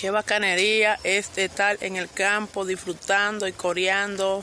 Qué 0.00 0.10
bacanería 0.10 0.98
es 1.04 1.30
estar 1.36 1.76
en 1.82 1.96
el 1.96 2.08
campo 2.08 2.64
disfrutando 2.64 3.46
y 3.46 3.52
coreando 3.52 4.42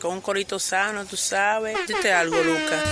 con 0.00 0.12
un 0.14 0.20
corito 0.22 0.58
sano, 0.58 1.04
tú 1.04 1.14
sabes. 1.14 1.76
Dite 1.86 2.10
algo, 2.10 2.36
Lucas. 2.42 2.82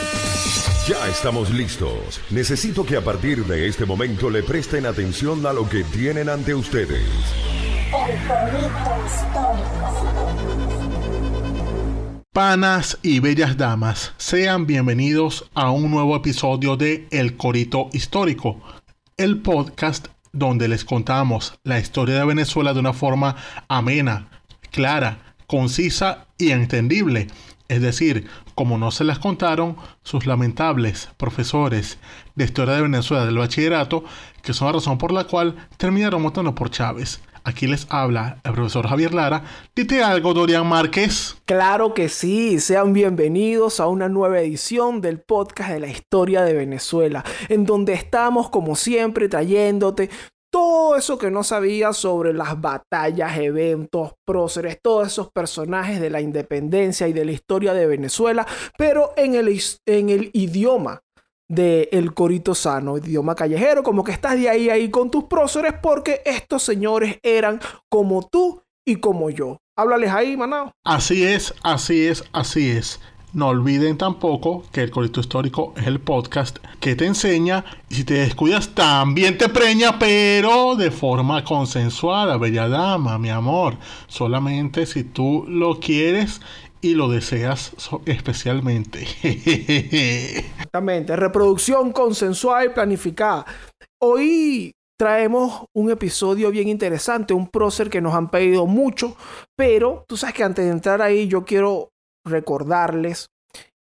Ya 0.87 1.09
estamos 1.09 1.49
listos. 1.49 2.21
Necesito 2.29 2.85
que 2.85 2.99
a 2.99 3.01
partir 3.01 3.47
de 3.47 3.67
este 3.67 3.87
momento 3.87 4.29
le 4.29 4.43
presten 4.43 4.85
atención 4.85 5.47
a 5.47 5.55
lo 5.55 5.67
que 5.67 5.85
tienen 5.85 6.29
ante 6.29 6.55
ustedes. 6.55 7.01
El 7.01 8.29
corito 8.29 9.07
histórico. 9.07 9.73
Panas 12.31 12.99
y 13.01 13.21
bellas 13.21 13.57
damas, 13.57 14.13
sean 14.19 14.67
bienvenidos 14.67 15.49
a 15.55 15.71
un 15.71 15.91
nuevo 15.91 16.15
episodio 16.15 16.77
de 16.77 17.07
El 17.11 17.39
Corito 17.39 17.89
Histórico, 17.95 18.61
el 19.17 19.41
podcast 19.41 20.09
donde 20.33 20.69
les 20.69 20.85
contamos 20.85 21.59
la 21.65 21.79
historia 21.79 22.17
de 22.17 22.25
Venezuela 22.25 22.73
de 22.73 22.81
una 22.81 22.93
forma 22.93 23.37
amena, 23.69 24.29
clara, 24.71 25.35
concisa 25.47 26.27
y 26.39 26.51
entendible. 26.51 27.29
Es 27.69 27.81
decir, 27.81 28.29
como 28.55 28.77
no 28.79 28.91
se 28.91 29.05
las 29.05 29.19
contaron 29.19 29.77
sus 30.03 30.27
lamentables 30.27 31.09
profesores 31.17 31.99
de 32.35 32.45
historia 32.45 32.75
de 32.75 32.83
Venezuela 32.83 33.25
del 33.25 33.39
bachillerato, 33.39 34.05
que 34.43 34.53
son 34.53 34.67
la 34.67 34.73
razón 34.73 34.99
por 34.99 35.13
la 35.13 35.25
cual 35.25 35.69
terminaron 35.79 36.23
votando 36.23 36.55
por 36.55 36.71
Chávez. 36.71 37.21
Aquí 37.45 37.67
les 37.67 37.87
habla 37.91 38.39
el 38.45 38.53
profesor 38.53 38.87
Javier 38.87 39.13
Lara. 39.13 39.43
Dite 39.75 40.03
algo, 40.03 40.33
Dorian 40.33 40.67
Márquez. 40.67 41.37
Claro 41.45 41.93
que 41.93 42.09
sí, 42.09 42.61
sean 42.61 42.93
bienvenidos 42.93 43.81
a 43.81 43.89
una 43.89 44.09
nueva 44.09 44.41
edición 44.41 45.01
del 45.01 45.21
podcast 45.21 45.71
de 45.71 45.81
la 45.81 45.89
historia 45.89 46.43
de 46.43 46.55
Venezuela, 46.55 47.25
en 47.49 47.65
donde 47.65 47.95
estamos 47.95 48.49
como 48.49 48.77
siempre 48.77 49.29
trayéndote 49.29 50.09
todo 50.53 50.97
eso 50.97 51.19
que 51.19 51.31
no 51.31 51.43
sabías 51.43 51.97
sobre 51.97 52.33
las 52.33 52.61
batallas, 52.61 53.39
eventos, 53.39 54.13
próceres, 54.25 54.79
todos 54.81 55.09
esos 55.09 55.33
personajes 55.33 56.01
de 56.01 56.11
la 56.11 56.21
independencia 56.21 57.09
y 57.09 57.13
de 57.13 57.25
la 57.25 57.33
historia 57.33 57.73
de 57.73 57.87
Venezuela, 57.87 58.47
pero 58.77 59.15
en 59.17 59.35
el, 59.35 59.61
en 59.87 60.11
el 60.11 60.31
idioma 60.35 61.01
de 61.53 61.91
el 61.93 62.15
corito 62.15 62.55
sano, 62.55 62.97
idioma 62.97 63.35
callejero, 63.35 63.83
como 63.83 64.03
que 64.03 64.13
estás 64.13 64.37
de 64.41 64.49
ahí 64.49 64.71
ahí 64.71 64.91
con 64.91 65.11
tus 65.11 65.25
próceres 65.25 65.75
porque 65.83 66.23
estos 66.25 66.63
señores 66.63 67.19
eran 67.23 67.61
como 67.91 68.27
tú 68.27 68.63
y 68.87 68.97
como 68.97 69.29
yo. 69.29 69.59
Háblales 69.77 70.11
ahí, 70.11 70.35
manao. 70.35 70.73
Así 70.83 71.25
es, 71.25 71.53
así 71.63 72.07
es, 72.07 72.25
así 72.33 72.71
es. 72.71 73.01
No 73.35 73.49
olviden 73.49 73.99
tampoco 73.99 74.65
que 74.73 74.83
el 74.83 74.91
Corito 74.91 75.21
Histórico 75.21 75.75
es 75.77 75.87
el 75.87 76.01
podcast 76.01 76.59
que 76.81 76.97
te 76.97 77.05
enseña 77.05 77.65
y 77.91 77.97
si 77.97 78.05
te 78.05 78.15
descuidas 78.15 78.71
también 78.71 79.37
te 79.37 79.51
preña, 79.51 79.99
pero 79.99 80.75
de 80.77 80.91
forma 80.91 81.45
consensuada, 81.45 82.39
bella 82.39 82.69
dama, 82.69 83.19
mi 83.19 83.29
amor. 83.29 83.77
Solamente 84.07 84.87
si 84.87 85.05
tú 85.05 85.45
lo 85.49 85.81
quieres 85.81 86.41
y 86.83 86.95
lo 86.95 87.09
deseas 87.09 87.73
especialmente. 88.05 89.07
Exactamente, 89.23 91.17
reproducción 91.17 91.93
consensual 91.93 92.67
y 92.67 92.69
planificada. 92.71 93.47
Hoy 94.01 94.73
traemos 94.99 95.65
un 95.75 95.91
episodio 95.91 96.51
bien 96.51 96.69
interesante, 96.69 97.33
un 97.33 97.49
prócer 97.49 97.89
que 97.89 98.01
nos 98.01 98.15
han 98.15 98.31
pedido 98.31 98.67
mucho, 98.67 99.17
pero 99.57 100.05
tú 100.09 100.17
sabes 100.17 100.35
que 100.35 100.45
antes 100.45 100.65
de 100.65 100.73
entrar 100.73 101.01
ahí 101.01 101.29
yo 101.29 101.45
quiero 101.45 101.89
recordarles 102.27 103.29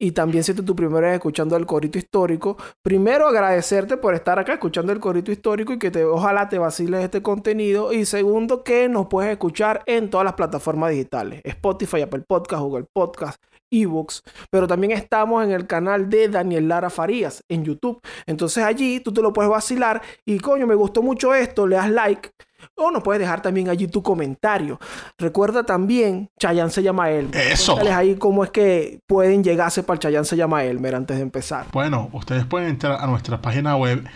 y 0.03 0.13
también 0.13 0.43
si 0.43 0.53
es 0.53 0.65
tu 0.65 0.75
primera 0.75 1.09
vez 1.09 1.17
escuchando 1.17 1.57
el 1.57 1.67
corito 1.67 1.99
histórico, 1.99 2.57
primero 2.83 3.29
agradecerte 3.29 3.99
por 3.99 4.15
estar 4.15 4.39
acá 4.39 4.55
escuchando 4.55 4.93
el 4.93 4.99
corito 4.99 5.31
histórico 5.31 5.75
y 5.75 5.79
que 5.79 5.91
te, 5.91 6.05
ojalá 6.05 6.49
te 6.49 6.59
vaciles 6.59 7.05
este 7.05 7.21
contenido. 7.23 7.93
Y 7.93 8.07
segundo, 8.07 8.65
que 8.65 8.89
nos 8.89 9.09
puedes 9.09 9.31
escuchar 9.31 9.83
en 9.85 10.09
todas 10.09 10.25
las 10.25 10.35
plataformas 10.35 10.91
digitales: 10.91 11.43
Spotify, 11.45 12.01
Apple 12.01 12.25
Podcast, 12.27 12.63
Google 12.63 12.87
Podcast, 12.91 13.43
ebooks. 13.71 14.23
Pero 14.51 14.67
también 14.67 14.93
estamos 14.93 15.45
en 15.45 15.51
el 15.51 15.67
canal 15.67 16.09
de 16.09 16.29
Daniel 16.29 16.69
Lara 16.69 16.89
Farías 16.89 17.45
en 17.49 17.65
YouTube. 17.65 18.01
Entonces 18.27 18.65
allí 18.65 19.01
tú 19.01 19.13
te 19.13 19.21
lo 19.21 19.35
puedes 19.35 19.51
vacilar 19.51 20.01
y 20.25 20.39
coño, 20.39 20.67
me 20.67 20.75
gustó 20.75 21.03
mucho 21.03 21.35
esto, 21.35 21.67
le 21.67 21.77
das 21.77 21.91
like 21.91 22.31
o 22.77 22.91
nos 22.91 23.03
puedes 23.03 23.21
dejar 23.21 23.43
también 23.43 23.69
allí 23.69 23.87
tu 23.87 24.03
comentario. 24.03 24.79
Recuerda 25.19 25.65
también, 25.65 26.31
Chayanne 26.39 26.71
se 26.71 26.83
llama 26.83 27.11
Elmer. 27.11 27.53
Eso. 27.53 27.75
Cuéntales 27.75 27.99
ahí 27.99 28.15
cómo 28.17 28.45
es 28.45 28.51
que 28.51 29.01
pueden 29.07 29.45
llegarse 29.45 29.83
para 29.83 29.95
el 29.95 30.01
Chayanne 30.01 30.25
se 30.25 30.37
llama 30.37 30.65
Elmer 30.65 30.95
antes 30.95 31.17
de 31.17 31.23
empezar. 31.23 31.67
Bueno, 31.73 32.09
ustedes 32.13 32.45
pueden 32.47 32.69
entrar 32.69 32.99
a 33.01 33.07
nuestra 33.07 33.41
página 33.41 33.77
web 33.77 34.07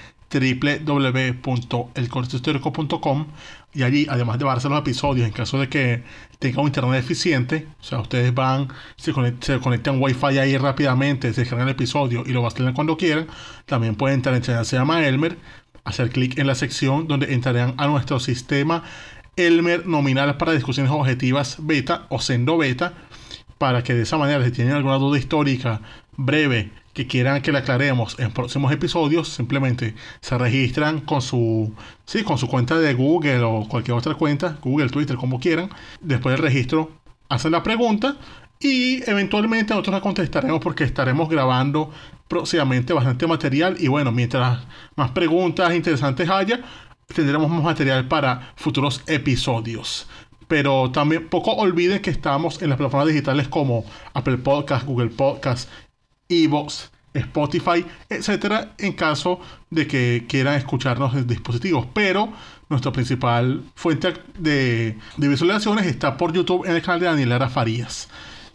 www.elcortohistórico.com 0.40 3.26
y 3.72 3.82
allí, 3.82 4.06
además 4.08 4.38
de 4.38 4.44
bajarse 4.44 4.68
los 4.68 4.78
episodios, 4.78 5.26
en 5.26 5.32
caso 5.32 5.58
de 5.58 5.68
que 5.68 6.04
tenga 6.38 6.60
un 6.60 6.68
internet 6.68 7.00
eficiente, 7.00 7.66
o 7.80 7.82
sea, 7.82 7.98
ustedes 7.98 8.32
van, 8.32 8.68
se, 8.96 9.12
conectan, 9.12 9.42
se 9.42 9.58
conectan 9.60 10.00
Wi-Fi 10.00 10.38
ahí 10.38 10.56
rápidamente, 10.56 11.32
se 11.32 11.40
descargan 11.40 11.66
el 11.68 11.74
episodio 11.74 12.22
y 12.24 12.32
lo 12.32 12.42
vacilan 12.42 12.72
cuando 12.72 12.96
quieran, 12.96 13.26
también 13.66 13.96
pueden 13.96 14.14
entrar 14.16 14.36
en 14.36 14.42
Chayanne 14.42 14.64
se 14.64 14.76
llama 14.76 15.04
Elmer 15.04 15.36
hacer 15.84 16.10
clic 16.10 16.38
en 16.38 16.46
la 16.46 16.54
sección 16.54 17.06
donde 17.06 17.32
entrarán 17.34 17.74
a 17.76 17.86
nuestro 17.86 18.20
sistema 18.20 18.82
Elmer 19.36 19.86
nominal 19.86 20.36
para 20.36 20.52
discusiones 20.52 20.92
objetivas 20.92 21.56
beta 21.60 22.06
o 22.08 22.20
sendo 22.20 22.56
beta 22.56 22.94
para 23.58 23.82
que 23.82 23.94
de 23.94 24.02
esa 24.02 24.16
manera 24.16 24.44
si 24.44 24.50
tienen 24.50 24.74
alguna 24.74 24.98
duda 24.98 25.18
histórica 25.18 25.80
breve 26.16 26.70
que 26.92 27.06
quieran 27.06 27.42
que 27.42 27.52
la 27.52 27.60
aclaremos 27.60 28.18
en 28.20 28.30
próximos 28.30 28.72
episodios 28.72 29.28
simplemente 29.28 29.94
se 30.20 30.38
registran 30.38 31.00
con 31.00 31.20
su 31.20 31.74
sí, 32.04 32.22
con 32.22 32.38
su 32.38 32.46
cuenta 32.46 32.78
de 32.78 32.94
Google 32.94 33.42
o 33.42 33.66
cualquier 33.68 33.96
otra 33.96 34.14
cuenta 34.14 34.58
Google 34.62 34.88
Twitter 34.88 35.16
como 35.16 35.40
quieran. 35.40 35.70
Después 36.00 36.34
del 36.34 36.42
registro 36.42 36.92
hacen 37.28 37.52
la 37.52 37.62
pregunta 37.62 38.16
y 38.60 39.08
eventualmente 39.08 39.74
nosotros 39.74 39.94
la 39.94 40.00
contestaremos 40.00 40.60
porque 40.60 40.84
estaremos 40.84 41.28
grabando 41.28 41.90
próximamente 42.28 42.92
bastante 42.92 43.26
material 43.26 43.76
y 43.78 43.88
bueno, 43.88 44.12
mientras 44.12 44.60
más 44.96 45.10
preguntas 45.10 45.74
interesantes 45.74 46.28
haya, 46.28 46.60
tendremos 47.14 47.50
más 47.50 47.62
material 47.62 48.08
para 48.08 48.52
futuros 48.56 49.02
episodios. 49.06 50.08
Pero 50.48 50.90
también 50.90 51.28
poco 51.28 51.52
olviden 51.52 52.00
que 52.00 52.10
estamos 52.10 52.60
en 52.62 52.68
las 52.70 52.78
plataformas 52.78 53.08
digitales 53.08 53.48
como 53.48 53.84
Apple 54.12 54.38
Podcast, 54.38 54.86
Google 54.86 55.10
Podcast, 55.10 55.68
Evox, 56.28 56.90
Spotify, 57.14 57.84
etcétera, 58.08 58.74
en 58.78 58.92
caso 58.92 59.40
de 59.70 59.86
que 59.86 60.24
quieran 60.28 60.54
escucharnos 60.54 61.14
en 61.14 61.26
dispositivos. 61.26 61.86
Pero 61.94 62.32
nuestra 62.68 62.92
principal 62.92 63.62
fuente 63.74 64.14
de, 64.38 64.98
de 65.16 65.28
visualizaciones 65.28 65.86
está 65.86 66.16
por 66.16 66.32
YouTube 66.32 66.66
en 66.66 66.74
el 66.74 66.82
canal 66.82 67.00
de 67.00 67.06
Daniela 67.06 67.48
Farías 67.48 68.08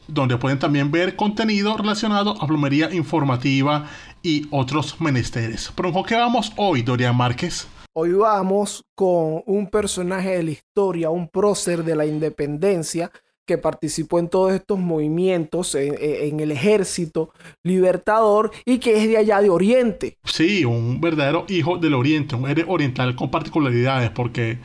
donde 0.10 0.38
pueden 0.38 0.60
también 0.60 0.92
ver 0.92 1.16
contenido 1.16 1.78
relacionado 1.78 2.36
a 2.42 2.48
plomería 2.48 2.94
informativa 2.94 3.86
y 4.22 4.48
otros 4.52 5.00
menesteres. 5.00 5.72
Pero 5.76 6.04
qué 6.04 6.16
vamos 6.16 6.52
hoy, 6.58 6.82
Dorian 6.82 7.16
Márquez? 7.16 7.68
Hoy 7.94 8.14
vamos 8.14 8.84
con 8.96 9.44
un 9.46 9.70
personaje 9.70 10.38
de 10.38 10.44
la 10.44 10.52
historia, 10.52 11.10
un 11.10 11.28
prócer 11.28 11.84
de 11.84 11.96
la 11.96 12.06
independencia 12.06 13.12
que 13.46 13.58
participó 13.58 14.20
en 14.20 14.30
todos 14.30 14.54
estos 14.54 14.78
movimientos 14.78 15.74
en, 15.74 15.96
en, 16.00 16.40
el 16.40 16.52
ejército 16.52 17.32
libertador 17.64 18.52
y 18.64 18.78
que 18.78 19.02
es 19.02 19.08
de 19.08 19.18
allá 19.18 19.42
de 19.42 19.50
Oriente. 19.50 20.18
Sí, 20.24 20.64
un 20.66 21.02
verdadero 21.02 21.46
hijo 21.48 21.78
del 21.78 21.96
Oriente, 21.96 22.36
un 22.36 22.48
héroe 22.48 22.66
oriental 22.68 23.16
con 23.16 23.32
particularidades, 23.32 24.12
porque 24.12 24.60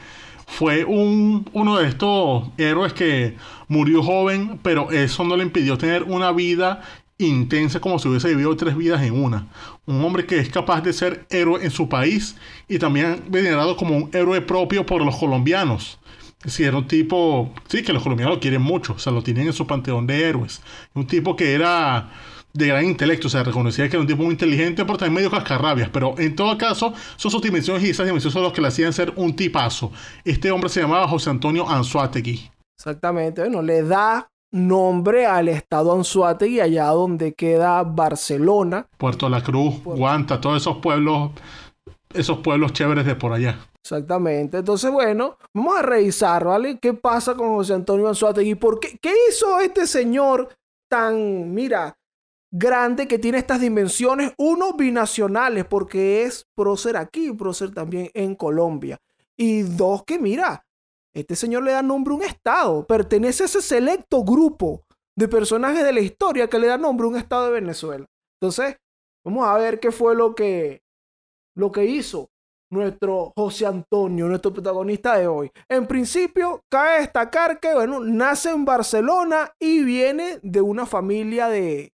fue 0.46 0.84
un, 0.84 1.48
uno 1.52 1.78
de 1.78 1.88
estos 1.88 2.48
héroes 2.58 2.92
que 2.92 3.36
murió 3.68 4.02
joven, 4.02 4.58
pero 4.62 4.90
eso 4.90 5.24
no 5.24 5.36
le 5.36 5.42
impidió 5.42 5.78
tener 5.78 6.04
una 6.04 6.32
vida 6.32 6.82
intensa 7.18 7.80
como 7.80 7.98
si 7.98 8.08
hubiese 8.08 8.28
vivido 8.28 8.56
tres 8.56 8.76
vidas 8.76 9.02
en 9.02 9.14
una. 9.14 9.46
Un 9.86 10.04
hombre 10.04 10.26
que 10.26 10.38
es 10.38 10.48
capaz 10.48 10.80
de 10.82 10.92
ser 10.92 11.26
héroe 11.30 11.64
en 11.64 11.70
su 11.70 11.88
país 11.88 12.36
y 12.68 12.78
también 12.78 13.22
venerado 13.28 13.76
como 13.76 13.96
un 13.96 14.10
héroe 14.12 14.40
propio 14.40 14.84
por 14.84 15.04
los 15.04 15.16
colombianos. 15.16 15.98
Si 16.46 16.62
era 16.64 16.76
un 16.76 16.86
tipo, 16.86 17.54
sí, 17.68 17.82
que 17.82 17.92
los 17.92 18.02
colombianos 18.02 18.36
lo 18.36 18.40
quieren 18.40 18.60
mucho, 18.60 18.94
o 18.94 18.98
sea, 18.98 19.12
lo 19.12 19.22
tienen 19.22 19.46
en 19.46 19.52
su 19.54 19.66
panteón 19.66 20.06
de 20.06 20.28
héroes. 20.28 20.60
Un 20.92 21.06
tipo 21.06 21.36
que 21.36 21.54
era 21.54 22.10
de 22.54 22.68
gran 22.68 22.84
intelecto, 22.84 23.26
o 23.26 23.30
sea, 23.30 23.42
reconocía 23.42 23.88
que 23.88 23.96
era 23.96 24.00
un 24.00 24.06
tipo 24.06 24.22
muy 24.22 24.32
inteligente, 24.32 24.84
pero 24.84 24.96
también 24.96 25.14
medio 25.14 25.30
cascarrabias. 25.30 25.88
Pero 25.90 26.14
en 26.18 26.36
todo 26.36 26.56
caso, 26.56 26.94
son 27.16 27.30
sus 27.30 27.42
dimensiones 27.42 27.82
y 27.82 27.90
esas 27.90 28.06
dimensiones 28.06 28.32
son 28.32 28.44
los 28.44 28.52
que 28.52 28.60
le 28.60 28.68
hacían 28.68 28.92
ser 28.92 29.12
un 29.16 29.34
tipazo. 29.34 29.90
Este 30.24 30.50
hombre 30.52 30.70
se 30.70 30.80
llamaba 30.80 31.08
José 31.08 31.30
Antonio 31.30 31.68
Anzuategui. 31.68 32.48
Exactamente, 32.78 33.42
bueno, 33.42 33.60
le 33.60 33.82
da 33.82 34.28
nombre 34.52 35.26
al 35.26 35.48
estado 35.48 35.92
Anzuategui, 35.92 36.60
allá 36.60 36.86
donde 36.86 37.34
queda 37.34 37.82
Barcelona. 37.82 38.86
Puerto 38.98 39.28
La 39.28 39.42
Cruz, 39.42 39.82
Guanta, 39.82 40.40
todos 40.40 40.62
esos 40.62 40.76
pueblos, 40.76 41.32
esos 42.12 42.38
pueblos 42.38 42.72
chéveres 42.72 43.04
de 43.04 43.16
por 43.16 43.32
allá. 43.32 43.58
Exactamente. 43.82 44.58
Entonces, 44.58 44.90
bueno, 44.92 45.36
vamos 45.52 45.76
a 45.76 45.82
revisar, 45.82 46.44
¿vale? 46.44 46.78
¿Qué 46.78 46.94
pasa 46.94 47.34
con 47.34 47.48
José 47.56 47.74
Antonio 47.74 48.08
Anzuategui? 48.08 48.54
¿Por 48.54 48.78
qué, 48.78 48.96
qué 49.02 49.12
hizo 49.28 49.58
este 49.60 49.88
señor 49.88 50.48
tan, 50.88 51.52
mira, 51.52 51.96
grande 52.54 53.08
que 53.08 53.18
tiene 53.18 53.38
estas 53.38 53.60
dimensiones? 53.60 54.32
Uno, 54.38 54.74
binacionales, 54.74 55.64
porque 55.64 56.22
es 56.22 56.46
prócer 56.54 56.96
aquí, 56.96 57.32
prócer 57.32 57.74
también 57.74 58.10
en 58.14 58.36
Colombia. 58.36 58.98
Y 59.36 59.62
dos, 59.62 60.04
que 60.04 60.18
mira, 60.18 60.64
Este 61.16 61.36
señor 61.36 61.62
le 61.62 61.70
da 61.70 61.80
nombre 61.80 62.12
a 62.12 62.16
un 62.16 62.22
estado, 62.24 62.84
pertenece 62.86 63.44
a 63.44 63.46
ese 63.46 63.62
selecto 63.62 64.24
grupo 64.24 64.82
de 65.16 65.28
personajes 65.28 65.84
de 65.84 65.92
la 65.92 66.00
historia 66.00 66.48
que 66.48 66.58
le 66.58 66.66
da 66.66 66.76
nombre 66.76 67.06
a 67.06 67.10
un 67.10 67.16
estado 67.16 67.46
de 67.46 67.52
Venezuela. 67.52 68.04
Entonces, 68.40 68.76
vamos 69.24 69.46
a 69.46 69.56
ver 69.56 69.78
qué 69.78 69.92
fue 69.92 70.16
lo 70.16 70.34
que, 70.34 70.82
lo 71.56 71.70
que 71.70 71.84
hizo 71.84 72.30
nuestro 72.72 73.32
José 73.36 73.66
Antonio, 73.66 74.26
nuestro 74.26 74.52
protagonista 74.52 75.16
de 75.16 75.28
hoy. 75.28 75.52
En 75.68 75.86
principio, 75.86 76.64
cabe 76.68 76.98
destacar 76.98 77.60
que, 77.60 77.72
bueno, 77.74 78.00
nace 78.00 78.50
en 78.50 78.64
Barcelona 78.64 79.52
y 79.60 79.84
viene 79.84 80.40
de 80.42 80.60
una 80.60 80.84
familia 80.84 81.46
de, 81.46 81.93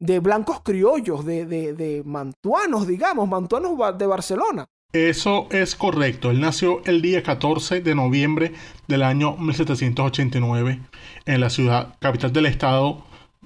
de 0.00 0.18
blancos 0.18 0.60
criollos, 0.62 1.24
de, 1.24 1.46
de, 1.46 1.74
de 1.74 2.02
mantuanos, 2.04 2.86
digamos, 2.86 3.28
mantuanos 3.28 3.72
de 3.98 4.06
Barcelona. 4.06 4.66
Eso 4.92 5.46
es 5.52 5.76
correcto. 5.76 6.30
Él 6.32 6.40
nació 6.40 6.82
el 6.84 7.00
día 7.00 7.22
14 7.22 7.80
de 7.80 7.94
noviembre 7.94 8.52
del 8.88 9.04
año 9.04 9.36
1789 9.36 10.80
en 11.26 11.40
la 11.40 11.50
ciudad 11.50 11.94
capital 12.00 12.32
del 12.32 12.46
estado 12.46 13.04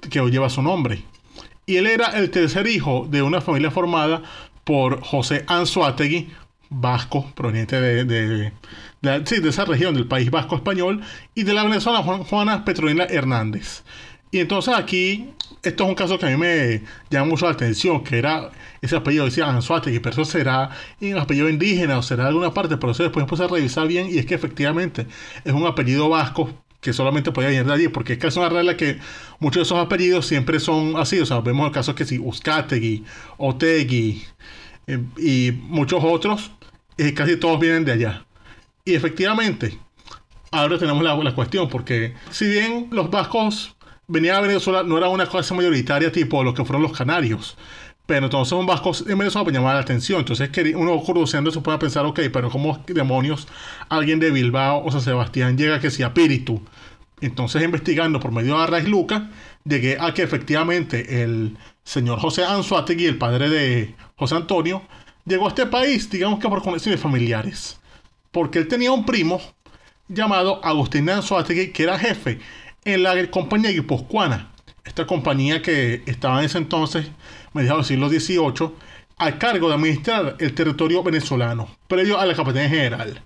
que 0.09 0.19
hoy 0.21 0.31
lleva 0.31 0.49
su 0.49 0.61
nombre. 0.61 1.03
Y 1.67 1.77
él 1.77 1.87
era 1.87 2.07
el 2.17 2.31
tercer 2.31 2.67
hijo 2.67 3.07
de 3.09 3.21
una 3.21 3.41
familia 3.41 3.69
formada 3.71 4.23
por 4.63 5.01
José 5.01 5.43
Anzuategui, 5.47 6.29
vasco, 6.69 7.31
proveniente 7.35 7.79
de, 7.79 8.05
de- 8.05 8.51
sí, 9.25 9.39
de 9.39 9.49
esa 9.49 9.65
región 9.65 9.93
del 9.93 10.07
País 10.07 10.31
Vasco 10.31 10.55
Español, 10.55 11.01
y 11.35 11.43
de 11.43 11.53
la 11.53 11.63
venezolana 11.63 12.03
Juan- 12.03 12.23
Juana 12.23 12.65
Petronila 12.65 13.05
Hernández. 13.05 13.83
Y 14.31 14.39
entonces 14.39 14.73
aquí, 14.75 15.29
esto 15.65 15.83
es 15.83 15.89
un 15.89 15.95
caso 15.95 16.19
que 16.19 16.27
a 16.27 16.29
mí 16.29 16.37
me 16.37 16.81
llama 17.09 17.25
mucho 17.25 17.45
la 17.45 17.53
atención, 17.53 18.03
que 18.03 18.17
era 18.17 18.51
ese 18.81 18.95
apellido, 18.95 19.25
decía 19.25 19.49
Anzuategui, 19.49 19.99
pero 19.99 20.13
eso 20.13 20.25
será 20.25 20.69
un 21.01 21.17
apellido 21.17 21.49
indígena 21.49 21.97
o 21.97 22.03
será 22.03 22.23
de 22.23 22.29
alguna 22.29 22.53
parte, 22.53 22.77
pero 22.77 22.91
eso 22.91 23.03
después 23.03 23.25
me 23.27 23.45
a 23.45 23.47
revisar 23.47 23.87
bien 23.87 24.07
y 24.09 24.19
es 24.19 24.25
que 24.25 24.35
efectivamente 24.35 25.07
es 25.43 25.53
un 25.53 25.65
apellido 25.65 26.07
vasco 26.07 26.49
que 26.81 26.93
solamente 26.93 27.31
podía 27.31 27.49
venir 27.49 27.65
de 27.65 27.73
allí, 27.73 27.87
porque 27.87 28.13
es 28.13 28.19
que 28.19 28.27
es 28.27 28.37
una 28.37 28.49
regla 28.49 28.77
que 28.77 28.99
muchos 29.39 29.61
de 29.61 29.63
esos 29.63 29.83
apellidos 29.83 30.27
siempre 30.27 30.59
son 30.59 30.97
así, 30.97 31.19
o 31.19 31.25
sea, 31.25 31.39
vemos 31.39 31.65
el 31.65 31.73
caso 31.73 31.95
que 31.95 32.05
sí, 32.05 32.19
Uzcategui, 32.19 33.03
Otegui 33.37 34.23
eh, 34.85 35.03
y 35.17 35.51
muchos 35.63 36.03
otros, 36.03 36.51
eh, 36.97 37.13
casi 37.15 37.37
todos 37.37 37.59
vienen 37.59 37.85
de 37.85 37.93
allá. 37.93 38.25
Y 38.85 38.93
efectivamente, 38.93 39.79
ahora 40.51 40.77
tenemos 40.77 41.03
la 41.03 41.33
cuestión, 41.33 41.69
porque 41.69 42.13
si 42.29 42.45
bien 42.45 42.87
los 42.91 43.09
vascos 43.09 43.74
venían 44.07 44.35
a 44.35 44.41
Venezuela, 44.41 44.83
no 44.83 44.97
era 44.97 45.09
una 45.09 45.25
cosa 45.25 45.53
mayoritaria 45.55 46.11
tipo 46.11 46.43
lo 46.43 46.53
que 46.53 46.65
fueron 46.65 46.83
los 46.83 46.97
canarios. 46.97 47.57
Pero 48.05 48.25
entonces 48.25 48.53
un 48.53 48.67
vasco 48.67 48.91
en 49.07 49.17
Venezuela 49.17 49.43
pues 49.43 49.55
llamaba 49.55 49.75
la 49.75 49.79
atención. 49.79 50.19
Entonces 50.19 50.49
uno 50.75 50.99
curioseando 50.99 51.51
se 51.51 51.61
puede 51.61 51.77
pensar, 51.79 52.05
ok, 52.05 52.19
pero 52.31 52.49
¿cómo 52.49 52.83
demonios 52.87 53.47
alguien 53.89 54.19
de 54.19 54.31
Bilbao 54.31 54.83
o 54.85 54.91
San 54.91 55.01
Sebastián 55.01 55.57
llega 55.57 55.79
que 55.79 55.89
sea 55.89 56.07
espíritu? 56.07 56.61
Entonces 57.21 57.63
investigando 57.63 58.19
por 58.19 58.31
medio 58.31 58.57
de 58.57 58.63
Arraiz 58.63 58.87
Luca, 58.87 59.31
llegué 59.63 59.97
a 59.99 60.13
que 60.13 60.21
efectivamente 60.21 61.23
el 61.23 61.57
señor 61.83 62.19
José 62.19 62.45
Anzuategui, 62.45 63.05
el 63.05 63.17
padre 63.17 63.49
de 63.49 63.95
José 64.17 64.35
Antonio, 64.35 64.83
llegó 65.25 65.45
a 65.45 65.49
este 65.49 65.65
país, 65.65 66.09
digamos 66.09 66.39
que 66.39 66.47
por 66.47 66.61
conexiones 66.61 66.99
familiares. 66.99 67.79
Porque 68.31 68.59
él 68.59 68.67
tenía 68.67 68.91
un 68.91 69.05
primo 69.05 69.41
llamado 70.07 70.63
Agustín 70.63 71.09
Anzuategui, 71.09 71.71
que 71.71 71.83
era 71.83 71.97
jefe 71.97 72.39
en 72.85 73.03
la 73.03 73.29
compañía 73.29 73.71
guipuzcoana. 73.71 74.51
Esta 74.83 75.05
compañía 75.07 75.61
que 75.61 76.03
estaba 76.05 76.39
en 76.39 76.45
ese 76.45 76.59
entonces, 76.59 77.07
mediados 77.53 77.87
del 77.87 77.97
siglo 77.97 78.09
XVIII, 78.09 78.71
a 79.17 79.37
cargo 79.39 79.67
de 79.67 79.73
administrar 79.73 80.35
el 80.39 80.53
territorio 80.53 81.01
venezolano, 81.01 81.67
previo 81.87 82.19
a 82.19 82.25
la 82.25 82.35
Capitanía 82.35 82.69
General. 82.69 83.21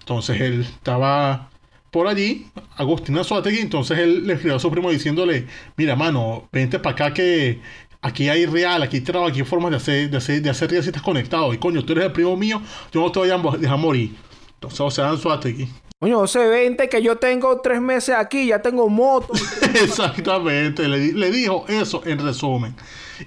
Entonces 0.00 0.40
él 0.40 0.62
estaba 0.62 1.50
por 1.90 2.08
allí, 2.08 2.46
Agustín 2.76 3.16
Anzuategui, 3.18 3.60
entonces 3.60 3.98
él 3.98 4.26
le 4.26 4.34
escribió 4.34 4.56
a 4.56 4.60
su 4.60 4.70
primo 4.70 4.90
diciéndole, 4.90 5.46
mira 5.76 5.94
mano, 5.94 6.48
vente 6.50 6.78
para 6.78 6.94
acá 6.94 7.14
que 7.14 7.60
aquí 8.00 8.28
hay 8.28 8.46
real, 8.46 8.82
aquí 8.82 8.96
hay 8.96 9.02
trabajo, 9.02 9.30
aquí 9.30 9.40
hay 9.40 9.46
formas 9.46 9.70
de 9.70 9.76
hacer, 9.76 10.10
de 10.10 10.16
hacer, 10.16 10.42
de 10.42 10.50
hacer 10.50 10.70
real 10.70 10.82
si 10.82 10.88
estás 10.88 11.02
conectado. 11.02 11.52
Y 11.52 11.58
coño, 11.58 11.84
tú 11.84 11.92
eres 11.92 12.06
el 12.06 12.12
primo 12.12 12.36
mío, 12.36 12.60
yo 12.92 13.00
no 13.00 13.12
te 13.12 13.18
voy 13.18 13.30
a 13.30 13.38
dejar 13.58 13.78
morir. 13.78 14.14
Entonces, 14.54 14.80
o 14.80 14.90
sea, 14.90 15.10
Anzuategui. 15.10 15.68
Coño, 16.04 16.18
José, 16.18 16.46
vente 16.48 16.90
que 16.90 17.00
yo 17.00 17.16
tengo 17.16 17.62
tres 17.62 17.80
meses 17.80 18.14
aquí, 18.14 18.48
ya 18.48 18.60
tengo 18.60 18.90
moto. 18.90 19.32
Exactamente, 19.82 20.86
le, 20.86 21.14
le 21.14 21.30
dijo 21.30 21.64
eso 21.66 22.02
en 22.04 22.18
resumen. 22.18 22.76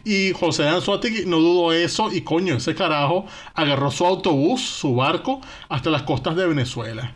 Y 0.03 0.31
José 0.33 0.69
Anzuategui 0.69 1.25
no 1.25 1.39
dudó 1.39 1.73
eso 1.73 2.13
y 2.13 2.21
coño, 2.21 2.53
ese 2.53 2.75
carajo 2.75 3.25
agarró 3.55 3.89
su 3.89 4.05
autobús, 4.05 4.61
su 4.61 4.93
barco, 4.93 5.41
hasta 5.69 5.89
las 5.89 6.03
costas 6.03 6.35
de 6.35 6.45
Venezuela. 6.45 7.15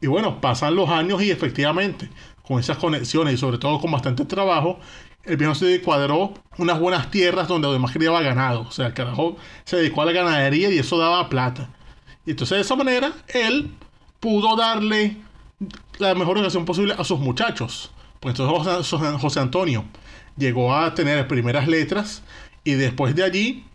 Y 0.00 0.06
bueno, 0.06 0.40
pasan 0.40 0.74
los 0.74 0.88
años 0.88 1.20
y 1.20 1.30
efectivamente, 1.30 2.08
con 2.42 2.58
esas 2.58 2.78
conexiones 2.78 3.34
y 3.34 3.36
sobre 3.36 3.58
todo 3.58 3.78
con 3.80 3.90
bastante 3.90 4.24
trabajo, 4.24 4.78
el 5.24 5.36
viejo 5.36 5.54
se 5.54 5.82
cuadró 5.82 6.32
unas 6.56 6.80
buenas 6.80 7.10
tierras 7.10 7.46
donde 7.46 7.68
además 7.68 7.92
criaba 7.92 8.22
ganado. 8.22 8.62
O 8.62 8.70
sea, 8.70 8.86
el 8.86 8.94
carajo 8.94 9.36
se 9.64 9.76
dedicó 9.76 10.00
a 10.00 10.06
la 10.06 10.12
ganadería 10.12 10.70
y 10.70 10.78
eso 10.78 10.96
daba 10.96 11.28
plata. 11.28 11.68
Y 12.24 12.30
entonces 12.30 12.56
de 12.56 12.62
esa 12.62 12.74
manera, 12.74 13.12
él 13.28 13.70
pudo 14.24 14.56
darle 14.56 15.18
la 15.98 16.14
mejor 16.14 16.38
educación 16.38 16.64
posible 16.64 16.94
a 16.96 17.04
sus 17.04 17.20
muchachos. 17.20 17.92
Pues 18.20 18.34
entonces 18.40 18.88
José, 19.20 19.38
Antonio 19.38 19.84
llegó 20.34 20.74
a 20.74 20.94
tener 20.94 21.28
primeras 21.28 21.68
letras 21.68 22.22
y 22.64 22.72
después 22.72 23.14
de 23.14 23.22
allí 23.22 23.66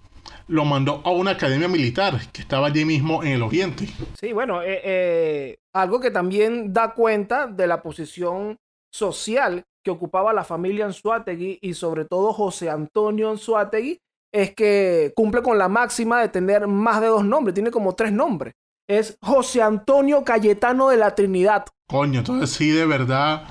lo 0.47 0.65
mandó 0.65 1.03
a 1.05 1.11
una 1.11 1.31
academia 1.31 1.67
militar 1.67 2.19
que 2.31 2.41
estaba 2.41 2.65
allí 2.65 2.83
mismo 2.83 3.23
en 3.23 3.33
el 3.33 3.43
oriente. 3.43 3.87
Sí, 4.19 4.33
bueno, 4.33 4.63
eh, 4.63 4.81
eh, 4.83 5.57
algo 5.71 5.99
que 5.99 6.09
también 6.09 6.73
da 6.73 6.95
cuenta 6.95 7.45
de 7.45 7.67
la 7.67 7.83
posición 7.83 8.57
social 8.91 9.63
que 9.83 9.91
ocupaba 9.91 10.33
la 10.33 10.43
familia 10.43 10.85
Anzuategui 10.85 11.59
y 11.61 11.75
sobre 11.75 12.05
todo 12.05 12.33
José 12.33 12.71
Antonio 12.71 13.29
Anzuategui 13.29 13.99
es 14.31 14.55
que 14.55 15.13
cumple 15.15 15.43
con 15.43 15.59
la 15.59 15.69
máxima 15.69 16.19
de 16.21 16.29
tener 16.29 16.65
más 16.65 17.01
de 17.01 17.07
dos 17.07 17.23
nombres, 17.23 17.53
tiene 17.53 17.69
como 17.69 17.93
tres 17.93 18.11
nombres. 18.11 18.55
Es 18.89 19.17
José 19.21 19.61
Antonio 19.61 20.23
Cayetano 20.23 20.89
de 20.89 20.97
la 20.97 21.13
Trinidad. 21.13 21.65
Coño, 21.87 22.19
entonces 22.19 22.49
sí, 22.49 22.71
de 22.71 22.87
verdad, 22.87 23.43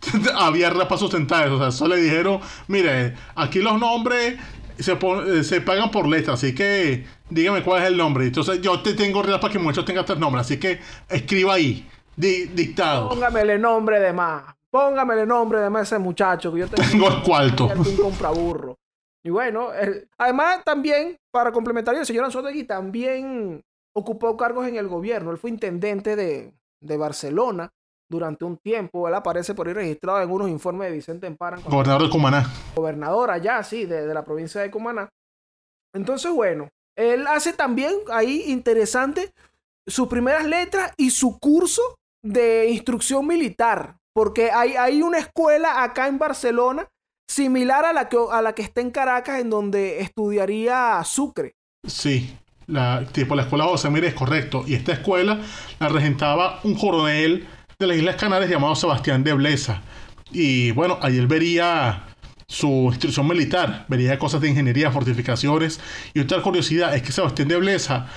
había 0.34 0.70
rapas 0.70 1.00
sustentables. 1.00 1.52
O 1.52 1.58
sea, 1.58 1.70
solo 1.70 1.96
le 1.96 2.02
dijeron, 2.02 2.40
mire, 2.66 3.14
aquí 3.34 3.58
los 3.60 3.78
nombres 3.78 4.38
se, 4.78 4.96
pon- 4.96 5.24
eh, 5.40 5.44
se 5.44 5.60
pagan 5.60 5.90
por 5.90 6.06
letras, 6.08 6.42
así 6.42 6.54
que 6.54 7.04
dígame 7.28 7.62
cuál 7.62 7.82
es 7.82 7.88
el 7.88 7.96
nombre. 7.98 8.24
Entonces 8.24 8.62
yo 8.62 8.80
te 8.80 8.94
tengo 8.94 9.22
para 9.22 9.52
que 9.52 9.58
muchos 9.58 9.84
tengan 9.84 10.06
tres 10.06 10.18
nombres, 10.18 10.46
así 10.46 10.58
que 10.58 10.80
escriba 11.10 11.54
ahí, 11.54 11.86
di- 12.16 12.46
dictado. 12.46 13.10
Póngamele 13.10 13.58
nombre 13.58 14.00
de 14.00 14.14
más. 14.14 14.44
Póngamele 14.70 15.26
nombre 15.26 15.60
de 15.60 15.68
más 15.68 15.80
a 15.80 15.96
ese 15.96 15.98
muchacho 15.98 16.52
que 16.54 16.60
yo 16.60 16.68
tengo 16.68 16.88
Tengo 16.90 17.08
el 17.08 17.22
cuarto. 17.22 17.66
un 17.76 17.96
compraburro. 17.96 18.76
Y 19.22 19.28
bueno, 19.28 19.74
eh, 19.74 20.06
además 20.16 20.60
también, 20.64 21.18
para 21.30 21.52
complementar, 21.52 21.94
el 21.96 22.06
señor 22.06 22.24
Anzotegui 22.24 22.64
también 22.64 23.60
ocupó 23.96 24.36
cargos 24.36 24.66
en 24.66 24.76
el 24.76 24.88
gobierno. 24.88 25.30
Él 25.30 25.38
fue 25.38 25.50
intendente 25.50 26.16
de, 26.16 26.52
de 26.82 26.96
Barcelona 26.96 27.70
durante 28.10 28.44
un 28.44 28.56
tiempo. 28.56 29.06
Él 29.08 29.14
aparece 29.14 29.54
por 29.54 29.68
ahí 29.68 29.74
registrado 29.74 30.20
en 30.20 30.30
unos 30.30 30.48
informes 30.48 30.88
de 30.88 30.96
Vicente 30.96 31.26
Emparan 31.26 31.62
Gobernador 31.62 32.02
de 32.04 32.10
Cumaná. 32.10 32.46
gobernador 32.74 33.30
allá, 33.30 33.62
sí, 33.62 33.86
de, 33.86 34.06
de 34.06 34.14
la 34.14 34.24
provincia 34.24 34.60
de 34.60 34.70
Cumaná. 34.70 35.08
Entonces, 35.94 36.30
bueno, 36.32 36.68
él 36.96 37.26
hace 37.26 37.52
también 37.52 37.94
ahí 38.12 38.44
interesante 38.46 39.32
sus 39.88 40.08
primeras 40.08 40.46
letras 40.46 40.92
y 40.96 41.10
su 41.10 41.38
curso 41.38 41.82
de 42.22 42.68
instrucción 42.70 43.26
militar, 43.26 43.96
porque 44.14 44.50
hay, 44.50 44.76
hay 44.76 45.02
una 45.02 45.18
escuela 45.18 45.82
acá 45.82 46.06
en 46.06 46.18
Barcelona 46.18 46.88
similar 47.28 47.84
a 47.84 47.92
la, 47.92 48.08
que, 48.08 48.18
a 48.30 48.42
la 48.42 48.54
que 48.54 48.62
está 48.62 48.80
en 48.80 48.90
Caracas, 48.90 49.40
en 49.40 49.50
donde 49.50 50.00
estudiaría 50.00 51.02
Sucre. 51.04 51.54
Sí, 51.86 52.36
la, 52.70 53.04
tipo 53.12 53.34
la 53.34 53.42
escuela 53.42 53.64
José 53.64 53.90
Mírez, 53.90 54.14
correcto. 54.14 54.64
Y 54.66 54.74
esta 54.74 54.92
escuela 54.92 55.38
la 55.78 55.88
regentaba 55.88 56.60
un 56.64 56.74
coronel 56.74 57.46
de 57.78 57.86
las 57.86 57.96
Islas 57.96 58.16
Canarias 58.16 58.50
llamado 58.50 58.74
Sebastián 58.74 59.24
de 59.24 59.32
Blesa. 59.32 59.82
Y 60.32 60.70
bueno, 60.72 60.98
ahí 61.02 61.18
él 61.18 61.26
vería 61.26 62.04
su 62.46 62.88
instrucción 62.90 63.28
militar, 63.28 63.86
vería 63.88 64.18
cosas 64.18 64.40
de 64.40 64.48
ingeniería, 64.48 64.90
fortificaciones. 64.90 65.80
Y 66.14 66.20
otra 66.20 66.42
curiosidad 66.42 66.94
es 66.94 67.02
que 67.02 67.12
Sebastián 67.12 67.48
de 67.48 67.56
Blesa 67.56 68.08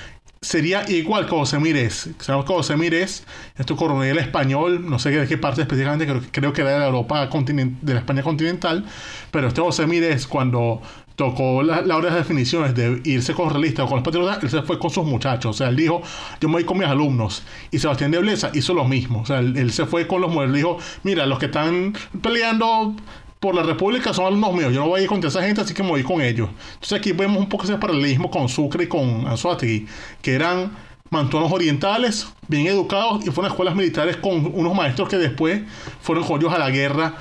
sería 0.44 0.90
igual 0.90 1.26
que 1.26 1.32
José 1.32 1.60
Mírez. 1.60 2.10
Sabemos 2.20 2.46
que 2.46 2.54
José 2.54 2.76
Mírez 2.76 3.24
es 3.58 3.66
coronel 3.66 4.18
español, 4.20 4.88
no 4.88 5.00
sé 5.00 5.12
de 5.12 5.28
qué 5.28 5.38
parte 5.38 5.62
específicamente, 5.62 6.06
creo, 6.06 6.22
creo 6.32 6.54
que 6.54 6.62
era 6.62 6.72
de 6.72 6.80
la 6.80 6.86
Europa 6.88 7.28
de 7.28 7.94
la 7.94 8.00
España 8.00 8.22
continental, 8.22 8.86
pero 9.32 9.48
este 9.48 9.62
José 9.62 9.88
Mírez 9.88 10.28
cuando 10.28 10.82
tocó 11.16 11.62
la- 11.64 11.82
las 11.82 11.98
horas 11.98 12.14
de 12.14 12.20
definiciones 12.20 12.74
de 12.76 13.02
irse 13.06 13.34
con 13.34 13.50
realistas 13.50 13.86
o 13.86 13.88
con 13.88 13.98
los 13.98 14.04
patriotas, 14.04 14.42
él 14.44 14.50
se 14.50 14.62
fue 14.64 14.80
con 14.80 14.90
sus 14.90 15.06
muchachos, 15.06 15.52
o 15.52 15.58
sea, 15.58 15.70
él 15.70 15.76
dijo, 15.76 16.02
yo 16.42 16.48
me 16.48 16.54
voy 16.56 16.64
con 16.64 16.78
mis 16.78 16.88
alumnos, 16.88 17.44
y 17.72 17.80
Sebastián 17.80 18.12
de 18.12 18.20
Blesa 18.20 18.52
hizo 18.54 18.74
lo 18.74 18.86
mismo, 18.86 19.22
o 19.22 19.26
sea, 19.26 19.40
él, 19.40 19.72
se 19.72 19.86
fue 19.86 20.08
con 20.08 20.22
los 20.22 20.32
mujeres, 20.32 20.54
dijo, 20.56 20.78
mira, 21.04 21.26
los 21.26 21.40
que 21.40 21.46
están 21.46 21.94
peleando 22.22 22.96
por 23.40 23.56
la 23.56 23.64
República 23.64 24.14
son 24.14 24.28
alumnos 24.28 24.54
míos. 24.54 24.74
Yo 24.74 24.80
no 24.80 24.88
voy 24.88 25.02
a 25.02 25.04
ir 25.04 25.10
contra 25.10 25.28
esa 25.28 25.44
gente, 25.44 25.60
así 25.60 25.74
que 25.74 25.84
me 25.84 25.90
voy 25.90 26.02
con 26.04 26.22
ellos. 26.22 26.48
Entonces 26.76 26.98
aquí 26.98 27.12
vemos 27.12 27.38
un 27.40 27.50
poco 27.50 27.66
ese 27.66 27.76
paralelismo 27.78 28.32
con 28.32 28.48
Sucre 28.48 28.86
y 28.86 28.88
con 28.88 29.28
Anzuategui, 29.28 29.86
que 30.22 30.34
eran 30.34 30.72
mantuanos 31.10 31.52
orientales, 31.52 32.26
bien 32.48 32.68
educados, 32.68 33.26
y 33.28 33.32
fueron 33.32 33.52
escuelas 33.52 33.76
militares 33.76 34.16
con 34.16 34.50
unos 34.56 34.74
maestros 34.74 35.10
que 35.10 35.18
después 35.18 35.62
fueron 36.02 36.24
joyos 36.24 36.54
a 36.54 36.58
la 36.58 36.70
guerra 36.70 37.16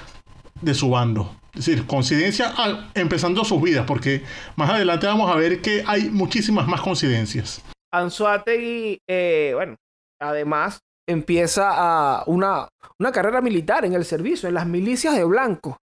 de 0.60 0.74
su 0.74 0.90
bando. 0.90 1.34
Es 1.54 1.66
decir, 1.66 1.86
coincidencia 1.86 2.54
empezando 2.94 3.44
sus 3.44 3.60
vidas, 3.60 3.84
porque 3.86 4.22
más 4.56 4.70
adelante 4.70 5.06
vamos 5.06 5.30
a 5.30 5.36
ver 5.36 5.60
que 5.60 5.84
hay 5.86 6.08
muchísimas 6.10 6.66
más 6.66 6.80
coincidencias. 6.80 7.62
Anzuategui, 7.92 8.98
eh, 9.06 9.52
bueno, 9.54 9.76
además 10.20 10.80
empieza 11.06 12.24
una, 12.26 12.68
una 12.98 13.12
carrera 13.12 13.42
militar 13.42 13.84
en 13.84 13.92
el 13.92 14.04
servicio, 14.04 14.48
en 14.48 14.54
las 14.54 14.66
milicias 14.66 15.14
de 15.14 15.24
blanco. 15.24 15.76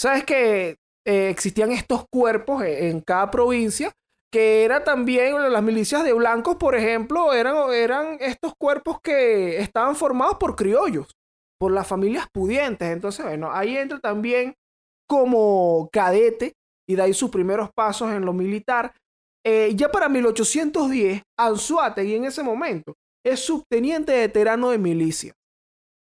Sabes 0.00 0.24
que 0.24 0.76
eh, 1.06 1.28
existían 1.30 1.70
estos 1.70 2.04
cuerpos 2.10 2.64
en 2.64 3.00
cada 3.00 3.30
provincia 3.30 3.92
que 4.32 4.64
era 4.64 4.82
también 4.82 5.52
las 5.52 5.62
milicias 5.62 6.04
de 6.04 6.14
blancos, 6.14 6.56
por 6.56 6.74
ejemplo, 6.74 7.34
eran, 7.34 7.70
eran 7.70 8.16
estos 8.18 8.54
cuerpos 8.58 8.98
que 9.02 9.58
estaban 9.60 9.94
formados 9.94 10.38
por 10.38 10.56
criollos, 10.56 11.14
por 11.60 11.70
las 11.70 11.86
familias 11.86 12.26
pudientes. 12.32 12.88
Entonces, 12.88 13.26
bueno, 13.26 13.50
ahí 13.52 13.76
entra 13.76 14.00
también 14.00 14.54
como 15.12 15.90
cadete 15.92 16.54
y 16.88 16.94
de 16.94 17.02
ahí 17.02 17.12
sus 17.12 17.28
primeros 17.28 17.68
pasos 17.74 18.10
en 18.12 18.24
lo 18.24 18.32
militar. 18.32 18.94
Eh, 19.44 19.70
ya 19.74 19.90
para 19.90 20.08
1810, 20.08 21.20
Anzuategui 21.38 22.14
en 22.14 22.24
ese 22.24 22.42
momento 22.42 22.94
es 23.22 23.40
subteniente 23.40 24.16
veterano 24.16 24.70
de 24.70 24.78
milicia. 24.78 25.34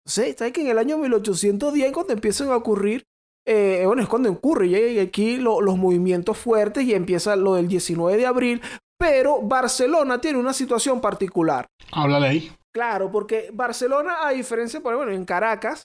¿Sí? 0.06 0.36
¿Sabes 0.38 0.52
que 0.52 0.60
en 0.60 0.68
el 0.68 0.78
año 0.78 0.98
1810, 0.98 1.94
cuando 1.94 2.12
empiezan 2.12 2.50
a 2.50 2.58
ocurrir, 2.58 3.06
eh, 3.48 3.84
bueno, 3.86 4.02
es 4.02 4.10
cuando 4.10 4.30
ocurre, 4.30 4.68
y 4.68 5.00
aquí 5.00 5.38
los 5.38 5.78
movimientos 5.78 6.38
fuertes 6.38 6.84
y 6.84 6.94
empieza 6.94 7.38
lo 7.38 7.56
del 7.56 7.70
19 7.70 8.18
de 8.18 8.26
abril, 8.26 8.62
pero 9.00 9.42
Barcelona 9.42 10.20
tiene 10.20 10.40
una 10.40 10.52
situación 10.52 11.00
particular. 11.00 11.68
Háblale 11.94 12.28
ahí. 12.28 12.52
Claro, 12.74 13.10
porque 13.10 13.50
Barcelona, 13.54 14.28
a 14.28 14.32
diferencia, 14.32 14.82
por 14.82 14.94
bueno, 14.98 15.14
en 15.14 15.24
Caracas, 15.24 15.84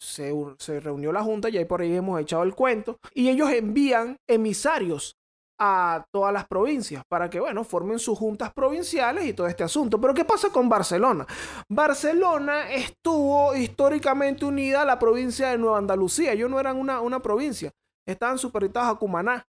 se, 0.00 0.32
se, 0.58 0.80
reunió 0.80 1.12
la 1.12 1.22
Junta, 1.22 1.48
y 1.48 1.58
ahí 1.58 1.64
por 1.64 1.80
ahí 1.80 1.94
hemos 1.94 2.20
echado 2.20 2.42
el 2.42 2.54
cuento, 2.54 2.98
y 3.14 3.28
ellos 3.28 3.50
envían 3.50 4.16
emisarios 4.28 5.16
a 5.58 6.04
todas 6.12 6.32
las 6.32 6.46
provincias 6.46 7.02
para 7.08 7.30
que, 7.30 7.40
bueno, 7.40 7.64
formen 7.64 7.98
sus 7.98 8.18
juntas 8.18 8.52
provinciales 8.52 9.24
y 9.24 9.32
todo 9.32 9.46
este 9.46 9.64
asunto. 9.64 10.00
Pero 10.00 10.14
¿qué 10.14 10.24
pasa 10.24 10.50
con 10.50 10.68
Barcelona? 10.68 11.26
Barcelona 11.68 12.70
estuvo 12.70 13.54
históricamente 13.56 14.44
unida 14.44 14.82
a 14.82 14.84
la 14.84 14.98
provincia 14.98 15.48
de 15.48 15.58
Nueva 15.58 15.78
Andalucía. 15.78 16.32
Ellos 16.32 16.50
no 16.50 16.60
eran 16.60 16.76
una, 16.76 17.00
una 17.00 17.20
provincia, 17.20 17.72
estaban 18.06 18.38
supeditados 18.38 18.94
a 18.94 18.98
Cumaná. 18.98 19.44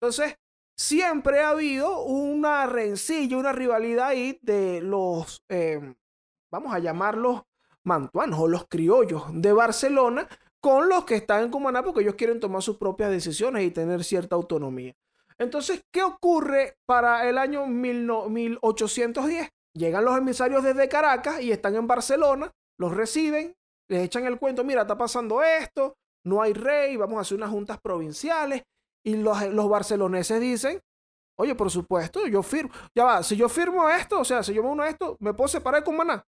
Entonces, 0.00 0.36
siempre 0.76 1.40
ha 1.40 1.50
habido 1.50 2.02
una 2.02 2.66
rencilla, 2.66 3.36
una 3.36 3.52
rivalidad 3.52 4.08
ahí 4.08 4.38
de 4.42 4.80
los, 4.80 5.42
eh, 5.48 5.94
vamos 6.50 6.74
a 6.74 6.78
llamarlos 6.78 7.42
mantuanos 7.84 8.38
o 8.40 8.48
los 8.48 8.66
criollos 8.68 9.24
de 9.32 9.52
Barcelona 9.52 10.28
con 10.60 10.88
los 10.88 11.04
que 11.04 11.16
están 11.16 11.44
en 11.44 11.50
Cumaná 11.50 11.82
porque 11.82 12.00
ellos 12.00 12.14
quieren 12.14 12.40
tomar 12.40 12.62
sus 12.62 12.76
propias 12.76 13.10
decisiones 13.10 13.64
y 13.64 13.70
tener 13.70 14.04
cierta 14.04 14.36
autonomía. 14.36 14.94
Entonces, 15.38 15.82
¿qué 15.92 16.02
ocurre 16.02 16.76
para 16.86 17.28
el 17.28 17.36
año 17.38 17.66
1810? 17.66 19.48
Llegan 19.74 20.04
los 20.04 20.16
emisarios 20.16 20.62
desde 20.62 20.88
Caracas 20.88 21.40
y 21.40 21.50
están 21.50 21.74
en 21.74 21.86
Barcelona, 21.86 22.52
los 22.78 22.94
reciben, 22.94 23.54
les 23.88 24.04
echan 24.04 24.26
el 24.26 24.38
cuento, 24.38 24.62
mira, 24.62 24.82
está 24.82 24.96
pasando 24.96 25.42
esto, 25.42 25.96
no 26.24 26.42
hay 26.42 26.52
rey, 26.52 26.96
vamos 26.96 27.18
a 27.18 27.22
hacer 27.22 27.36
unas 27.36 27.50
juntas 27.50 27.80
provinciales. 27.80 28.62
Y 29.04 29.16
los, 29.16 29.42
los 29.48 29.68
barceloneses 29.68 30.40
dicen, 30.40 30.80
oye, 31.36 31.56
por 31.56 31.70
supuesto, 31.70 32.26
yo 32.28 32.42
firmo, 32.42 32.70
ya 32.94 33.04
va, 33.04 33.22
si 33.22 33.36
yo 33.36 33.48
firmo 33.48 33.88
esto, 33.90 34.20
o 34.20 34.24
sea, 34.24 34.44
si 34.44 34.54
yo 34.54 34.62
me 34.62 34.68
uno 34.68 34.84
a 34.84 34.88
esto, 34.88 35.16
¿me 35.18 35.34
puedo 35.34 35.48
separar 35.48 35.82
con 35.82 35.96
Maná? 35.96 36.24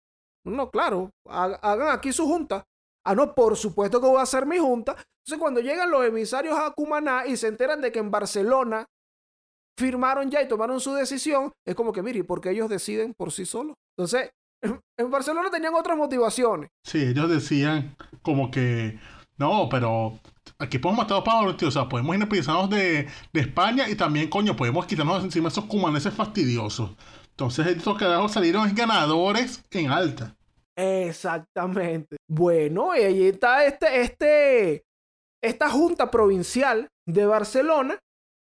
No, 0.45 0.69
claro, 0.69 1.11
hagan 1.25 1.89
aquí 1.89 2.11
su 2.11 2.25
junta. 2.25 2.65
Ah, 3.05 3.15
no, 3.15 3.33
por 3.33 3.57
supuesto 3.57 3.99
que 3.99 4.07
voy 4.07 4.19
a 4.19 4.23
hacer 4.23 4.45
mi 4.45 4.57
junta. 4.57 4.91
Entonces, 4.91 5.39
cuando 5.39 5.59
llegan 5.59 5.89
los 5.91 6.05
emisarios 6.05 6.57
a 6.57 6.71
Cumaná 6.71 7.25
y 7.25 7.37
se 7.37 7.47
enteran 7.47 7.81
de 7.81 7.91
que 7.91 7.99
en 7.99 8.11
Barcelona 8.11 8.85
firmaron 9.77 10.29
ya 10.29 10.41
y 10.41 10.47
tomaron 10.47 10.79
su 10.79 10.93
decisión, 10.93 11.51
es 11.65 11.75
como 11.75 11.93
que, 11.93 12.03
mire, 12.03 12.23
porque 12.23 12.51
ellos 12.51 12.69
deciden 12.69 13.13
por 13.17 13.31
sí 13.31 13.45
solos. 13.45 13.75
Entonces, 13.97 14.31
en 14.99 15.11
Barcelona 15.11 15.49
tenían 15.49 15.73
otras 15.73 15.97
motivaciones. 15.97 16.69
Sí, 16.85 17.03
ellos 17.03 17.29
decían 17.29 17.95
como 18.21 18.51
que, 18.51 18.99
no, 19.37 19.67
pero 19.69 20.19
aquí 20.59 20.77
podemos 20.77 21.03
matar 21.03 21.19
a 21.19 21.23
Pablo, 21.23 21.55
tío. 21.55 21.69
O 21.69 21.71
sea, 21.71 21.89
podemos 21.89 22.13
independizarnos 22.15 22.69
de, 22.69 23.07
de 23.33 23.41
España 23.41 23.89
y 23.89 23.95
también, 23.95 24.29
coño, 24.29 24.55
podemos 24.55 24.85
quitarnos 24.85 25.23
encima 25.23 25.49
esos 25.49 25.65
cumaneses 25.65 26.13
fastidiosos. 26.13 26.91
Entonces, 27.31 27.67
estos 27.67 27.97
carajos 27.97 28.33
salieron 28.33 28.73
ganadores 28.75 29.63
en 29.71 29.89
alta. 29.89 30.35
Exactamente. 30.75 32.17
Bueno, 32.27 32.95
y 32.95 33.01
ahí 33.01 33.27
está 33.27 33.65
este, 33.65 34.01
este, 34.01 34.85
esta 35.43 35.69
junta 35.69 36.09
provincial 36.09 36.87
de 37.05 37.25
Barcelona. 37.25 37.99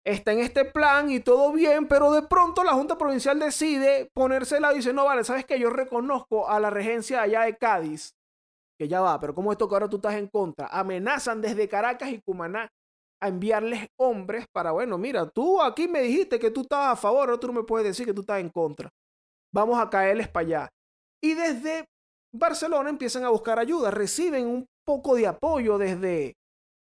Está 0.04 0.32
en 0.32 0.38
este 0.38 0.64
plan 0.64 1.10
y 1.10 1.20
todo 1.20 1.52
bien, 1.52 1.88
pero 1.88 2.12
de 2.12 2.22
pronto 2.22 2.62
la 2.62 2.74
Junta 2.74 2.96
Provincial 2.96 3.40
decide 3.40 4.08
ponérsela 4.14 4.72
y 4.72 4.76
dice, 4.76 4.92
no, 4.92 5.04
vale, 5.04 5.24
sabes 5.24 5.44
que 5.44 5.58
yo 5.58 5.68
reconozco 5.68 6.48
a 6.48 6.60
la 6.60 6.70
regencia 6.70 7.22
allá 7.22 7.42
de 7.42 7.56
Cádiz, 7.56 8.14
que 8.78 8.86
ya 8.86 9.00
va, 9.00 9.18
pero 9.18 9.34
¿cómo 9.34 9.50
esto 9.50 9.68
que 9.68 9.74
ahora 9.74 9.88
tú 9.88 9.96
estás 9.96 10.14
en 10.14 10.28
contra? 10.28 10.68
Amenazan 10.68 11.40
desde 11.40 11.68
Caracas 11.68 12.08
y 12.10 12.20
Cumaná 12.20 12.68
a 13.20 13.28
enviarles 13.28 13.88
hombres 13.98 14.46
para, 14.52 14.72
bueno, 14.72 14.98
mira, 14.98 15.28
tú 15.28 15.60
aquí 15.62 15.88
me 15.88 16.02
dijiste 16.02 16.38
que 16.38 16.50
tú 16.50 16.62
estabas 16.62 16.92
a 16.92 16.96
favor, 16.96 17.28
ahora 17.28 17.40
tú 17.40 17.52
me 17.52 17.62
puedes 17.62 17.86
decir 17.86 18.06
que 18.06 18.14
tú 18.14 18.20
estás 18.20 18.40
en 18.40 18.50
contra. 18.50 18.90
Vamos 19.52 19.78
a 19.78 19.88
caerles 19.88 20.28
para 20.28 20.46
allá. 20.46 20.68
Y 21.22 21.34
desde 21.34 21.86
Barcelona 22.32 22.90
empiezan 22.90 23.24
a 23.24 23.30
buscar 23.30 23.58
ayuda, 23.58 23.90
reciben 23.90 24.46
un 24.46 24.66
poco 24.84 25.14
de 25.16 25.26
apoyo 25.26 25.78
desde, 25.78 26.36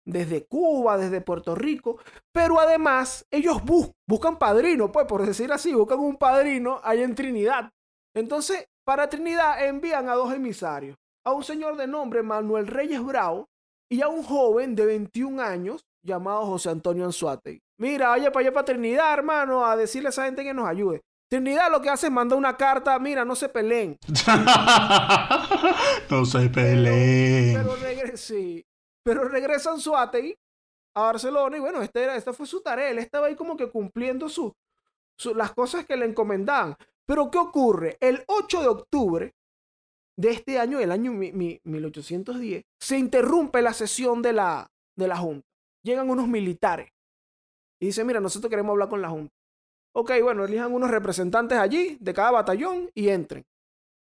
desde 0.06 0.46
Cuba, 0.46 0.98
desde 0.98 1.22
Puerto 1.22 1.56
Rico, 1.56 2.00
pero 2.34 2.60
además 2.60 3.26
ellos 3.32 3.62
buscan 4.08 4.38
padrino, 4.38 4.92
pues 4.92 5.06
por 5.06 5.26
decir 5.26 5.52
así, 5.52 5.74
buscan 5.74 6.00
un 6.00 6.18
padrino 6.18 6.80
ahí 6.84 7.04
en 7.04 7.16
Trinidad. 7.16 7.70
Entonces, 8.16 8.68
para 8.86 9.10
Trinidad 9.10 9.66
envían 9.66 10.10
a 10.10 10.16
dos 10.16 10.34
emisarios, 10.34 10.98
a 11.26 11.34
un 11.34 11.44
señor 11.44 11.78
de 11.78 11.88
nombre 11.88 12.24
Manuel 12.24 12.68
Reyes 12.68 13.04
Bravo 13.04 13.48
y 13.90 14.02
a 14.02 14.08
un 14.08 14.24
joven 14.24 14.76
de 14.76 14.86
21 14.86 15.42
años 15.42 15.86
llamado 16.08 16.46
José 16.46 16.70
Antonio 16.70 17.06
Anzuate. 17.06 17.62
Mira, 17.78 18.10
vaya 18.10 18.32
para 18.32 18.48
allá 18.48 18.54
para 18.54 18.66
Trinidad, 18.66 19.14
hermano, 19.14 19.64
a 19.64 19.76
decirle 19.76 20.08
a 20.08 20.10
esa 20.10 20.26
gente 20.26 20.44
que 20.44 20.54
nos 20.54 20.68
ayude. 20.68 21.02
Trinidad 21.30 21.70
lo 21.70 21.82
que 21.82 21.90
hace 21.90 22.08
es 22.08 22.12
mandar 22.12 22.40
una 22.40 22.56
carta, 22.56 22.98
mira, 22.98 23.26
no 23.26 23.36
se 23.36 23.50
peleen. 23.50 23.98
no 26.10 26.26
se 26.26 26.50
peleen. 26.50 27.62
Pero, 27.62 27.76
pero, 27.82 28.64
pero 29.04 29.28
regresan 29.28 29.80
Suárez 29.80 30.36
a 30.96 31.02
Barcelona 31.02 31.58
y 31.58 31.60
bueno, 31.60 31.82
este 31.82 32.04
era, 32.04 32.16
esta 32.16 32.34
fue 32.34 32.48
su 32.48 32.62
tarea. 32.62 32.90
Él 32.90 32.98
estaba 32.98 33.28
ahí 33.28 33.36
como 33.36 33.58
que 33.58 33.70
cumpliendo 33.70 34.30
su, 34.30 34.56
las 35.36 35.52
cosas 35.52 35.86
que 35.86 35.98
le 35.98 36.06
encomendaban. 36.06 36.76
Pero 37.06 37.30
¿qué 37.30 37.38
ocurre? 37.38 37.98
El 38.00 38.24
8 38.28 38.62
de 38.62 38.68
octubre 38.68 39.36
de 40.18 40.32
este 40.32 40.60
año, 40.60 40.80
el 40.80 40.92
año 40.92 41.12
1810, 41.12 42.64
se 42.80 42.98
interrumpe 42.98 43.62
la 43.62 43.74
sesión 43.74 44.22
de 44.22 44.34
la, 44.34 44.72
de 44.96 45.08
la 45.08 45.18
Junta. 45.18 45.47
Llegan 45.84 46.10
unos 46.10 46.28
militares 46.28 46.90
y 47.80 47.88
dicen, 47.88 48.08
mira, 48.08 48.20
nosotros 48.20 48.50
queremos 48.50 48.72
hablar 48.72 48.90
con 48.90 49.02
la 49.02 49.10
Junta. 49.10 49.34
Ok, 49.96 50.12
bueno, 50.22 50.46
elijan 50.46 50.74
unos 50.74 50.92
representantes 50.92 51.58
allí 51.58 51.98
de 52.00 52.14
cada 52.14 52.32
batallón 52.32 52.90
y 52.94 53.10
entren. 53.10 53.46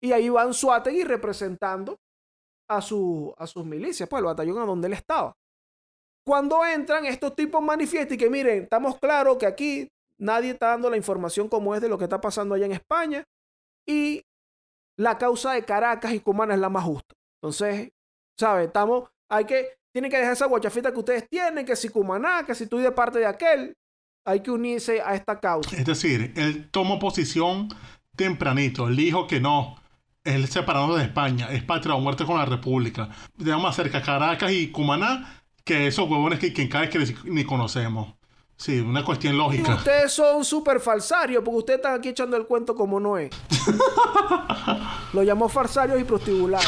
Y 0.01 0.11
ahí 0.11 0.29
van 0.29 0.53
Suátegui 0.53 1.03
representando 1.03 1.99
a, 2.69 2.81
su, 2.81 3.33
a 3.37 3.47
sus 3.47 3.65
milicias, 3.65 4.09
pues 4.09 4.19
el 4.19 4.25
batallón 4.25 4.57
a 4.59 4.65
donde 4.65 4.87
él 4.87 4.93
estaba. 4.93 5.35
Cuando 6.25 6.65
entran, 6.65 7.05
estos 7.05 7.35
tipos 7.35 7.61
manifiestan 7.61 8.15
y 8.15 8.17
que 8.17 8.29
miren, 8.29 8.63
estamos 8.63 8.97
claros 8.97 9.37
que 9.37 9.45
aquí 9.45 9.89
nadie 10.19 10.51
está 10.51 10.67
dando 10.67 10.89
la 10.89 10.97
información 10.97 11.49
como 11.49 11.75
es 11.75 11.81
de 11.81 11.89
lo 11.89 11.97
que 11.97 12.05
está 12.05 12.21
pasando 12.21 12.55
allá 12.55 12.65
en 12.65 12.71
España 12.71 13.23
y 13.85 14.23
la 14.97 15.17
causa 15.17 15.53
de 15.53 15.65
Caracas 15.65 16.13
y 16.13 16.19
Cumana 16.19 16.53
es 16.53 16.59
la 16.59 16.69
más 16.69 16.85
justa. 16.85 17.15
Entonces, 17.41 17.91
¿sabes? 18.39 18.67
Estamos, 18.67 19.09
hay 19.29 19.45
que, 19.45 19.77
tienen 19.93 20.09
que 20.09 20.17
dejar 20.17 20.33
esa 20.33 20.47
guachafita 20.47 20.91
que 20.91 20.99
ustedes 20.99 21.29
tienen, 21.29 21.65
que 21.65 21.75
si 21.75 21.89
Cumaná, 21.89 22.43
que 22.45 22.55
si 22.55 22.67
tú 22.67 22.77
de 22.79 22.91
parte 22.91 23.19
de 23.19 23.27
aquel, 23.27 23.77
hay 24.25 24.39
que 24.41 24.51
unirse 24.51 25.01
a 25.01 25.13
esta 25.15 25.39
causa. 25.39 25.75
Es 25.75 25.85
decir, 25.85 26.33
él 26.35 26.69
tomó 26.71 26.97
posición 26.99 27.69
tempranito. 28.15 28.87
Él 28.87 28.95
dijo 28.95 29.27
que 29.27 29.39
no. 29.39 29.75
Él 30.23 30.47
separado 30.47 30.95
de 30.95 31.03
España. 31.03 31.51
Es 31.51 31.63
patria 31.63 31.95
o 31.95 31.99
muerte 31.99 32.25
con 32.25 32.37
la 32.37 32.45
República. 32.45 33.09
Dejamos 33.35 33.63
más 33.63 33.75
cerca 33.75 34.01
Caracas 34.01 34.51
y 34.51 34.71
Cumaná 34.71 35.43
que 35.63 35.87
esos 35.87 36.09
huevones 36.09 36.39
que 36.39 36.53
quien 36.53 36.69
cae 36.69 36.89
que 36.89 37.15
ni 37.25 37.43
conocemos. 37.43 38.15
Sí, 38.55 38.79
una 38.79 39.03
cuestión 39.03 39.37
lógica. 39.37 39.71
Y 39.71 39.75
ustedes 39.75 40.11
son 40.11 40.45
súper 40.45 40.79
falsarios 40.79 41.43
porque 41.43 41.57
ustedes 41.57 41.79
están 41.79 41.95
aquí 41.95 42.09
echando 42.09 42.37
el 42.37 42.45
cuento 42.45 42.75
como 42.75 42.99
no 42.99 43.17
es. 43.17 43.29
Lo 45.13 45.23
llamó 45.23 45.49
falsarios 45.49 45.99
y 45.99 46.03
prostibulares. 46.03 46.67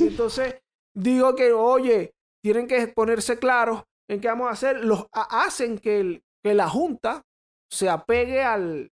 Entonces, 0.00 0.56
digo 0.94 1.34
que, 1.36 1.52
oye, 1.52 2.12
tienen 2.42 2.66
que 2.66 2.88
ponerse 2.88 3.38
claros 3.38 3.82
en 4.08 4.20
qué 4.20 4.28
vamos 4.28 4.48
a 4.48 4.52
hacer. 4.52 4.84
Los 4.84 5.06
hacen 5.12 5.78
que 5.78 6.22
la 6.42 6.68
Junta 6.68 7.22
se 7.70 7.88
apegue 7.88 8.42
al, 8.42 8.90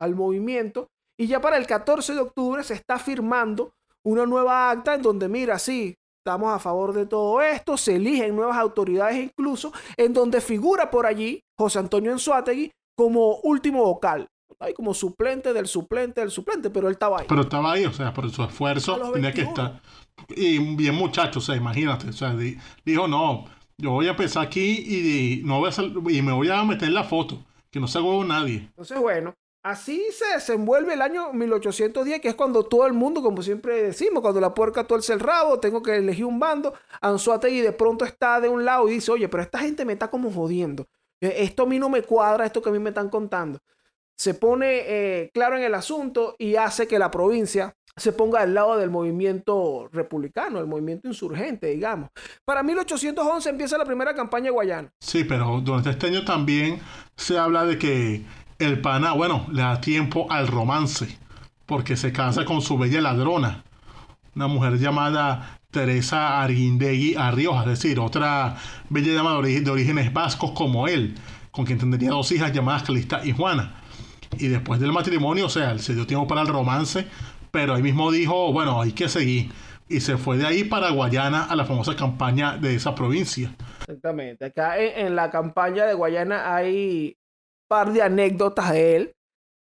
al 0.00 0.14
movimiento 0.14 0.88
Y 1.18 1.26
ya 1.26 1.40
para 1.40 1.56
el 1.56 1.66
14 1.66 2.14
de 2.14 2.20
octubre 2.20 2.62
se 2.62 2.74
está 2.74 2.98
firmando 2.98 3.72
una 4.04 4.26
nueva 4.26 4.70
acta 4.70 4.94
en 4.94 5.02
donde, 5.02 5.28
mira, 5.28 5.58
sí, 5.58 5.94
estamos 6.20 6.52
a 6.52 6.58
favor 6.58 6.92
de 6.92 7.06
todo 7.06 7.40
esto, 7.40 7.76
se 7.76 7.96
eligen 7.96 8.34
nuevas 8.34 8.58
autoridades 8.58 9.16
incluso, 9.16 9.72
en 9.96 10.12
donde 10.12 10.40
figura 10.40 10.90
por 10.90 11.06
allí 11.06 11.40
José 11.58 11.78
Antonio 11.78 12.10
Enzuategui 12.12 12.72
como 12.96 13.36
último 13.42 13.84
vocal. 13.84 14.26
Ahí 14.60 14.72
como 14.74 14.94
suplente 14.94 15.52
del 15.52 15.66
suplente 15.66 16.20
del 16.20 16.30
suplente, 16.30 16.70
pero 16.70 16.88
él 16.88 16.92
estaba 16.92 17.18
ahí. 17.20 17.26
Pero 17.28 17.42
estaba 17.42 17.72
ahí, 17.72 17.84
o 17.84 17.92
sea, 17.92 18.12
por 18.14 18.30
su 18.30 18.42
esfuerzo 18.42 18.96
tenía 19.12 19.32
que 19.32 19.42
21. 19.44 19.48
estar. 19.48 19.80
Y 20.36 20.58
bien 20.76 20.94
muchacho, 20.94 21.38
o 21.40 21.42
sea, 21.42 21.56
imagínate, 21.56 22.08
o 22.08 22.12
sea, 22.12 22.34
di- 22.34 22.56
dijo, 22.84 23.08
no, 23.08 23.44
yo 23.76 23.90
voy 23.90 24.06
a 24.06 24.10
empezar 24.10 24.46
aquí 24.46 24.84
y, 24.86 25.42
no 25.44 25.58
voy 25.58 25.70
a 25.76 26.10
y 26.12 26.22
me 26.22 26.32
voy 26.32 26.48
a 26.50 26.62
meter 26.64 26.88
en 26.88 26.94
la 26.94 27.04
foto, 27.04 27.44
que 27.70 27.80
no 27.80 27.88
se 27.88 27.98
hago 27.98 28.24
nadie. 28.24 28.58
Entonces, 28.68 28.98
bueno, 28.98 29.34
así 29.64 30.02
se 30.12 30.34
desenvuelve 30.34 30.94
el 30.94 31.02
año 31.02 31.32
1810, 31.32 32.20
que 32.20 32.28
es 32.28 32.34
cuando 32.36 32.62
todo 32.62 32.86
el 32.86 32.92
mundo, 32.92 33.22
como 33.22 33.42
siempre 33.42 33.82
decimos, 33.82 34.22
cuando 34.22 34.40
la 34.40 34.54
puerca 34.54 34.84
tuerce 34.84 35.12
el 35.12 35.20
rabo, 35.20 35.58
tengo 35.58 35.82
que 35.82 35.96
elegir 35.96 36.24
un 36.26 36.38
bando. 36.38 36.74
Anzuategui 37.00 37.60
de 37.60 37.72
pronto 37.72 38.04
está 38.04 38.40
de 38.40 38.48
un 38.48 38.64
lado 38.64 38.88
y 38.88 38.92
dice, 38.92 39.10
oye, 39.10 39.28
pero 39.28 39.42
esta 39.42 39.58
gente 39.58 39.84
me 39.84 39.94
está 39.94 40.08
como 40.08 40.30
jodiendo. 40.30 40.86
Esto 41.20 41.62
a 41.62 41.66
mí 41.66 41.78
no 41.78 41.88
me 41.88 42.02
cuadra, 42.02 42.44
esto 42.46 42.60
que 42.62 42.68
a 42.68 42.72
mí 42.72 42.78
me 42.78 42.90
están 42.90 43.08
contando. 43.08 43.58
Se 44.16 44.34
pone 44.34 44.82
eh, 44.86 45.30
claro 45.34 45.56
en 45.56 45.64
el 45.64 45.74
asunto 45.74 46.36
y 46.38 46.56
hace 46.56 46.86
que 46.86 46.98
la 46.98 47.10
provincia 47.10 47.74
se 47.96 48.12
ponga 48.12 48.40
al 48.40 48.54
lado 48.54 48.76
del 48.76 48.90
movimiento 48.90 49.88
republicano, 49.92 50.58
el 50.58 50.66
movimiento 50.66 51.06
insurgente, 51.06 51.68
digamos. 51.68 52.10
Para 52.44 52.62
1811 52.62 53.50
empieza 53.50 53.78
la 53.78 53.84
primera 53.84 54.14
campaña 54.14 54.50
Guayana. 54.50 54.90
Sí, 55.00 55.24
pero 55.24 55.60
durante 55.60 55.90
este 55.90 56.08
año 56.08 56.24
también 56.24 56.80
se 57.16 57.38
habla 57.38 57.64
de 57.64 57.78
que 57.78 58.24
el 58.58 58.80
pana, 58.80 59.12
bueno, 59.12 59.46
le 59.52 59.62
da 59.62 59.80
tiempo 59.80 60.26
al 60.30 60.48
romance, 60.48 61.18
porque 61.66 61.96
se 61.96 62.12
casa 62.12 62.44
con 62.44 62.62
su 62.62 62.76
bella 62.78 63.00
ladrona, 63.00 63.64
una 64.34 64.48
mujer 64.48 64.78
llamada 64.78 65.60
Teresa 65.70 66.42
Arguindegui 66.42 67.14
Arrioja, 67.16 67.60
es 67.62 67.80
decir, 67.80 68.00
otra 68.00 68.56
bella 68.88 69.14
dama 69.14 69.40
de 69.40 69.70
orígenes 69.70 70.12
vascos 70.12 70.50
como 70.50 70.88
él, 70.88 71.14
con 71.52 71.64
quien 71.64 71.78
tendría 71.78 72.10
dos 72.10 72.32
hijas 72.32 72.52
llamadas 72.52 72.82
Calista 72.82 73.24
y 73.24 73.32
Juana. 73.32 73.83
Y 74.38 74.48
después 74.48 74.80
del 74.80 74.92
matrimonio, 74.92 75.46
o 75.46 75.50
sea, 75.50 75.76
se 75.78 75.94
dio 75.94 76.06
tiempo 76.06 76.26
para 76.26 76.42
el 76.42 76.48
romance, 76.48 77.06
pero 77.50 77.74
ahí 77.74 77.82
mismo 77.82 78.10
dijo, 78.10 78.52
bueno, 78.52 78.80
hay 78.80 78.92
que 78.92 79.08
seguir. 79.08 79.50
Y 79.88 80.00
se 80.00 80.16
fue 80.16 80.38
de 80.38 80.46
ahí 80.46 80.64
para 80.64 80.90
Guayana 80.90 81.44
a 81.44 81.56
la 81.56 81.64
famosa 81.64 81.94
campaña 81.94 82.56
de 82.56 82.74
esa 82.74 82.94
provincia. 82.94 83.54
Exactamente. 83.80 84.46
Acá 84.46 84.78
en, 84.78 85.14
la 85.14 85.30
campaña 85.30 85.84
de 85.84 85.94
Guayana 85.94 86.54
hay 86.54 87.16
par 87.68 87.92
de 87.92 88.02
anécdotas 88.02 88.72
de 88.72 88.96
él 88.96 89.14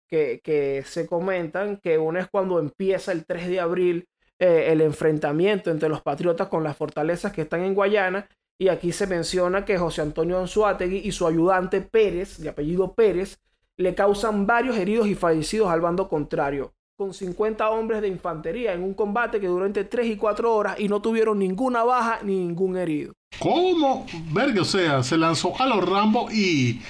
que, 0.07 0.39
que 0.43 0.83
se 0.85 1.07
comentan, 1.07 1.77
que 1.77 1.97
una 1.97 2.21
es 2.21 2.27
cuando 2.29 2.59
empieza 2.59 3.11
el 3.11 3.25
3 3.25 3.47
de 3.47 3.59
abril 3.59 4.07
eh, 4.39 4.73
el 4.73 4.81
enfrentamiento 4.81 5.71
entre 5.71 5.87
los 5.87 6.01
patriotas 6.01 6.47
con 6.47 6.63
las 6.63 6.75
fortalezas 6.75 7.31
que 7.31 7.43
están 7.43 7.61
en 7.61 7.75
Guayana, 7.75 8.27
y 8.59 8.67
aquí 8.67 8.91
se 8.91 9.07
menciona 9.07 9.63
que 9.63 9.77
José 9.77 10.01
Antonio 10.01 10.39
Anzuategui 10.39 10.97
y 10.97 11.11
su 11.11 11.27
ayudante 11.27 11.81
Pérez, 11.81 12.39
de 12.39 12.49
apellido 12.49 12.93
Pérez, 12.93 13.37
le 13.77 13.95
causan 13.95 14.45
varios 14.45 14.77
heridos 14.77 15.07
y 15.07 15.15
fallecidos 15.15 15.69
al 15.69 15.81
bando 15.81 16.07
contrario, 16.07 16.73
con 16.97 17.13
50 17.13 17.69
hombres 17.71 18.01
de 18.01 18.07
infantería 18.07 18.73
en 18.73 18.83
un 18.83 18.93
combate 18.93 19.39
que 19.39 19.47
duró 19.47 19.65
entre 19.65 19.83
3 19.85 20.07
y 20.07 20.15
4 20.17 20.53
horas 20.55 20.79
y 20.79 20.87
no 20.87 21.01
tuvieron 21.01 21.39
ninguna 21.39 21.83
baja 21.83 22.19
ni 22.23 22.35
ningún 22.37 22.77
herido. 22.77 23.13
¿Cómo? 23.39 24.05
Verga, 24.31 24.61
o 24.61 24.65
sea, 24.65 25.01
se 25.03 25.17
lanzó 25.17 25.53
a 25.59 25.65
los 25.65 25.87
Rambo 25.89 26.29
y 26.31 26.81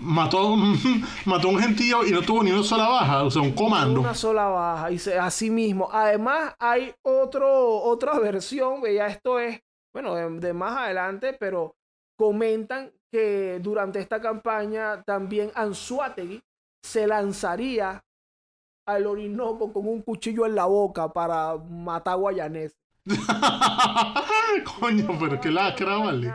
mató, 0.00 0.56
mató 1.26 1.48
a 1.48 1.50
un 1.52 1.60
gentío 1.60 2.04
y 2.04 2.10
no 2.10 2.22
tuvo 2.22 2.42
ni 2.42 2.50
una 2.50 2.64
sola 2.64 2.88
baja, 2.88 3.22
o 3.22 3.30
sea, 3.30 3.40
un 3.40 3.52
comando. 3.52 4.00
Una 4.00 4.14
sola 4.14 4.46
baja. 4.46 4.90
Y 4.90 4.98
se- 4.98 5.16
así 5.16 5.48
mismo. 5.48 5.88
Además, 5.92 6.54
hay 6.58 6.92
otro, 7.02 7.76
otra 7.82 8.18
versión, 8.18 8.82
que 8.82 8.94
ya 8.94 9.06
esto 9.06 9.38
es, 9.38 9.60
bueno, 9.94 10.16
de, 10.16 10.28
de 10.40 10.52
más 10.52 10.76
adelante, 10.76 11.36
pero 11.38 11.76
comentan 12.18 12.90
que 13.12 13.60
durante 13.60 14.00
esta 14.00 14.20
campaña 14.20 15.02
también 15.02 15.52
Anzuategui 15.54 16.42
se 16.82 17.06
lanzaría 17.06 18.02
al 18.86 19.06
Orinoco 19.06 19.72
con 19.72 19.86
un 19.86 20.00
cuchillo 20.02 20.46
en 20.46 20.54
la 20.54 20.64
boca 20.64 21.12
para 21.12 21.56
matar 21.56 22.16
guayanés. 22.16 22.74
Coño, 24.80 25.16
pero 25.20 25.40
qué 25.40 25.50
lacra, 25.50 25.96
vale. 25.98 26.32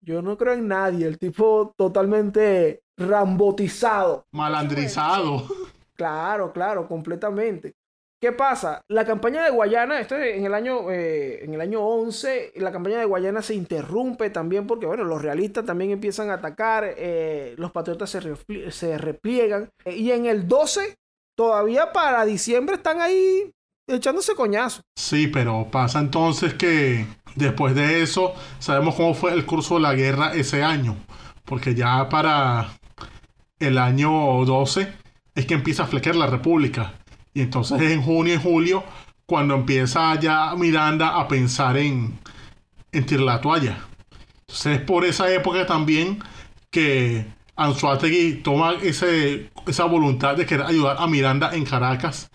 Yo 0.00 0.20
no 0.20 0.36
creo 0.36 0.52
en 0.52 0.68
nadie. 0.68 1.06
El 1.06 1.18
tipo 1.18 1.72
totalmente 1.76 2.82
rambotizado. 2.96 4.26
Malandrizado. 4.32 5.48
Claro, 5.94 6.52
claro, 6.52 6.86
completamente. 6.86 7.74
¿Qué 8.24 8.32
pasa? 8.32 8.80
La 8.88 9.04
campaña 9.04 9.44
de 9.44 9.50
Guayana, 9.50 10.00
esto 10.00 10.16
es 10.16 10.38
en 10.38 10.46
el 10.46 10.54
año, 10.54 10.90
eh, 10.90 11.44
en 11.44 11.52
el 11.52 11.60
año 11.60 11.82
11, 11.82 12.52
la 12.56 12.72
campaña 12.72 12.98
de 12.98 13.04
Guayana 13.04 13.42
se 13.42 13.54
interrumpe 13.54 14.30
también 14.30 14.66
porque, 14.66 14.86
bueno, 14.86 15.04
los 15.04 15.20
realistas 15.20 15.66
también 15.66 15.90
empiezan 15.90 16.30
a 16.30 16.34
atacar, 16.36 16.86
eh, 16.96 17.54
los 17.58 17.70
patriotas 17.70 18.08
se, 18.08 18.22
se 18.70 18.96
repliegan. 18.96 19.68
eh, 19.84 19.94
y 19.94 20.10
en 20.10 20.24
el 20.24 20.48
12, 20.48 20.94
todavía 21.36 21.92
para 21.92 22.24
diciembre 22.24 22.76
están 22.76 23.02
ahí 23.02 23.52
echándose 23.86 24.34
coñazo. 24.34 24.80
Sí, 24.96 25.26
pero 25.28 25.68
pasa 25.70 26.00
entonces 26.00 26.54
que 26.54 27.06
después 27.34 27.74
de 27.74 28.00
eso 28.00 28.32
sabemos 28.58 28.94
cómo 28.94 29.12
fue 29.12 29.34
el 29.34 29.44
curso 29.44 29.74
de 29.74 29.82
la 29.82 29.92
guerra 29.92 30.32
ese 30.32 30.62
año. 30.62 30.96
Porque 31.44 31.74
ya 31.74 32.08
para 32.08 32.70
el 33.58 33.76
año 33.76 34.10
12 34.46 34.90
es 35.34 35.44
que 35.44 35.52
empieza 35.52 35.82
a 35.82 35.86
flequear 35.88 36.16
la 36.16 36.26
República. 36.26 36.94
Y 37.34 37.42
entonces 37.42 37.80
es 37.82 37.90
en 37.90 38.02
junio 38.02 38.34
y 38.34 38.38
julio 38.38 38.84
cuando 39.26 39.54
empieza 39.54 40.18
ya 40.20 40.54
Miranda 40.56 41.18
a 41.18 41.26
pensar 41.28 41.76
en, 41.76 42.18
en 42.92 43.06
tirar 43.06 43.24
la 43.24 43.40
toalla. 43.40 43.78
Entonces 44.46 44.78
es 44.78 44.84
por 44.84 45.04
esa 45.04 45.32
época 45.32 45.66
también 45.66 46.20
que 46.70 47.26
Anzuategui 47.56 48.42
toma 48.42 48.74
ese, 48.82 49.50
esa 49.66 49.84
voluntad 49.84 50.36
de 50.36 50.46
querer 50.46 50.66
ayudar 50.66 50.96
a 50.98 51.06
Miranda 51.06 51.54
en 51.54 51.64
Caracas 51.64 52.28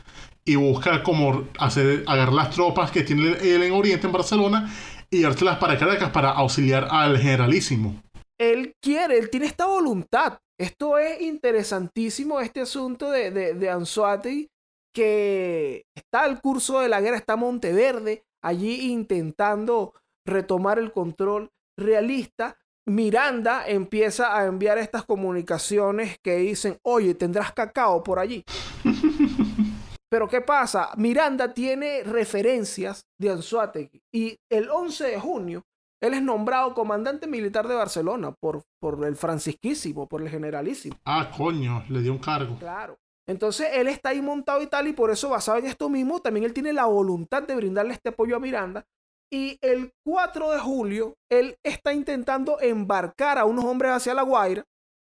y 0.46 0.56
busca 0.56 1.04
como 1.04 1.44
hacer, 1.60 2.04
agarrar 2.08 2.34
las 2.34 2.50
tropas 2.50 2.92
que 2.92 3.04
tiene 3.04 3.38
él 3.42 3.64
en 3.64 3.72
Oriente, 3.74 4.08
en 4.08 4.14
Barcelona, 4.14 4.74
y 5.12 5.20
llevárselas 5.20 5.58
para 5.58 5.78
Caracas 5.78 6.10
para 6.10 6.32
auxiliar 6.32 6.88
al 6.90 7.18
generalísimo. 7.18 8.02
él 8.40 8.74
quiere, 8.82 9.18
él 9.20 9.30
tiene 9.30 9.46
esta 9.46 9.66
voluntad. 9.66 10.40
Esto 10.58 10.98
es 10.98 11.22
interesantísimo, 11.22 12.40
este 12.40 12.62
asunto 12.62 13.12
de, 13.12 13.32
de, 13.32 13.54
de 13.54 13.70
Anzoátegui, 13.70 14.50
que 14.93 15.86
está 15.95 16.23
al 16.23 16.41
curso 16.41 16.80
de 16.80 16.89
la 16.89 17.02
guerra, 17.02 17.17
está 17.17 17.36
Monteverde, 17.36 18.25
allí 18.43 18.91
intentando 18.91 19.93
retomar 20.25 20.80
el 20.80 20.91
control 20.91 21.52
realista. 21.78 22.58
Miranda 22.88 23.67
empieza 23.67 24.36
a 24.36 24.45
enviar 24.45 24.78
estas 24.78 25.06
comunicaciones 25.06 26.17
que 26.23 26.38
dicen, 26.38 26.80
oye, 26.84 27.13
tendrás 27.13 27.54
cacao 27.54 28.04
por 28.04 28.19
allí. 28.19 28.43
Pero 30.10 30.28
¿qué 30.28 30.41
pasa? 30.41 30.91
Miranda 30.97 31.54
tiene 31.54 32.04
referencias 32.04 33.06
de 33.19 33.30
Anzuategui 33.30 34.02
y 34.12 34.39
el 34.49 34.69
11 34.69 35.06
de 35.06 35.19
junio 35.19 35.63
él 36.02 36.13
es 36.13 36.21
nombrado 36.21 36.73
comandante 36.73 37.28
militar 37.28 37.67
de 37.67 37.75
Barcelona 37.75 38.32
por, 38.32 38.63
por 38.80 39.04
el 39.06 39.15
francisquísimo, 39.15 40.08
por 40.08 40.21
el 40.21 40.30
generalísimo. 40.30 40.95
Ah, 41.06 41.30
coño, 41.36 41.84
le 41.89 42.02
dio 42.02 42.13
un 42.13 42.19
cargo. 42.19 42.58
Claro. 42.58 42.97
Entonces 43.30 43.68
él 43.74 43.88
está 43.88 44.10
ahí 44.10 44.22
montado 44.22 44.62
y 44.62 44.68
tal, 44.68 44.88
y 44.88 44.94
por 44.94 45.12
eso, 45.12 45.30
basado 45.30 45.60
en 45.60 45.68
esto 45.68 45.88
mismo, 45.88 46.20
también 46.20 46.46
él 46.46 46.54
tiene 46.54 46.74
la 46.74 46.86
voluntad 46.86 47.44
de 47.44 47.56
brindarle 47.56 47.94
este 47.94 48.10
apoyo 48.10 48.36
a 48.36 48.39
Miranda. 48.39 48.86
Y 49.32 49.60
el 49.62 49.92
4 50.04 50.50
de 50.52 50.60
julio, 50.60 51.13
él 51.32 51.56
está 51.63 51.94
intentando 51.94 52.60
embarcar 52.60 53.38
a 53.38 53.46
unos 53.46 53.65
hombres 53.65 53.92
hacia 53.92 54.15
la 54.15 54.24
Guaira, 54.24 54.63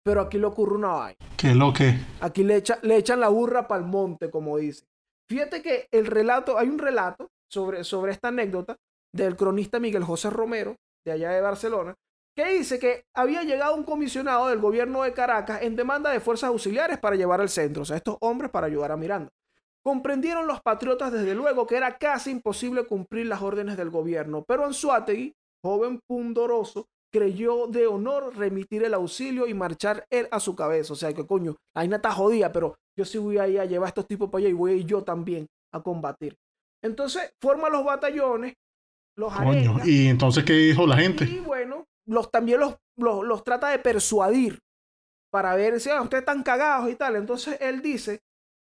pero 0.03 0.21
aquí 0.21 0.39
le 0.39 0.47
ocurre 0.47 0.73
una 0.75 0.87
vaina. 0.87 1.17
¿Qué 1.37 1.53
lo 1.53 1.71
que? 1.71 1.93
Aquí 2.21 2.43
le, 2.43 2.55
echa- 2.57 2.79
le 2.81 2.95
echan 2.95 3.19
la 3.19 3.27
burra 3.29 3.67
para 3.67 3.81
el 3.81 3.87
monte, 3.87 4.31
como 4.31 4.57
dice. 4.57 4.85
Fíjate 5.29 5.61
que 5.61 5.87
el 5.91 6.07
relato, 6.07 6.57
hay 6.57 6.69
un 6.69 6.79
relato 6.79 7.27
sobre, 7.51 7.83
sobre 7.83 8.13
esta 8.13 8.29
anécdota 8.29 8.77
del 9.13 9.35
cronista 9.35 9.79
Miguel 9.79 10.03
José 10.03 10.31
Romero, 10.31 10.75
de 11.05 11.11
allá 11.11 11.29
de 11.31 11.41
Barcelona, 11.41 11.93
que 12.37 12.53
dice 12.53 12.77
que 12.77 13.03
había 13.15 13.41
llegado 13.41 13.75
un 13.75 13.83
comisionado 13.83 14.47
del 14.49 14.59
gobierno 14.59 15.01
de 15.01 15.11
Caracas 15.11 15.63
en 15.63 15.75
demanda 15.75 16.11
de 16.11 16.19
fuerzas 16.19 16.49
auxiliares 16.49 16.99
para 16.99 17.15
llevar 17.15 17.41
al 17.41 17.49
centro, 17.49 17.81
o 17.81 17.85
sea, 17.85 17.97
estos 17.97 18.15
hombres 18.21 18.51
para 18.51 18.67
ayudar 18.67 18.91
a 18.91 18.97
Miranda. 18.97 19.31
Comprendieron 19.83 20.45
los 20.45 20.61
patriotas 20.61 21.11
desde 21.11 21.33
luego 21.33 21.65
que 21.65 21.77
era 21.77 21.97
casi 21.97 22.29
imposible 22.29 22.85
cumplir 22.85 23.25
las 23.25 23.41
órdenes 23.41 23.75
del 23.75 23.89
gobierno, 23.89 24.45
pero 24.47 24.65
Anzuategui, 24.65 25.33
joven 25.63 25.99
pundoroso, 26.07 26.85
creyó 27.11 27.65
de 27.65 27.87
honor 27.87 28.37
remitir 28.37 28.83
el 28.83 28.93
auxilio 28.93 29.47
y 29.47 29.55
marchar 29.55 30.05
él 30.11 30.27
a 30.29 30.39
su 30.39 30.55
cabeza. 30.55 30.93
O 30.93 30.95
sea 30.95 31.13
que 31.13 31.25
coño, 31.25 31.55
la 31.73 31.81
vaina 31.81 31.95
está 31.95 32.11
jodida, 32.11 32.51
pero 32.51 32.75
yo 32.95 33.03
sí 33.03 33.17
voy 33.17 33.39
a 33.39 33.47
ir 33.47 33.59
a 33.59 33.65
llevar 33.65 33.87
a 33.87 33.89
estos 33.89 34.05
tipos 34.05 34.29
para 34.29 34.41
allá 34.41 34.49
y 34.49 34.53
voy 34.53 34.73
a 34.73 34.75
ir 34.75 34.85
yo 34.85 35.03
también 35.03 35.47
a 35.73 35.81
combatir. 35.81 36.35
Entonces 36.83 37.31
forma 37.41 37.67
los 37.69 37.83
batallones, 37.83 38.53
los 39.17 39.33
Coño. 39.33 39.79
¿Y 39.85 40.07
entonces 40.07 40.43
qué 40.43 40.53
dijo 40.53 40.85
la 40.85 40.97
gente? 40.97 41.23
y 41.23 41.39
bueno, 41.39 41.87
los, 42.07 42.31
también 42.31 42.59
los, 42.59 42.77
los, 42.97 43.23
los 43.23 43.43
trata 43.43 43.69
de 43.69 43.79
persuadir 43.79 44.59
para 45.31 45.55
ver 45.55 45.79
si 45.79 45.89
ah, 45.89 46.01
ustedes 46.01 46.21
están 46.21 46.43
cagados 46.43 46.89
y 46.89 46.95
tal. 46.95 47.15
Entonces 47.15 47.57
él 47.61 47.81
dice 47.81 48.21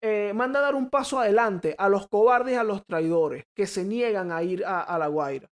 eh, 0.02 0.32
manda 0.34 0.58
a 0.58 0.62
dar 0.62 0.74
un 0.74 0.90
paso 0.90 1.18
adelante 1.18 1.74
a 1.78 1.88
los 1.88 2.06
cobardes 2.08 2.54
y 2.54 2.56
a 2.56 2.64
los 2.64 2.84
traidores 2.84 3.44
que 3.54 3.66
se 3.66 3.82
niegan 3.82 4.30
a 4.30 4.42
ir 4.42 4.64
a, 4.64 4.80
a 4.80 4.98
La 4.98 5.06
Guaira. 5.08 5.48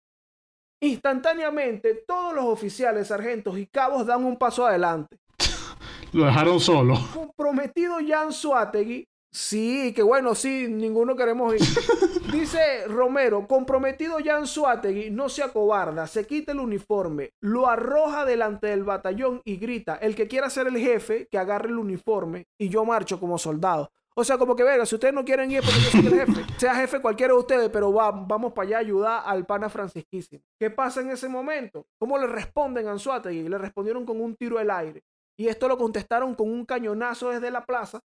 Instantáneamente, 0.83 2.03
todos 2.07 2.35
los 2.35 2.45
oficiales, 2.47 3.09
sargentos 3.09 3.57
y 3.57 3.67
cabos 3.67 4.05
dan 4.05 4.25
un 4.25 4.37
paso 4.37 4.67
adelante. 4.67 5.17
Lo 6.13 6.25
dejaron 6.27 6.59
solo. 6.59 6.99
Comprometido 7.15 7.99
Jan 8.07 8.33
Suategui. 8.33 9.07
Sí, 9.31 9.93
que 9.95 10.03
bueno, 10.03 10.35
sí, 10.35 10.67
ninguno 10.69 11.17
queremos 11.17 11.55
ir. 11.55 11.61
Dice 12.33 12.89
Romero, 12.89 13.47
comprometido 13.47 14.17
Jan 14.25 14.47
Suategui, 14.47 15.11
no 15.11 15.29
se 15.29 15.43
acobarda, 15.43 16.07
se 16.07 16.27
quita 16.27 16.53
el 16.53 16.61
uniforme, 16.61 17.35
lo 17.41 17.69
arroja 17.69 18.25
delante 18.25 18.69
del 18.69 18.85
batallón 18.85 19.43
y 19.45 19.59
grita, 19.59 19.97
el 19.97 20.15
que 20.15 20.29
quiera 20.29 20.49
ser 20.49 20.67
el 20.67 20.79
jefe, 20.79 21.29
que 21.31 21.37
agarre 21.37 21.69
el 21.69 21.77
uniforme 21.77 22.47
y 22.59 22.71
yo 22.71 22.87
marcho 22.87 23.21
como 23.21 23.37
soldado. 23.37 23.91
O 24.15 24.25
sea, 24.25 24.39
como 24.39 24.57
que 24.57 24.63
venga, 24.63 24.87
si 24.87 24.95
ustedes 24.95 25.13
no 25.13 25.27
quieren 25.27 25.51
ir 25.51 25.61
porque 25.61 25.79
yo 25.81 25.91
soy 25.91 26.07
el 26.07 26.27
jefe, 26.27 26.43
sea 26.59 26.75
jefe 26.75 27.03
cualquiera 27.03 27.35
de 27.35 27.39
ustedes, 27.39 27.69
pero 27.69 27.93
va, 27.93 28.11
vamos 28.11 28.55
para 28.55 28.67
allá 28.67 28.77
a 28.79 28.81
ayudar 28.81 29.23
al 29.27 29.45
pana 29.45 29.69
francisquísimo. 29.69 30.43
¿Qué 30.59 30.71
pasa 30.71 31.03
en 31.03 31.11
ese 31.11 31.29
momento? 31.29 31.85
¿Cómo 31.99 32.17
le 32.17 32.27
responden 32.27 32.89
a 32.89 32.93
Anzuategui? 32.93 33.47
Le 33.47 33.59
respondieron 33.59 34.07
con 34.07 34.19
un 34.23 34.37
tiro 34.37 34.59
al 34.59 34.71
aire. 34.71 35.03
Y 35.39 35.49
esto 35.49 35.69
lo 35.69 35.77
contestaron 35.77 36.35
con 36.35 36.51
un 36.51 36.65
cañonazo 36.65 37.29
desde 37.29 37.51
la 37.51 37.65
plaza, 37.67 38.01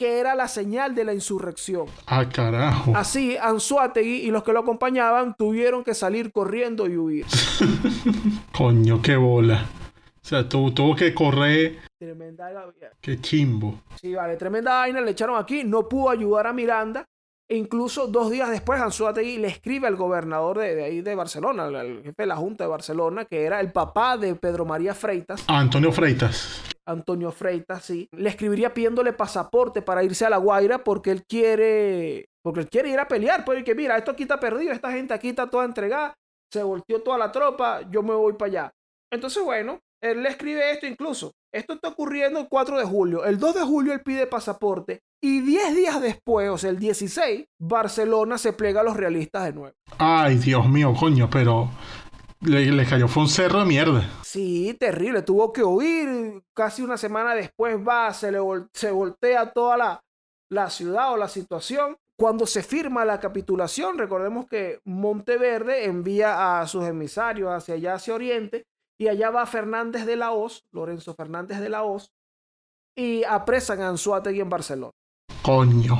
que 0.00 0.18
era 0.18 0.34
la 0.34 0.48
señal 0.48 0.94
de 0.94 1.04
la 1.04 1.12
insurrección. 1.12 1.84
Ah, 2.06 2.26
carajo. 2.26 2.94
Así, 2.96 3.36
Anzuategui 3.36 4.22
y 4.22 4.30
los 4.30 4.42
que 4.42 4.54
lo 4.54 4.60
acompañaban 4.60 5.34
tuvieron 5.36 5.84
que 5.84 5.92
salir 5.92 6.32
corriendo 6.32 6.86
y 6.86 6.96
huir. 6.96 7.26
Coño, 8.56 9.02
qué 9.02 9.16
bola. 9.16 9.66
O 10.22 10.26
sea, 10.26 10.48
tu- 10.48 10.70
tuvo 10.72 10.96
que 10.96 11.12
correr. 11.12 11.80
Tremenda. 11.98 12.48
Qué 13.02 13.20
chimbo. 13.20 13.82
Sí, 14.00 14.14
vale, 14.14 14.36
tremenda 14.36 14.78
vaina 14.78 15.02
le 15.02 15.10
echaron 15.10 15.38
aquí, 15.38 15.64
no 15.64 15.86
pudo 15.86 16.08
ayudar 16.08 16.46
a 16.46 16.54
Miranda. 16.54 17.04
E 17.46 17.56
incluso 17.56 18.06
dos 18.06 18.30
días 18.30 18.48
después, 18.48 18.80
Anzuategui 18.80 19.36
le 19.36 19.48
escribe 19.48 19.86
al 19.86 19.96
gobernador 19.96 20.60
de, 20.60 20.76
de 20.76 20.84
ahí 20.84 21.00
de 21.02 21.14
Barcelona, 21.14 21.64
al 21.64 22.02
jefe 22.04 22.14
de 22.22 22.26
la 22.26 22.36
Junta 22.36 22.64
de 22.64 22.70
Barcelona, 22.70 23.26
que 23.26 23.42
era 23.44 23.60
el 23.60 23.70
papá 23.70 24.16
de 24.16 24.34
Pedro 24.36 24.64
María 24.64 24.94
Freitas, 24.94 25.44
Antonio 25.48 25.92
Freitas. 25.92 26.62
Antonio 26.86 27.30
Freitas, 27.30 27.84
sí. 27.84 28.08
Le 28.12 28.30
escribiría 28.30 28.74
pidiéndole 28.74 29.12
pasaporte 29.12 29.82
para 29.82 30.04
irse 30.04 30.26
a 30.26 30.30
La 30.30 30.38
Guaira 30.38 30.82
porque 30.84 31.10
él 31.10 31.24
quiere, 31.28 32.26
porque 32.42 32.60
él 32.60 32.68
quiere 32.68 32.90
ir 32.90 32.98
a 32.98 33.08
pelear. 33.08 33.44
Pues 33.44 33.62
que 33.64 33.74
mira, 33.74 33.96
esto 33.96 34.10
aquí 34.10 34.22
está 34.22 34.40
perdido, 34.40 34.72
esta 34.72 34.90
gente 34.92 35.14
aquí 35.14 35.28
está 35.28 35.48
toda 35.48 35.64
entregada, 35.64 36.14
se 36.52 36.62
volteó 36.62 37.02
toda 37.02 37.18
la 37.18 37.32
tropa, 37.32 37.82
yo 37.90 38.02
me 38.02 38.14
voy 38.14 38.34
para 38.34 38.48
allá. 38.50 38.72
Entonces, 39.12 39.42
bueno, 39.42 39.80
él 40.02 40.22
le 40.22 40.30
escribe 40.30 40.70
esto 40.70 40.86
incluso. 40.86 41.32
Esto 41.52 41.74
está 41.74 41.88
ocurriendo 41.88 42.40
el 42.40 42.48
4 42.48 42.78
de 42.78 42.84
julio. 42.84 43.24
El 43.24 43.38
2 43.38 43.54
de 43.56 43.60
julio 43.62 43.92
él 43.92 44.02
pide 44.02 44.26
pasaporte 44.26 45.00
y 45.22 45.40
10 45.40 45.76
días 45.76 46.00
después, 46.00 46.48
o 46.48 46.56
sea, 46.56 46.70
el 46.70 46.78
16, 46.78 47.44
Barcelona 47.60 48.38
se 48.38 48.52
plega 48.52 48.80
a 48.80 48.84
los 48.84 48.96
realistas 48.96 49.44
de 49.44 49.52
nuevo. 49.52 49.74
Ay, 49.98 50.36
Dios 50.36 50.66
mío, 50.68 50.94
coño, 50.98 51.28
pero 51.30 51.68
le, 52.40 52.70
le 52.72 52.86
cayó 52.86 53.08
fue 53.08 53.22
un 53.22 53.28
cerro 53.28 53.60
de 53.60 53.66
mierda. 53.66 54.08
Sí, 54.22 54.74
terrible. 54.78 55.22
Tuvo 55.22 55.52
que 55.52 55.62
huir. 55.64 56.42
Casi 56.54 56.82
una 56.82 56.96
semana 56.96 57.34
después 57.34 57.76
va, 57.76 58.12
se, 58.12 58.32
le 58.32 58.40
vol- 58.40 58.68
se 58.72 58.90
voltea 58.90 59.52
toda 59.52 59.76
la, 59.76 60.00
la 60.50 60.70
ciudad 60.70 61.12
o 61.12 61.16
la 61.16 61.28
situación. 61.28 61.96
Cuando 62.18 62.46
se 62.46 62.62
firma 62.62 63.04
la 63.06 63.18
capitulación, 63.18 63.96
recordemos 63.96 64.46
que 64.46 64.80
Monteverde 64.84 65.86
envía 65.86 66.60
a 66.60 66.66
sus 66.66 66.84
emisarios 66.84 67.50
hacia 67.50 67.76
allá, 67.76 67.94
hacia 67.94 68.14
Oriente, 68.14 68.64
y 69.00 69.08
allá 69.08 69.30
va 69.30 69.46
Fernández 69.46 70.04
de 70.04 70.16
la 70.16 70.32
Hoz, 70.32 70.60
Lorenzo 70.72 71.14
Fernández 71.14 71.60
de 71.60 71.70
la 71.70 71.82
Hoz, 71.82 72.10
y 72.94 73.24
apresan 73.24 73.80
a 73.80 73.88
Anzuategui 73.88 74.40
en 74.40 74.50
Barcelona. 74.50 74.92
Coño. 75.42 75.96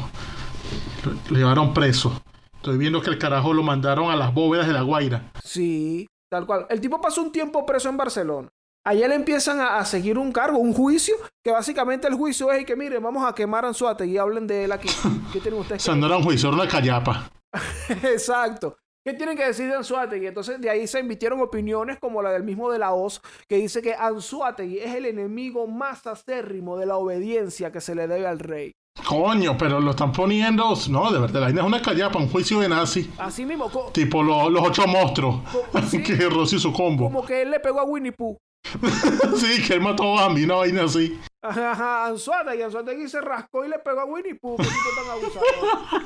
Lo, 1.06 1.12
lo 1.30 1.36
llevaron 1.38 1.72
preso. 1.72 2.20
Estoy 2.56 2.76
viendo 2.76 3.00
que 3.00 3.08
el 3.08 3.16
carajo 3.18 3.54
lo 3.54 3.62
mandaron 3.62 4.10
a 4.10 4.16
las 4.16 4.34
bóvedas 4.34 4.66
de 4.66 4.74
la 4.74 4.82
Guaira. 4.82 5.32
Sí, 5.42 6.06
tal 6.30 6.46
cual. 6.46 6.66
El 6.70 6.80
tipo 6.80 7.00
pasó 7.00 7.22
un 7.22 7.32
tiempo 7.32 7.66
preso 7.66 7.88
en 7.88 7.96
Barcelona. 7.96 8.48
Allá 8.84 9.08
le 9.08 9.14
empiezan 9.14 9.60
a, 9.60 9.76
a 9.78 9.84
seguir 9.84 10.16
un 10.16 10.32
cargo, 10.32 10.58
un 10.58 10.72
juicio, 10.72 11.14
que 11.44 11.50
básicamente 11.50 12.08
el 12.08 12.14
juicio 12.14 12.50
es 12.50 12.62
y 12.62 12.64
que 12.64 12.76
miren, 12.76 13.02
vamos 13.02 13.28
a 13.28 13.34
quemar 13.34 13.64
a 13.64 13.68
Anzuategui 13.68 14.12
y 14.12 14.18
hablen 14.18 14.46
de 14.46 14.64
él 14.64 14.72
aquí. 14.72 14.88
¿Qué 15.32 15.40
tienen 15.40 15.58
O 15.58 15.62
ustedes 15.62 15.82
sea, 15.82 15.92
que 15.94 16.00
no 16.00 16.06
era 16.06 16.16
un 16.16 16.24
juicio, 16.24 16.48
era 16.48 16.56
una 16.56 16.68
callapa. 16.68 17.30
Exacto. 18.04 18.78
¿Qué 19.04 19.14
tienen 19.14 19.36
que 19.36 19.46
decir 19.46 19.66
de 19.66 19.76
Anzuategui? 19.76 20.26
Entonces 20.26 20.60
de 20.60 20.70
ahí 20.70 20.86
se 20.86 21.00
emitieron 21.00 21.40
opiniones 21.40 21.98
como 21.98 22.22
la 22.22 22.32
del 22.32 22.44
mismo 22.44 22.70
de 22.70 22.78
la 22.78 22.92
Hoz, 22.92 23.20
que 23.48 23.56
dice 23.56 23.82
que 23.82 23.94
Anzuategui 23.94 24.78
es 24.78 24.94
el 24.94 25.06
enemigo 25.06 25.66
más 25.66 26.06
acérrimo 26.06 26.78
de 26.78 26.86
la 26.86 26.96
obediencia 26.96 27.72
que 27.72 27.80
se 27.80 27.94
le 27.94 28.06
debe 28.06 28.26
al 28.26 28.38
rey. 28.38 28.74
Coño, 29.06 29.56
pero 29.58 29.80
lo 29.80 29.90
están 29.90 30.12
poniendo. 30.12 30.74
No, 30.88 31.10
de 31.10 31.18
verdad, 31.18 31.40
la 31.40 31.46
vaina 31.46 31.60
es 31.62 31.66
una 31.66 31.82
callapa, 31.82 32.18
un 32.18 32.28
juicio 32.28 32.60
de 32.60 32.68
nazi. 32.68 33.10
Así 33.18 33.44
mismo, 33.44 33.70
co- 33.70 33.90
Tipo 33.92 34.22
lo- 34.22 34.48
los 34.50 34.62
ocho 34.62 34.86
monstruos. 34.86 35.40
Sí. 35.90 36.02
que 36.02 36.14
Rosy 36.28 36.58
su 36.58 36.72
combo. 36.72 37.04
como 37.04 37.24
que 37.24 37.42
él 37.42 37.50
le 37.50 37.60
pegó 37.60 37.80
a 37.80 37.84
Winnie 37.84 38.12
Pooh. 38.12 38.36
sí, 39.36 39.62
que 39.66 39.74
él 39.74 39.80
mató 39.80 40.18
a 40.18 40.26
Bambi, 40.26 40.44
una 40.44 40.56
vaina 40.56 40.84
así. 40.84 41.18
Ajá, 41.42 41.72
ajá, 41.72 42.06
Anzuategui, 42.06 42.62
Anzuategui 42.62 43.08
se 43.08 43.20
rascó 43.20 43.64
y 43.64 43.68
le 43.68 43.78
pegó 43.78 44.00
a 44.00 44.04
Winnie 44.04 44.34
Pooh. 44.34 44.56
¿Qué 44.58 44.64
tipo 44.64 44.78
tan 44.96 45.10
abusador? 45.10 46.02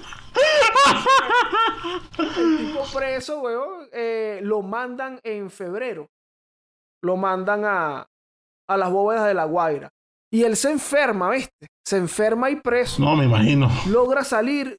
El 2.19 2.57
tipo 2.59 2.81
preso, 2.95 3.41
weón, 3.41 3.89
eh, 3.93 4.41
lo 4.43 4.63
mandan 4.63 5.19
en 5.25 5.51
febrero. 5.51 6.09
Lo 7.03 7.17
mandan 7.17 7.65
a, 7.65 8.07
a 8.69 8.77
las 8.77 8.91
bóvedas 8.91 9.27
de 9.27 9.35
la 9.35 9.45
Guaira. 9.45 9.91
Y 10.33 10.43
él 10.45 10.57
se 10.57 10.71
enferma, 10.71 11.31
¿viste? 11.31 11.67
Se 11.87 11.97
enferma 11.97 12.51
y 12.51 12.57
preso. 12.57 13.03
No, 13.03 13.15
me 13.17 13.25
imagino. 13.27 13.69
Logra 13.91 14.25
salir, 14.25 14.79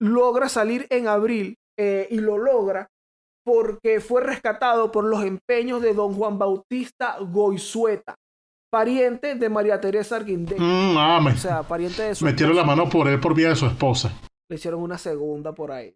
logra 0.00 0.48
salir 0.48 0.86
en 0.90 1.06
abril 1.08 1.56
eh, 1.78 2.08
y 2.10 2.16
lo 2.18 2.38
logra 2.38 2.88
porque 3.44 4.00
fue 4.00 4.22
rescatado 4.22 4.90
por 4.92 5.04
los 5.04 5.22
empeños 5.24 5.80
de 5.80 5.94
don 5.94 6.14
Juan 6.14 6.38
Bautista 6.38 7.16
Goizueta, 7.20 8.14
pariente 8.70 9.34
de 9.34 9.48
María 9.48 9.80
Teresa 9.80 10.16
Arguindé. 10.16 10.56
Mm, 10.58 10.96
ah, 10.98 11.20
me- 11.20 11.32
O 11.32 11.36
sea, 11.36 11.62
pariente 11.62 12.02
de 12.02 12.14
su 12.14 12.24
metieron 12.24 12.54
la 12.56 12.64
mano 12.64 12.88
por 12.88 13.08
él 13.08 13.18
por 13.20 13.34
vía 13.34 13.48
de 13.50 13.56
su 13.56 13.66
esposa. 13.66 14.12
Le 14.48 14.56
hicieron 14.56 14.82
una 14.82 14.98
segunda 14.98 15.52
por 15.54 15.72
ahí. 15.72 15.94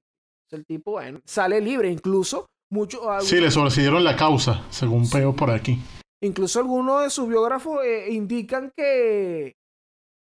El 0.50 0.64
tipo, 0.64 0.92
bueno, 0.92 1.20
sale 1.24 1.60
libre. 1.60 1.90
Incluso, 1.90 2.46
mucho, 2.70 3.00
Sí, 3.20 3.40
le 3.40 3.50
sobreseyeron 3.50 4.04
la 4.04 4.14
causa, 4.16 4.62
según 4.70 5.08
veo 5.12 5.34
por 5.34 5.50
aquí. 5.50 5.78
incluso 6.22 6.60
algunos 6.60 7.02
de 7.02 7.10
sus 7.10 7.28
biógrafos 7.28 7.84
eh, 7.84 8.12
indican 8.12 8.70
que 8.76 9.54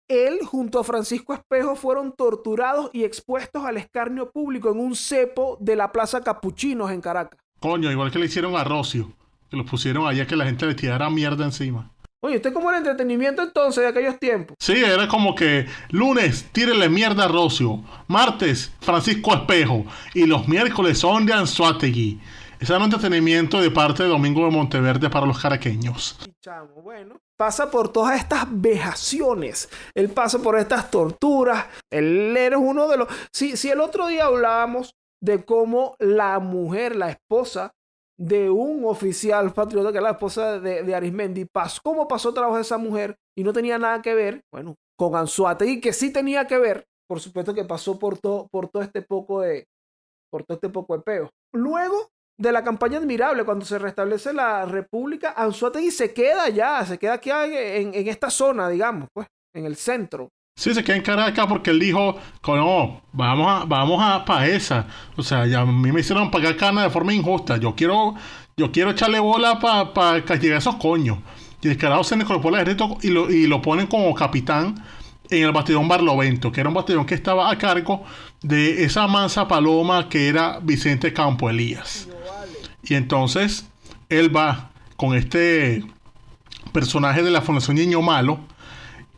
él, 0.07 0.39
junto 0.45 0.79
a 0.79 0.83
Francisco 0.83 1.33
Espejo, 1.33 1.75
fueron 1.75 2.13
torturados 2.13 2.89
y 2.93 3.03
expuestos 3.03 3.63
al 3.65 3.77
escarnio 3.77 4.31
público 4.31 4.71
en 4.71 4.79
un 4.79 4.95
cepo 4.95 5.57
de 5.59 5.75
la 5.75 5.91
Plaza 5.91 6.21
Capuchinos 6.21 6.91
en 6.91 7.01
Caracas. 7.01 7.39
Coño, 7.59 7.91
igual 7.91 8.11
que 8.11 8.19
le 8.19 8.25
hicieron 8.25 8.55
a 8.55 8.63
Rocio. 8.63 9.11
Que 9.49 9.57
lo 9.57 9.65
pusieron 9.65 10.07
allá 10.07 10.27
que 10.27 10.35
la 10.35 10.45
gente 10.45 10.65
le 10.65 10.75
tirara 10.75 11.09
mierda 11.09 11.45
encima. 11.45 11.89
Oye, 12.21 12.37
¿usted 12.37 12.53
cómo 12.53 12.69
era 12.69 12.79
el 12.79 12.85
entretenimiento 12.85 13.43
entonces 13.43 13.83
de 13.83 13.89
aquellos 13.89 14.17
tiempos? 14.17 14.55
Sí, 14.57 14.73
era 14.73 15.09
como 15.09 15.35
que 15.35 15.65
lunes, 15.89 16.47
tírenle 16.53 16.87
mierda 16.87 17.25
a 17.25 17.27
Rocio. 17.27 17.83
Martes, 18.07 18.71
Francisco 18.79 19.33
Espejo. 19.35 19.85
Y 20.13 20.25
los 20.25 20.47
miércoles 20.47 20.99
son 20.99 21.25
de 21.25 21.33
Anzuategui. 21.33 22.21
Un 22.69 22.81
entretenimiento 22.81 23.59
de 23.61 23.69
parte 23.69 24.03
de 24.03 24.09
Domingo 24.09 24.45
de 24.45 24.51
Monteverde 24.51 25.09
para 25.09 25.25
los 25.25 25.39
caraqueños. 25.39 26.17
Chamo, 26.41 26.81
bueno, 26.81 27.19
pasa 27.37 27.69
por 27.69 27.91
todas 27.91 28.17
estas 28.17 28.45
vejaciones. 28.49 29.69
Él 29.93 30.09
pasa 30.09 30.39
por 30.39 30.57
estas 30.57 30.89
torturas. 30.89 31.65
Él 31.91 32.35
era 32.37 32.57
uno 32.57 32.87
de 32.87 32.97
los. 32.97 33.09
Si, 33.33 33.57
si 33.57 33.69
el 33.69 33.81
otro 33.81 34.07
día 34.07 34.25
hablábamos 34.25 34.95
de 35.21 35.43
cómo 35.43 35.95
la 35.99 36.39
mujer, 36.39 36.95
la 36.95 37.09
esposa 37.09 37.73
de 38.17 38.49
un 38.49 38.85
oficial 38.85 39.53
patriota, 39.53 39.91
que 39.91 39.97
es 39.97 40.03
la 40.03 40.11
esposa 40.11 40.59
de, 40.59 40.83
de 40.83 40.95
Arismendi, 40.95 41.45
pasó, 41.45 41.81
cómo 41.83 42.07
pasó 42.07 42.33
trabajo 42.33 42.55
de 42.55 42.61
esa 42.61 42.77
mujer 42.77 43.17
y 43.37 43.43
no 43.43 43.51
tenía 43.51 43.77
nada 43.77 44.01
que 44.01 44.15
ver, 44.15 44.41
bueno, 44.53 44.75
con 44.97 45.15
Anzuategui, 45.15 45.81
que 45.81 45.91
sí 45.91 46.13
tenía 46.13 46.47
que 46.47 46.57
ver, 46.57 46.85
por 47.09 47.19
supuesto 47.19 47.53
que 47.53 47.65
pasó 47.65 47.99
por 47.99 48.17
todo, 48.17 48.47
por 48.51 48.69
todo 48.69 48.83
este 48.83 49.01
poco 49.01 49.41
de, 49.41 49.67
por 50.31 50.43
todo 50.43 50.55
este 50.55 50.69
poco 50.69 50.95
de 50.95 51.03
peo. 51.03 51.29
Luego 51.53 52.12
de 52.37 52.51
la 52.51 52.63
campaña 52.63 52.97
admirable, 52.97 53.43
cuando 53.43 53.65
se 53.65 53.79
restablece 53.79 54.33
la 54.33 54.65
república, 54.65 55.33
Anzuategui 55.37 55.91
se 55.91 56.13
queda 56.13 56.43
allá, 56.43 56.85
se 56.85 56.97
queda 56.97 57.13
aquí 57.13 57.29
en, 57.31 57.93
en 57.93 58.07
esta 58.07 58.29
zona, 58.29 58.69
digamos, 58.69 59.09
pues, 59.13 59.27
en 59.53 59.65
el 59.65 59.75
centro. 59.75 60.29
Sí, 60.55 60.73
se 60.73 60.83
queda 60.83 60.95
en 60.95 61.01
Caracas 61.01 61.47
porque 61.47 61.71
él 61.71 61.79
dijo, 61.79 62.15
no, 62.47 63.01
vamos 63.11 63.47
a, 63.47 63.65
vamos 63.65 63.99
a 64.03 64.23
pa' 64.23 64.45
esa. 64.45 64.85
O 65.17 65.23
sea, 65.23 65.47
ya 65.47 65.61
a 65.61 65.65
mí 65.65 65.91
me 65.91 66.01
hicieron 66.01 66.29
pagar 66.29 66.55
cana 66.55 66.83
de 66.83 66.91
forma 66.91 67.11
injusta. 67.11 67.57
Yo 67.57 67.73
quiero, 67.73 68.13
yo 68.55 68.71
quiero 68.71 68.91
echarle 68.91 69.19
bola 69.19 69.59
para 69.59 69.93
pa 69.93 70.23
castigar 70.23 70.57
a 70.57 70.59
esos 70.59 70.75
coños. 70.75 71.17
Y 71.61 71.69
el 71.69 71.77
carajo 71.77 72.03
se 72.03 72.15
incorporó 72.15 72.55
al 72.55 72.61
ejército 72.61 72.97
y 73.01 73.09
lo, 73.09 73.31
y 73.31 73.47
lo 73.47 73.61
ponen 73.63 73.87
como 73.87 74.13
capitán 74.13 74.75
en 75.29 75.43
el 75.43 75.51
batallón 75.51 75.87
Barlovento, 75.87 76.51
que 76.51 76.59
era 76.59 76.69
un 76.69 76.75
batallón 76.75 77.05
que 77.05 77.15
estaba 77.15 77.49
a 77.49 77.57
cargo 77.57 78.03
de 78.43 78.83
esa 78.83 79.07
mansa 79.07 79.47
paloma 79.47 80.07
que 80.07 80.27
era 80.27 80.59
Vicente 80.61 81.11
Campo 81.13 81.49
Elías. 81.49 82.09
Y 82.83 82.95
entonces 82.95 83.67
él 84.09 84.35
va 84.35 84.71
con 84.97 85.15
este 85.15 85.83
personaje 86.71 87.23
de 87.23 87.31
la 87.31 87.41
Fundación 87.41 87.77
Niño 87.77 88.01
Malo 88.01 88.39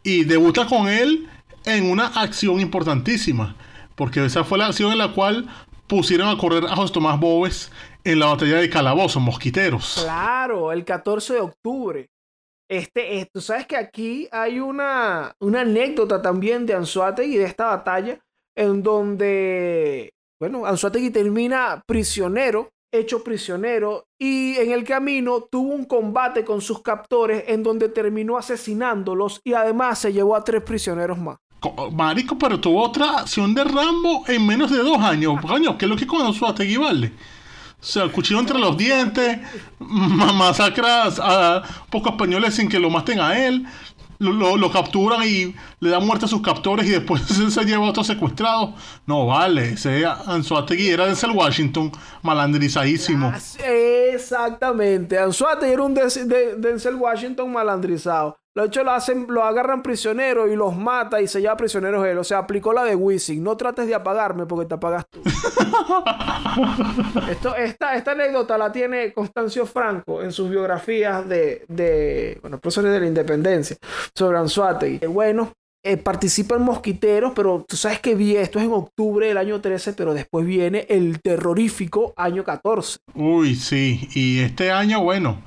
y 0.03 0.23
debuta 0.23 0.65
con 0.67 0.87
él 0.87 1.27
en 1.65 1.89
una 1.89 2.07
acción 2.07 2.59
importantísima, 2.59 3.55
porque 3.95 4.23
esa 4.23 4.43
fue 4.43 4.57
la 4.57 4.67
acción 4.67 4.91
en 4.91 4.99
la 4.99 5.13
cual 5.13 5.47
pusieron 5.87 6.29
a 6.29 6.37
correr 6.37 6.65
a 6.65 6.75
José 6.75 6.93
Tomás 6.93 7.19
Bobes 7.19 7.71
en 8.03 8.19
la 8.19 8.27
batalla 8.27 8.57
de 8.57 8.69
Calabozo, 8.69 9.19
Mosquiteros. 9.19 10.01
Claro, 10.03 10.71
el 10.71 10.85
14 10.85 11.33
de 11.33 11.39
octubre. 11.39 12.09
Este, 12.69 13.19
eh, 13.19 13.29
tú 13.31 13.41
sabes 13.41 13.67
que 13.67 13.77
aquí 13.77 14.27
hay 14.31 14.59
una, 14.59 15.35
una 15.39 15.61
anécdota 15.61 16.21
también 16.21 16.65
de 16.65 16.73
Anzuategui 16.73 17.37
de 17.37 17.45
esta 17.45 17.67
batalla, 17.67 18.19
en 18.55 18.81
donde, 18.81 20.13
bueno, 20.39 20.65
Anzuategui 20.65 21.11
termina 21.11 21.83
prisionero, 21.85 22.71
hecho 22.91 23.23
prisionero, 23.23 24.05
y 24.19 24.55
en 24.55 24.71
el 24.71 24.83
camino 24.83 25.41
tuvo 25.51 25.73
un 25.73 25.85
combate 25.85 26.45
con 26.45 26.61
sus 26.61 26.81
captores 26.81 27.43
en 27.47 27.61
donde 27.63 27.89
terminó 27.89 28.37
asesinándolos 28.37 29.41
y 29.43 29.53
además 29.53 29.99
se 29.99 30.13
llevó 30.13 30.35
a 30.35 30.43
tres 30.43 30.61
prisioneros 30.63 31.17
más. 31.17 31.37
Co- 31.59 31.91
Marico, 31.91 32.37
pero 32.37 32.59
tuvo 32.59 32.83
otra 32.83 33.19
acción 33.19 33.53
de 33.53 33.63
Rambo 33.63 34.23
en 34.27 34.45
menos 34.45 34.71
de 34.71 34.77
dos 34.77 34.99
años. 34.99 35.39
Coño, 35.41 35.77
¿qué 35.77 35.85
es 35.85 35.89
lo 35.89 35.97
que 35.97 36.07
con 36.07 36.25
Anzuategui 36.25 36.77
vale? 36.77 37.11
O 37.81 37.83
sea, 37.87 38.07
cuchillo 38.11 38.39
entre 38.39 38.57
los 38.57 38.75
dientes, 38.77 39.39
ma- 39.79 40.33
masacras 40.33 41.19
a 41.21 41.61
pocos 41.89 42.13
españoles 42.13 42.55
sin 42.55 42.67
que 42.69 42.79
lo 42.79 42.89
maten 42.89 43.19
a 43.19 43.45
él, 43.45 43.65
lo, 44.19 44.31
lo- 44.31 44.57
capturan 44.71 45.21
y 45.27 45.55
le 45.79 45.89
dan 45.89 46.05
muerte 46.05 46.25
a 46.25 46.27
sus 46.27 46.41
captores 46.41 46.85
y 46.87 46.89
después 46.91 47.21
se, 47.51 47.65
lleva 47.65 47.85
a 47.85 47.89
otros 47.89 48.07
secuestrados. 48.07 48.71
No 49.05 49.25
vale, 49.27 49.73
ese 49.73 50.05
Anzuategui 50.05 50.89
era 50.89 51.05
de 51.05 51.15
Washington, 51.31 51.91
malandrizadísimo. 52.21 53.33
Exactamente. 54.13 55.17
Anzuategui 55.19 55.73
era 55.73 55.83
un 55.83 55.93
Denzel 55.93 56.27
de- 56.27 56.55
Denzel 56.57 56.95
Washington 56.95 57.51
malandrizado. 57.51 58.37
De 58.55 58.65
hecho, 58.65 58.85
lo, 58.85 58.91
hacen, 58.91 59.27
lo 59.29 59.43
agarran 59.43 59.83
prisioneros 59.83 60.49
y 60.49 60.55
los 60.55 60.77
mata 60.77 61.21
y 61.21 61.27
se 61.27 61.41
lleva 61.41 61.57
prisioneros 61.57 62.05
él. 62.07 62.17
O 62.17 62.23
sea, 62.23 62.37
aplicó 62.37 62.71
la 62.71 62.85
de 62.85 62.95
Wisin. 62.95 63.43
No 63.43 63.57
trates 63.57 63.85
de 63.85 63.93
apagarme 63.93 64.45
porque 64.45 64.65
te 64.65 64.75
apagas 64.75 65.05
tú. 65.09 65.21
Esto, 67.29 67.55
esta, 67.55 67.95
esta 67.95 68.11
anécdota 68.11 68.57
la 68.57 68.71
tiene 68.71 69.11
Constancio 69.11 69.65
Franco 69.65 70.23
en 70.23 70.31
sus 70.31 70.49
biografías 70.49 71.27
de, 71.27 71.65
de 71.67 72.37
bueno, 72.41 72.59
profesores 72.59 72.93
de 72.93 72.99
la 73.01 73.07
independencia 73.07 73.75
sobre 74.15 74.37
Anzuategui. 74.37 74.99
Eh, 75.01 75.07
Bueno, 75.07 75.51
eh, 75.83 75.97
participa 75.97 76.55
en 76.55 76.63
Mosquiteros, 76.63 77.33
pero 77.35 77.65
tú 77.67 77.75
sabes 77.75 77.99
que 77.99 78.15
vi 78.15 78.35
esto 78.37 78.57
es 78.57 78.65
en 78.65 78.71
octubre 78.71 79.27
del 79.27 79.37
año 79.37 79.61
13, 79.61 79.93
pero 79.93 80.13
después 80.13 80.45
viene 80.45 80.85
el 80.89 81.19
terrorífico 81.21 82.13
año 82.15 82.43
14. 82.43 82.97
Uy, 83.13 83.55
sí. 83.55 84.07
Y 84.15 84.39
este 84.39 84.71
año, 84.71 85.03
bueno, 85.03 85.41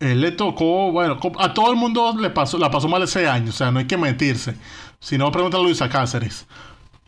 él 0.00 0.20
le 0.20 0.32
tocó, 0.32 0.92
bueno, 0.92 1.18
a 1.38 1.54
todo 1.54 1.70
el 1.70 1.76
mundo 1.76 2.14
le 2.18 2.30
pasó, 2.30 2.58
la 2.58 2.70
pasó 2.70 2.88
mal 2.88 3.02
ese 3.02 3.28
año, 3.28 3.50
o 3.50 3.52
sea, 3.52 3.70
no 3.70 3.78
hay 3.78 3.86
que 3.86 3.96
mentirse. 3.96 4.56
Si 5.00 5.16
no, 5.18 5.30
pregúntale 5.32 5.62
a 5.62 5.66
Luisa 5.66 5.88
Cáceres. 5.88 6.46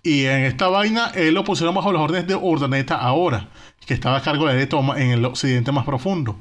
Y 0.02 0.24
en 0.24 0.44
esta 0.44 0.68
vaina, 0.68 1.08
él 1.14 1.34
lo 1.34 1.44
pusieron 1.44 1.74
bajo 1.74 1.92
las 1.92 2.00
órdenes 2.02 2.26
de 2.26 2.34
Urdaneta 2.34 2.96
ahora, 2.96 3.48
que 3.84 3.94
estaba 3.94 4.16
a 4.18 4.22
cargo 4.22 4.46
de 4.46 4.66
toma 4.66 4.98
en 5.00 5.10
el 5.10 5.24
occidente 5.24 5.72
más 5.72 5.84
profundo. 5.84 6.36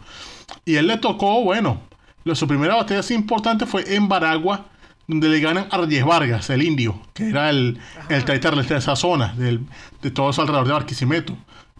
Y 0.66 0.76
él 0.76 0.88
le 0.88 0.98
tocó, 0.98 1.44
bueno, 1.44 1.82
lo- 2.24 2.36
su 2.36 2.48
primera 2.48 2.76
batalla 2.76 3.00
así 3.02 3.14
importante 3.14 3.66
fue 3.66 3.96
en 3.96 4.08
Baragua, 4.08 4.66
donde 5.08 5.30
le 5.30 5.40
ganan 5.40 5.68
a 5.72 5.78
Reyes 5.78 6.06
Vargas, 6.06 6.50
el 6.50 6.62
indio, 6.64 7.02
que 7.14 7.30
era 7.30 7.50
el, 7.50 7.80
el 8.10 8.26
taitar 8.26 8.56
de 8.56 8.76
esa 8.78 8.96
zona, 8.96 9.34
del- 9.38 9.66
de 10.02 10.12
todo 10.12 10.30
eso 10.30 10.42
alrededor 10.42 10.68
de 10.68 10.74
Barquisimeto. 10.74 11.36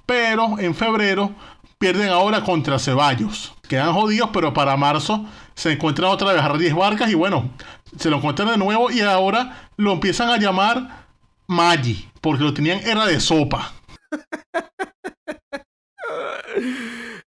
Pero 0.06 0.58
en 0.60 0.74
febrero 0.74 1.32
pierden 1.78 2.10
ahora 2.10 2.42
contra 2.42 2.80
Ceballos. 2.80 3.54
Quedan 3.68 3.94
jodidos, 3.94 4.30
pero 4.32 4.54
para 4.54 4.78
marzo 4.78 5.26
se 5.56 5.74
encuentran 5.74 6.10
otra 6.12 6.32
vez 6.34 6.42
a 6.42 6.50
Reyes 6.50 6.76
Vargas 6.76 7.10
y 7.10 7.16
bueno, 7.16 7.52
se 7.98 8.10
lo 8.10 8.18
encuentran 8.18 8.50
de 8.50 8.58
nuevo 8.58 8.92
y 8.92 9.02
ahora 9.02 9.70
lo 9.78 9.94
empiezan 9.94 10.30
a 10.30 10.38
llamar 10.38 11.08
Maggi, 11.48 12.10
porque 12.22 12.44
lo 12.44 12.54
tenían 12.54 12.80
era 12.80 13.06
de 13.06 13.20
sopa. 13.20 13.74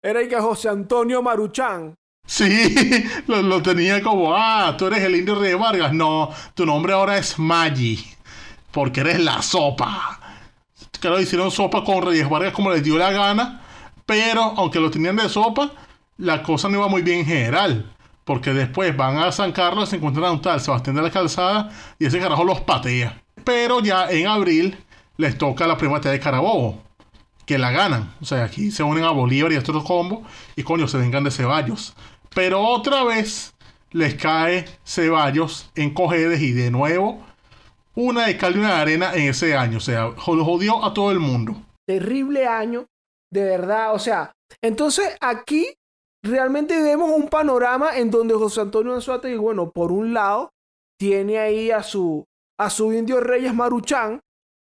Era 0.03 0.23
el 0.23 0.29
que 0.29 0.41
José 0.41 0.71
Antonio 0.71 1.23
Maruchan. 1.23 1.95
Sí, 2.27 2.75
lo, 3.27 3.43
lo 3.43 3.63
tenía 3.63 4.03
como, 4.03 4.35
ah, 4.35 4.75
tú 4.79 4.87
eres 4.87 5.03
el 5.03 5.17
indio 5.17 5.35
Reyes 5.35 5.59
Vargas. 5.59 5.93
No, 5.93 6.31
tu 6.55 6.65
nombre 6.65 6.93
ahora 6.95 7.19
es 7.19 7.39
Maggi, 7.39 8.03
porque 8.71 9.01
eres 9.01 9.21
la 9.21 9.43
sopa. 9.43 10.19
Claro, 11.01 11.21
hicieron 11.21 11.51
sopa 11.51 11.85
con 11.85 12.03
Reyes 12.03 12.29
Vargas 12.29 12.53
como 12.53 12.71
les 12.71 12.83
dio 12.83 12.97
la 12.97 13.11
gana, 13.11 13.61
pero 14.07 14.43
aunque 14.57 14.81
lo 14.81 14.91
tenían 14.91 15.17
de 15.17 15.29
sopa, 15.29 15.73
la 16.21 16.43
cosa 16.43 16.69
no 16.69 16.79
iba 16.79 16.89
muy 16.89 17.03
bien 17.03 17.21
en 17.21 17.27
general. 17.27 17.93
Porque 18.25 18.53
después 18.53 18.97
van 18.97 19.17
a 19.17 19.33
San 19.33 19.51
Carlos, 19.51 19.89
se 19.89 19.97
encuentran 19.97 20.27
a 20.27 20.31
un 20.31 20.43
tal 20.43 20.61
Sebastián 20.61 20.95
de 20.95 21.03
la 21.03 21.11
Calzada 21.11 21.71
y 21.99 22.07
ese 22.07 22.21
carajo 22.21 22.45
los 22.45 22.61
patea. 22.61 23.21
Pero 23.45 23.81
ya 23.81 24.09
en 24.09 24.29
abril 24.29 24.77
les 25.17 25.37
toca 25.37 25.67
la 25.67 25.77
primera 25.77 26.11
de 26.11 26.21
Carabobo, 26.21 26.81
que 27.45 27.59
la 27.59 27.73
ganan. 27.73 28.15
O 28.21 28.25
sea, 28.25 28.45
aquí 28.45 28.71
se 28.71 28.83
unen 28.83 29.05
a 29.05 29.11
Bolívar 29.11 29.51
y 29.51 29.57
a 29.57 29.59
estos 29.59 29.83
combos 29.83 30.21
y 30.55 30.63
coño, 30.63 30.87
se 30.87 30.99
vengan 30.99 31.25
de 31.25 31.31
Ceballos. 31.31 31.95
Pero 32.33 32.61
otra 32.61 33.03
vez 33.03 33.55
les 33.91 34.15
cae 34.15 34.67
Ceballos 34.85 35.71
en 35.75 35.93
Cojedes 35.93 36.41
y 36.41 36.53
de 36.53 36.71
nuevo 36.71 37.25
una 37.97 38.27
de 38.27 38.37
cal 38.37 38.55
y 38.55 38.59
una 38.61 38.75
de 38.77 38.81
arena 38.81 39.13
en 39.15 39.29
ese 39.29 39.57
año. 39.57 39.79
O 39.79 39.81
sea, 39.81 40.13
jodió 40.17 40.85
a 40.85 40.95
todo 40.95 41.11
el 41.11 41.19
mundo. 41.19 41.57
Terrible 41.87 42.47
año, 42.47 42.87
de 43.33 43.45
verdad. 43.45 43.95
O 43.95 43.99
sea, 43.99 44.33
entonces 44.63 45.17
aquí 45.21 45.67
realmente 46.23 46.81
vemos 46.83 47.11
un 47.11 47.29
panorama 47.29 47.97
en 47.97 48.11
donde 48.11 48.35
José 48.35 48.61
Antonio 48.61 48.95
Anzuategui, 48.95 49.37
bueno, 49.37 49.71
por 49.71 49.93
un 49.93 50.15
lado, 50.15 50.51
tiene 50.99 51.39
ahí 51.39 51.71
a 51.71 51.83
su, 51.83 52.27
a 52.59 52.71
su 52.71 52.93
indio 52.93 53.21
Reyes 53.21 53.55
Maruchan, 53.55 54.21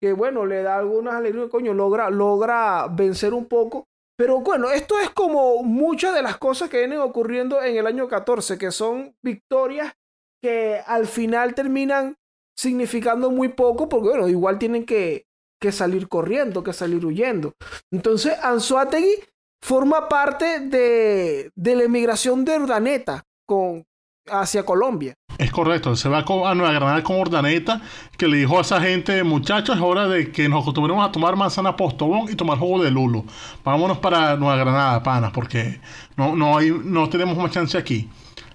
que 0.01 0.13
bueno, 0.13 0.47
le 0.47 0.63
da 0.63 0.79
algunas 0.79 1.15
alegrías, 1.15 1.49
coño, 1.51 1.75
logra, 1.75 2.09
logra 2.11 2.87
vencer 2.89 3.35
un 3.35 3.47
poco. 3.47 3.87
Pero 4.17 4.41
bueno, 4.41 4.71
esto 4.71 4.99
es 4.99 5.11
como 5.11 5.63
muchas 5.63 6.15
de 6.15 6.23
las 6.23 6.37
cosas 6.37 6.69
que 6.69 6.79
vienen 6.79 7.01
ocurriendo 7.01 7.63
en 7.63 7.77
el 7.77 7.87
año 7.87 8.07
14, 8.07 8.59
que 8.59 8.71
son 8.71 9.15
victorias 9.25 9.95
que 10.43 10.81
al 10.87 11.07
final 11.07 11.55
terminan 11.55 12.17
significando 12.57 13.31
muy 13.31 13.49
poco, 13.49 13.89
porque 13.89 14.11
bueno, 14.11 14.29
igual 14.29 14.59
tienen 14.59 14.85
que, 14.85 15.25
que 15.61 15.73
salir 15.73 16.09
corriendo, 16.09 16.63
que 16.63 16.73
salir 16.73 17.05
huyendo. 17.05 17.55
Entonces, 17.93 18.39
Anzuategui 18.43 19.25
forma 19.63 20.09
parte 20.09 20.61
de, 20.61 21.51
de 21.55 21.77
la 21.77 21.85
emigración 21.85 22.45
de 22.45 22.59
Urdaneta 22.59 23.25
con, 23.47 23.85
hacia 24.29 24.65
Colombia. 24.65 25.15
Es 25.39 25.51
correcto, 25.51 25.97
se 25.97 26.09
va 26.09 26.19
a 26.19 26.55
Nueva 26.55 26.73
Granada 26.73 27.03
con 27.03 27.17
Ordaneta, 27.17 27.81
que 28.19 28.29
le 28.29 28.37
dijo 28.37 28.59
a 28.59 28.61
esa 28.61 28.81
gente, 28.81 29.25
muchachos, 29.25 29.77
es 29.77 29.83
hora 29.83 30.07
de 30.07 30.31
que 30.31 30.49
nos 30.49 30.63
acostumbremos 30.63 31.09
a 31.09 31.11
tomar 31.11 31.35
manzana 31.35 31.77
postobón 31.77 32.31
y 32.31 32.35
tomar 32.35 32.59
jugo 32.59 32.83
de 32.83 32.91
lulo. 32.91 33.25
Vámonos 33.65 33.99
para 33.99 34.37
Nueva 34.37 34.57
Granada, 34.57 35.03
panas, 35.03 35.33
porque 35.33 35.81
no, 36.17 36.37
no, 36.37 36.59
hay, 36.59 36.71
no 36.71 37.09
tenemos 37.09 37.39
más 37.39 37.51
chance 37.51 37.79
aquí. 37.79 38.11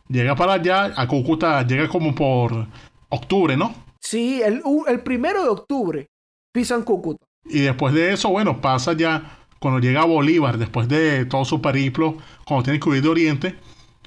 Llega 0.08 0.36
para 0.36 0.54
allá, 0.54 0.94
a 0.96 1.08
Cúcuta, 1.08 1.66
llega 1.66 1.88
como 1.90 2.14
por 2.14 2.68
octubre, 3.10 3.58
¿no? 3.58 3.74
Sí, 4.00 4.42
el, 4.44 4.62
el 4.88 5.00
primero 5.00 5.42
de 5.42 5.50
octubre 5.50 6.08
pisan 6.54 6.84
Cúcuta. 6.84 7.26
Y 7.46 7.62
después 7.62 7.96
de 7.96 8.14
eso, 8.14 8.30
bueno, 8.30 8.62
pasa 8.62 8.94
ya, 8.94 9.45
cuando 9.66 9.80
llega 9.80 10.06
Bolívar, 10.06 10.60
después 10.60 10.88
de 10.88 11.26
todo 11.26 11.44
su 11.44 11.60
periplo, 11.60 12.18
cuando 12.46 12.66
tiene 12.66 12.80
que 12.80 12.88
huir 12.88 13.02
de 13.02 13.10
Oriente, 13.10 13.56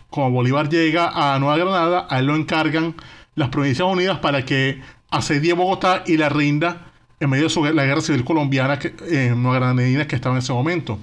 cuando 0.08 0.30
Bolívar 0.32 0.68
llega 0.68 1.10
a 1.12 1.36
Nueva 1.40 1.56
Granada, 1.56 2.06
a 2.08 2.20
él 2.20 2.26
lo 2.26 2.36
encargan 2.36 2.94
las 3.34 3.48
Provincias 3.48 3.88
Unidas 3.88 4.18
para 4.20 4.44
que 4.44 4.80
asedie 5.10 5.54
Bogotá 5.54 6.04
y 6.06 6.16
la 6.16 6.28
rinda 6.28 6.92
en 7.18 7.28
medio 7.30 7.44
de 7.46 7.50
su- 7.50 7.64
la 7.64 7.84
guerra 7.84 8.00
civil 8.00 8.22
colombiana 8.24 8.78
que, 8.78 8.94
eh, 9.10 9.34
Nueva 9.36 9.56
Granadina 9.58 10.06
que 10.06 10.14
estaba 10.14 10.36
en 10.36 10.38
ese 10.38 10.52
momento. 10.52 11.00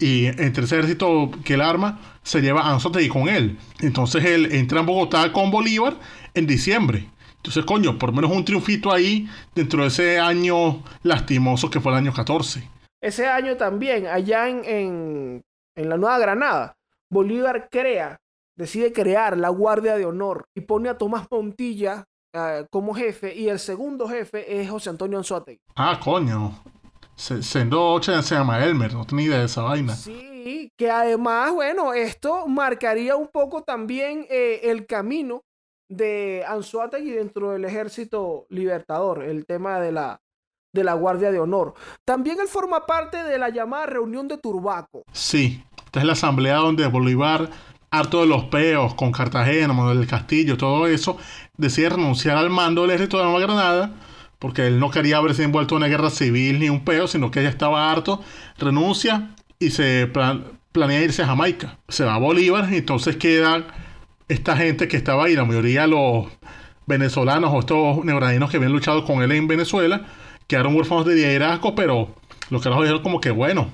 Y 0.00 0.26
entre 0.26 0.64
ese 0.64 0.74
ejército 0.76 1.30
que 1.44 1.54
él 1.54 1.60
arma, 1.60 2.00
se 2.24 2.40
lleva 2.40 2.62
a 2.62 2.72
Anzoátegui 2.72 3.06
con 3.08 3.28
él. 3.28 3.58
Entonces 3.78 4.24
él 4.24 4.48
entra 4.50 4.80
en 4.80 4.86
Bogotá 4.86 5.30
con 5.30 5.52
Bolívar 5.52 5.94
en 6.34 6.48
diciembre. 6.48 7.06
Entonces, 7.36 7.64
coño, 7.64 7.96
por 7.96 8.12
menos 8.12 8.32
un 8.32 8.44
triunfito 8.44 8.90
ahí 8.92 9.28
dentro 9.54 9.82
de 9.82 9.88
ese 9.88 10.18
año 10.18 10.82
lastimoso 11.04 11.70
que 11.70 11.78
fue 11.80 11.92
el 11.92 11.98
año 11.98 12.12
14. 12.12 12.73
Ese 13.04 13.26
año 13.26 13.56
también, 13.56 14.06
allá 14.06 14.48
en, 14.48 14.64
en, 14.64 15.42
en 15.76 15.88
la 15.88 15.96
Nueva 15.98 16.18
Granada, 16.18 16.74
Bolívar 17.10 17.68
crea, 17.70 18.18
decide 18.56 18.92
crear 18.92 19.36
la 19.36 19.50
Guardia 19.50 19.96
de 19.96 20.06
Honor 20.06 20.44
y 20.56 20.62
pone 20.62 20.88
a 20.88 20.96
Tomás 20.96 21.26
Montilla 21.30 22.04
eh, 22.32 22.64
como 22.70 22.94
jefe 22.94 23.34
y 23.34 23.48
el 23.48 23.58
segundo 23.58 24.08
jefe 24.08 24.60
es 24.60 24.70
José 24.70 24.90
Antonio 24.90 25.18
Anzuategui. 25.18 25.60
Ah, 25.76 26.00
coño. 26.02 26.52
Se- 27.14 27.42
Siendo 27.42 27.92
8 27.92 28.22
se 28.22 28.34
llama 28.34 28.64
Elmer, 28.64 28.92
no 28.94 29.04
tenía 29.04 29.26
idea 29.26 29.38
de 29.40 29.44
esa 29.44 29.62
vaina. 29.62 29.94
Sí, 29.94 30.72
que 30.76 30.90
además, 30.90 31.52
bueno, 31.52 31.92
esto 31.94 32.46
marcaría 32.48 33.14
un 33.16 33.28
poco 33.28 33.62
también 33.62 34.26
eh, 34.30 34.60
el 34.64 34.86
camino 34.86 35.42
de 35.90 36.42
Anzuategui 36.48 37.10
dentro 37.10 37.50
del 37.52 37.64
ejército 37.66 38.46
libertador, 38.48 39.22
el 39.22 39.44
tema 39.46 39.78
de 39.78 39.92
la, 39.92 40.20
de 40.74 40.84
la 40.84 40.92
Guardia 40.92 41.32
de 41.32 41.40
Honor. 41.40 41.72
También 42.04 42.38
él 42.40 42.48
forma 42.48 42.84
parte 42.84 43.22
de 43.22 43.38
la 43.38 43.48
llamada 43.48 43.86
reunión 43.86 44.28
de 44.28 44.36
Turbaco. 44.36 45.04
Sí, 45.12 45.64
esta 45.86 46.00
es 46.00 46.04
la 46.04 46.12
asamblea 46.12 46.56
donde 46.56 46.86
Bolívar 46.88 47.48
harto 47.90 48.20
de 48.20 48.26
los 48.26 48.44
peos 48.46 48.94
con 48.94 49.12
Cartagena, 49.12 49.72
Manuel 49.72 49.98
del 49.98 50.08
Castillo, 50.08 50.56
todo 50.56 50.88
eso, 50.88 51.16
decide 51.56 51.90
renunciar 51.90 52.36
al 52.36 52.50
mando 52.50 52.82
del 52.82 52.90
ejército 52.90 53.18
de 53.18 53.24
Nueva 53.24 53.40
Granada, 53.40 53.92
porque 54.40 54.66
él 54.66 54.80
no 54.80 54.90
quería 54.90 55.18
haberse 55.18 55.44
envuelto 55.44 55.76
en 55.76 55.84
una 55.84 55.86
guerra 55.86 56.10
civil 56.10 56.58
ni 56.58 56.68
un 56.68 56.84
peo, 56.84 57.06
sino 57.06 57.30
que 57.30 57.40
ella 57.40 57.48
estaba 57.48 57.92
harto, 57.92 58.20
renuncia 58.58 59.30
y 59.60 59.70
se 59.70 60.10
planea 60.72 61.02
irse 61.02 61.22
a 61.22 61.26
Jamaica. 61.26 61.78
Se 61.88 62.04
va 62.04 62.16
a 62.16 62.18
Bolívar 62.18 62.68
y 62.72 62.78
entonces 62.78 63.16
queda 63.16 63.64
esta 64.28 64.56
gente 64.56 64.88
que 64.88 64.96
estaba 64.96 65.26
ahí, 65.26 65.36
la 65.36 65.44
mayoría 65.44 65.86
los 65.86 66.26
venezolanos 66.86 67.52
o 67.52 67.60
estos 67.60 68.04
neograninos 68.04 68.50
que 68.50 68.56
habían 68.56 68.72
luchado 68.72 69.04
con 69.04 69.22
él 69.22 69.32
en 69.32 69.46
Venezuela, 69.46 70.04
quedaron 70.46 70.74
huérfanos 70.74 71.06
de 71.06 71.14
liderazgo, 71.14 71.74
pero 71.74 72.14
los 72.50 72.64
nos 72.64 72.80
dijeron 72.80 73.02
como 73.02 73.20
que 73.20 73.30
bueno, 73.30 73.68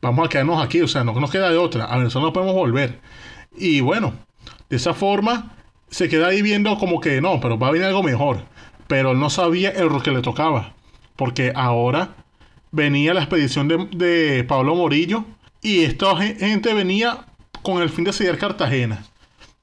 vamos 0.00 0.26
a 0.26 0.28
quedarnos 0.28 0.64
aquí, 0.64 0.80
o 0.80 0.88
sea, 0.88 1.04
no 1.04 1.12
nos 1.12 1.30
queda 1.30 1.50
de 1.50 1.58
otra, 1.58 1.84
a 1.84 1.98
Venezuela 1.98 2.28
no 2.28 2.32
podemos 2.32 2.54
volver. 2.54 3.00
Y 3.56 3.80
bueno, 3.80 4.14
de 4.68 4.76
esa 4.76 4.94
forma 4.94 5.56
se 5.88 6.08
queda 6.08 6.28
ahí 6.28 6.42
viendo 6.42 6.76
como 6.78 7.00
que 7.00 7.20
no, 7.20 7.40
pero 7.40 7.58
va 7.58 7.68
a 7.68 7.70
venir 7.72 7.86
algo 7.86 8.02
mejor. 8.02 8.44
Pero 8.86 9.12
él 9.12 9.18
no 9.18 9.30
sabía 9.30 9.70
el 9.70 9.88
rol 9.88 10.02
que 10.02 10.12
le 10.12 10.22
tocaba, 10.22 10.74
porque 11.16 11.52
ahora 11.54 12.14
venía 12.70 13.14
la 13.14 13.20
expedición 13.20 13.68
de, 13.68 13.88
de 13.92 14.44
Pablo 14.44 14.74
Morillo 14.74 15.24
y 15.62 15.84
esta 15.84 16.16
gente 16.16 16.74
venía 16.74 17.26
con 17.62 17.82
el 17.82 17.90
fin 17.90 18.04
de 18.04 18.12
sellar 18.12 18.38
Cartagena. 18.38 19.04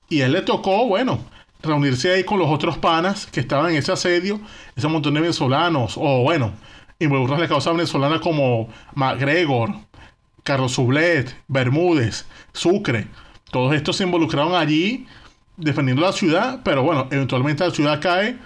Y 0.10 0.22
él 0.22 0.34
le 0.34 0.42
tocó, 0.42 0.86
bueno, 0.88 1.20
reunirse 1.64 2.12
ahí 2.12 2.24
con 2.24 2.38
los 2.38 2.50
otros 2.50 2.78
panas 2.78 3.26
que 3.26 3.40
estaban 3.40 3.72
en 3.72 3.78
ese 3.78 3.92
asedio, 3.92 4.40
ese 4.76 4.88
montón 4.88 5.14
de 5.14 5.22
venezolanos, 5.22 5.96
o 5.98 6.22
bueno, 6.22 6.52
involucrar 7.00 7.40
la 7.40 7.48
causa 7.48 7.72
venezolana 7.72 8.20
como 8.20 8.68
MacGregor, 8.94 9.74
Carlos 10.44 10.74
Sublet, 10.74 11.36
Bermúdez, 11.48 12.26
Sucre. 12.52 13.08
Todos 13.50 13.74
estos 13.74 13.96
se 13.96 14.04
involucraron 14.04 14.56
allí 14.56 15.08
defendiendo 15.56 16.02
la 16.02 16.12
ciudad, 16.12 16.62
pero 16.64 16.84
bueno, 16.84 17.08
eventualmente 17.12 17.66
la 17.66 17.72
ciudad 17.72 18.02
cae 18.02 18.38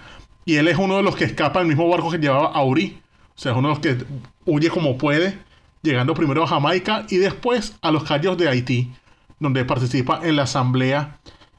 y 0.44 0.56
él 0.56 0.68
es 0.68 0.78
uno 0.78 0.96
de 0.96 1.02
los 1.02 1.16
que 1.16 1.24
escapa 1.24 1.60
el 1.60 1.66
mismo 1.66 1.88
barco 1.88 2.10
que 2.10 2.18
llevaba 2.18 2.52
a 2.52 2.62
Uri. 2.62 3.00
O 3.34 3.40
sea, 3.40 3.52
es 3.52 3.58
uno 3.58 3.68
de 3.68 3.74
los 3.74 3.82
que 3.82 4.04
huye 4.44 4.70
como 4.70 4.96
puede, 4.96 5.38
llegando 5.82 6.14
primero 6.14 6.44
a 6.44 6.46
Jamaica 6.46 7.04
y 7.08 7.16
después 7.16 7.76
a 7.82 7.90
los 7.90 8.04
Cayos 8.04 8.36
de 8.38 8.48
Haití, 8.48 8.92
donde 9.40 9.64
participa 9.64 10.20
en 10.22 10.36
la 10.36 10.44
asamblea 10.44 11.18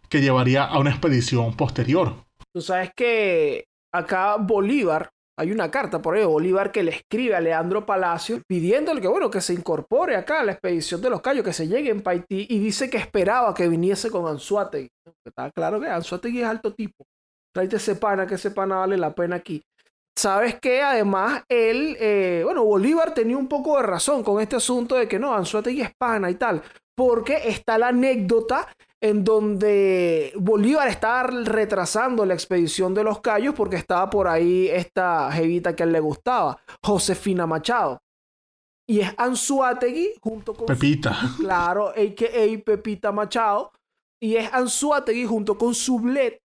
que 0.09 0.21
llevaría 0.21 0.63
a 0.65 0.79
una 0.79 0.89
expedición 0.89 1.55
posterior. 1.55 2.15
Tú 2.53 2.61
sabes 2.61 2.91
que 2.95 3.65
acá 3.93 4.37
Bolívar, 4.37 5.09
hay 5.37 5.51
una 5.51 5.71
carta 5.71 6.01
por 6.01 6.15
ahí 6.15 6.25
Bolívar 6.25 6.71
que 6.71 6.83
le 6.83 6.91
escribe 6.91 7.35
a 7.35 7.39
Leandro 7.39 7.85
Palacio 7.85 8.41
pidiéndole 8.47 8.99
que, 8.99 9.07
bueno, 9.07 9.29
que 9.29 9.39
se 9.39 9.53
incorpore 9.53 10.15
acá 10.15 10.41
a 10.41 10.43
la 10.43 10.51
expedición 10.53 11.01
de 11.01 11.09
los 11.09 11.21
Cayos, 11.21 11.45
que 11.45 11.53
se 11.53 11.67
llegue 11.67 11.91
en 11.91 12.01
Haití 12.03 12.47
y 12.49 12.59
dice 12.59 12.89
que 12.89 12.97
esperaba 12.97 13.53
que 13.53 13.67
viniese 13.69 14.09
con 14.09 14.27
Anzuategui. 14.27 14.89
Está 15.25 15.51
claro 15.51 15.79
que 15.79 15.87
Anzuategui 15.87 16.41
es 16.41 16.47
alto 16.47 16.73
tipo. 16.73 17.05
Tráete 17.53 17.77
ese 17.77 17.95
pana, 17.95 18.27
que 18.27 18.35
ese 18.35 18.51
pana 18.51 18.77
vale 18.77 18.97
la 18.97 19.13
pena 19.13 19.37
aquí. 19.37 19.61
Sabes 20.17 20.59
que 20.59 20.81
además 20.81 21.43
él, 21.47 21.95
eh, 21.99 22.41
bueno, 22.43 22.65
Bolívar 22.65 23.13
tenía 23.13 23.37
un 23.37 23.47
poco 23.47 23.77
de 23.77 23.83
razón 23.83 24.23
con 24.23 24.41
este 24.41 24.57
asunto 24.57 24.95
de 24.95 25.07
que 25.07 25.19
no, 25.19 25.33
Anzuategui 25.33 25.81
es 25.81 25.91
pana 25.97 26.29
y 26.29 26.35
tal, 26.35 26.61
porque 26.95 27.47
está 27.47 27.77
la 27.77 27.87
anécdota 27.87 28.67
en 29.01 29.23
donde 29.23 30.33
Bolívar 30.35 30.87
estaba 30.87 31.23
retrasando 31.23 32.25
la 32.25 32.33
expedición 32.33 32.93
de 32.93 33.03
los 33.03 33.21
Cayos 33.21 33.55
porque 33.55 33.77
estaba 33.77 34.09
por 34.09 34.27
ahí 34.27 34.67
esta 34.67 35.31
jevita 35.31 35.75
que 35.75 35.83
a 35.83 35.85
él 35.85 35.93
le 35.93 35.99
gustaba, 35.99 36.59
Josefina 36.83 37.45
Machado. 37.47 38.01
Y 38.87 39.01
es 39.01 39.13
Anzuategui 39.17 40.15
junto 40.19 40.53
con... 40.53 40.65
Pepita. 40.65 41.15
claro, 41.37 41.89
a.k.a. 41.89 42.63
Pepita 42.65 43.11
Machado. 43.11 43.71
Y 44.21 44.35
es 44.35 44.51
Anzuategui 44.51 45.25
junto 45.25 45.57
con 45.57 45.73
Sublet 45.73 46.41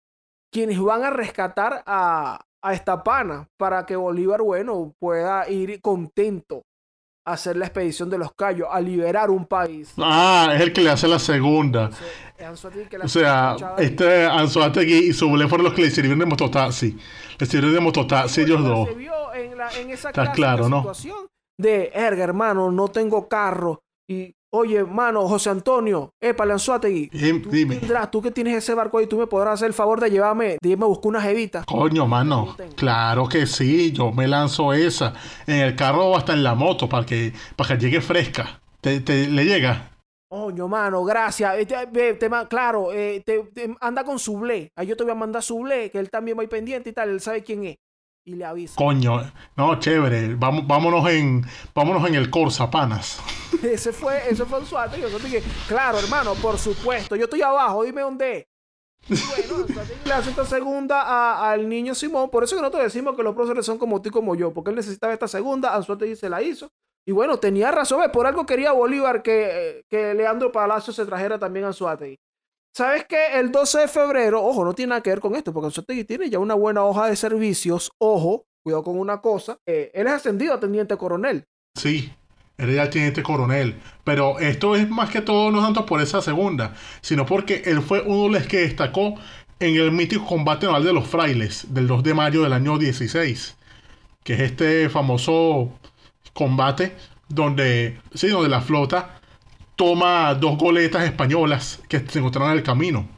quienes 0.52 0.80
van 0.80 1.02
a 1.02 1.10
rescatar 1.10 1.82
a, 1.86 2.44
a 2.62 2.74
esta 2.74 3.02
pana 3.02 3.48
para 3.58 3.84
que 3.84 3.96
Bolívar, 3.96 4.42
bueno, 4.42 4.94
pueda 5.00 5.48
ir 5.50 5.80
contento 5.80 6.62
hacer 7.24 7.56
la 7.56 7.66
expedición 7.66 8.10
de 8.10 8.18
los 8.18 8.32
Cayos, 8.34 8.68
a 8.70 8.80
liberar 8.80 9.30
un 9.30 9.46
país. 9.46 9.92
Ah, 9.98 10.52
es 10.54 10.60
el 10.60 10.72
que 10.72 10.82
le 10.82 10.90
hace 10.90 11.08
la 11.08 11.18
segunda. 11.18 11.90
o 13.02 13.08
sea, 13.08 13.56
este 13.78 14.26
Anzuategui 14.26 15.08
y 15.08 15.12
Sublet 15.12 15.48
fueron 15.48 15.64
los 15.64 15.74
que 15.74 15.82
le 15.82 15.90
sirvieron 15.90 16.18
de 16.18 16.26
mototaxi. 16.26 16.96
Le 17.38 17.46
sirvieron 17.46 17.74
de 17.74 17.80
mototaxi 17.80 18.42
ellos 18.42 18.62
dos. 18.62 18.88
Se 18.88 18.94
vio 18.94 19.34
en, 19.34 19.56
la, 19.56 19.70
en 19.78 19.90
esa 19.90 20.08
Está 20.08 20.32
claro, 20.32 20.64
de 20.64 20.70
¿no? 20.70 20.78
situación 20.78 21.26
de, 21.58 21.90
erga, 21.94 22.24
hermano, 22.24 22.70
no 22.70 22.88
tengo 22.88 23.28
carro. 23.28 23.82
Y, 24.08 24.34
oye, 24.54 24.76
hermano, 24.78 25.26
José 25.28 25.50
Antonio, 25.50 26.10
epa, 26.20 26.44
Anzuategui. 26.44 27.08
Tú, 27.08 27.50
Dime. 27.50 27.76
tendrás, 27.76 28.10
tú 28.10 28.22
que 28.22 28.30
tienes 28.30 28.56
ese 28.56 28.74
barco 28.74 28.98
ahí, 28.98 29.06
tú 29.06 29.18
me 29.18 29.26
podrás 29.26 29.54
hacer 29.54 29.68
el 29.68 29.74
favor 29.74 30.00
de 30.00 30.10
llevarme, 30.10 30.58
de 30.60 30.68
irme 30.68 30.84
a 30.84 30.88
buscar 30.88 31.08
una 31.10 31.20
jevita. 31.20 31.64
Coño, 31.66 32.06
mano. 32.06 32.56
Claro 32.76 33.28
que 33.28 33.46
sí, 33.46 33.92
yo 33.92 34.12
me 34.12 34.26
lanzo 34.28 34.72
esa. 34.72 35.14
En 35.46 35.56
el 35.56 35.76
carro 35.76 36.06
o 36.06 36.16
hasta 36.16 36.32
en 36.32 36.42
la 36.42 36.54
moto 36.54 36.88
para 36.88 37.04
que, 37.04 37.32
para 37.56 37.68
que 37.76 37.84
llegue 37.84 38.00
fresca. 38.00 38.60
¿Te, 38.80 39.00
te- 39.00 39.28
le 39.28 39.44
llega? 39.44 39.90
Coño, 40.28 40.66
mano, 40.68 41.04
gracias. 41.04 41.56
Eh, 41.58 41.66
te- 41.66 42.28
claro, 42.48 42.92
eh, 42.92 43.22
te- 43.24 43.74
anda 43.80 44.02
con 44.04 44.18
Sublé. 44.18 44.70
Ahí 44.76 44.86
yo 44.88 44.96
te 44.96 45.04
voy 45.04 45.12
a 45.12 45.16
mandar 45.16 45.42
Sublé, 45.42 45.90
que 45.90 45.98
él 45.98 46.10
también 46.10 46.36
va 46.36 46.42
ahí 46.42 46.48
pendiente 46.48 46.90
y 46.90 46.92
tal. 46.92 47.10
Él 47.10 47.20
sabe 47.20 47.42
quién 47.44 47.64
es. 47.64 47.76
Y 48.26 48.36
le 48.36 48.44
avisa. 48.46 48.74
Coño, 48.76 49.20
no, 49.56 49.78
chévere. 49.78 50.34
Vamos, 50.34 50.66
vámonos 50.66 51.06
en, 51.10 51.44
vámonos 51.74 52.08
en 52.08 52.14
el 52.14 52.30
Corsa, 52.30 52.70
panas. 52.70 53.20
Ese 53.62 53.92
fue, 53.92 54.18
ese 54.30 54.44
fue 54.44 54.58
Anzuategui. 54.58 55.02
Yo 55.02 55.18
dije, 55.18 55.42
claro, 55.68 55.98
hermano, 55.98 56.34
por 56.34 56.58
supuesto. 56.58 57.16
Yo 57.16 57.24
estoy 57.24 57.42
abajo, 57.42 57.82
dime 57.84 58.00
dónde. 58.02 58.46
Y 59.08 59.14
bueno, 59.14 59.66
le 60.06 60.12
hace 60.12 60.30
esta 60.30 60.44
segunda 60.46 61.02
a- 61.02 61.50
al 61.52 61.68
niño 61.68 61.94
Simón. 61.94 62.30
Por 62.30 62.44
eso 62.44 62.56
que 62.56 62.62
nosotros 62.62 62.84
decimos 62.84 63.14
que 63.16 63.22
los 63.22 63.34
próceres 63.34 63.64
son 63.66 63.78
como 63.78 64.00
tú 64.02 64.08
y 64.08 64.12
como 64.12 64.34
yo. 64.34 64.52
Porque 64.52 64.70
él 64.70 64.76
necesitaba 64.76 65.12
esta 65.12 65.28
segunda, 65.28 65.74
Anzuategui 65.74 66.16
se 66.16 66.28
la 66.30 66.42
hizo. 66.42 66.68
Y 67.06 67.12
bueno, 67.12 67.36
tenía 67.38 67.70
razón. 67.70 68.00
¿ves? 68.00 68.08
Por 68.10 68.26
algo 68.26 68.46
quería 68.46 68.72
Bolívar 68.72 69.22
que, 69.22 69.48
eh, 69.78 69.82
que 69.90 70.14
Leandro 70.14 70.50
Palacio 70.50 70.92
se 70.92 71.04
trajera 71.06 71.38
también 71.38 71.64
a 71.66 71.68
Anzuategui. 71.68 72.16
¿Sabes 72.76 73.04
qué? 73.08 73.38
El 73.38 73.52
12 73.52 73.78
de 73.82 73.88
febrero, 73.88 74.44
ojo, 74.44 74.64
no 74.64 74.72
tiene 74.72 74.90
nada 74.90 75.00
que 75.00 75.10
ver 75.10 75.20
con 75.20 75.36
esto, 75.36 75.52
porque 75.52 75.66
Anzuategui 75.66 76.02
tiene 76.02 76.28
ya 76.28 76.40
una 76.40 76.54
buena 76.54 76.82
hoja 76.84 77.06
de 77.06 77.14
servicios. 77.14 77.92
Ojo, 77.98 78.46
cuidado 78.64 78.82
con 78.82 78.98
una 78.98 79.20
cosa. 79.20 79.58
eh, 79.64 79.92
él 79.94 80.08
es 80.08 80.12
ascendido 80.12 80.54
a 80.54 80.58
teniente 80.58 80.96
coronel. 80.96 81.46
Sí, 81.76 82.12
él 82.58 82.74
ya 82.74 82.90
tiene 82.90 83.08
este 83.08 83.22
coronel. 83.22 83.80
Pero 84.02 84.40
esto 84.40 84.74
es 84.74 84.90
más 84.90 85.08
que 85.08 85.20
todo 85.20 85.52
no 85.52 85.62
tanto 85.62 85.86
por 85.86 86.00
esa 86.00 86.20
segunda, 86.20 86.74
sino 87.00 87.24
porque 87.26 87.62
él 87.66 87.80
fue 87.80 88.02
uno 88.02 88.24
de 88.24 88.40
los 88.40 88.48
que 88.48 88.62
destacó 88.62 89.14
en 89.60 89.76
el 89.76 89.92
mítico 89.92 90.26
combate 90.26 90.66
naval 90.66 90.82
de 90.82 90.92
los 90.92 91.06
frailes 91.06 91.72
del 91.72 91.86
2 91.86 92.02
de 92.02 92.14
mayo 92.14 92.42
del 92.42 92.52
año 92.52 92.76
16, 92.76 93.56
que 94.24 94.34
es 94.34 94.40
este 94.40 94.88
famoso 94.88 95.78
combate 96.32 96.96
donde, 97.28 98.00
sí, 98.14 98.26
donde 98.26 98.48
la 98.48 98.60
flota 98.60 99.20
toma 99.76 100.34
dos 100.34 100.56
goletas 100.58 101.04
españolas 101.04 101.80
que 101.88 102.00
se 102.00 102.18
encontraron 102.18 102.52
en 102.52 102.58
el 102.58 102.64
camino. 102.64 103.08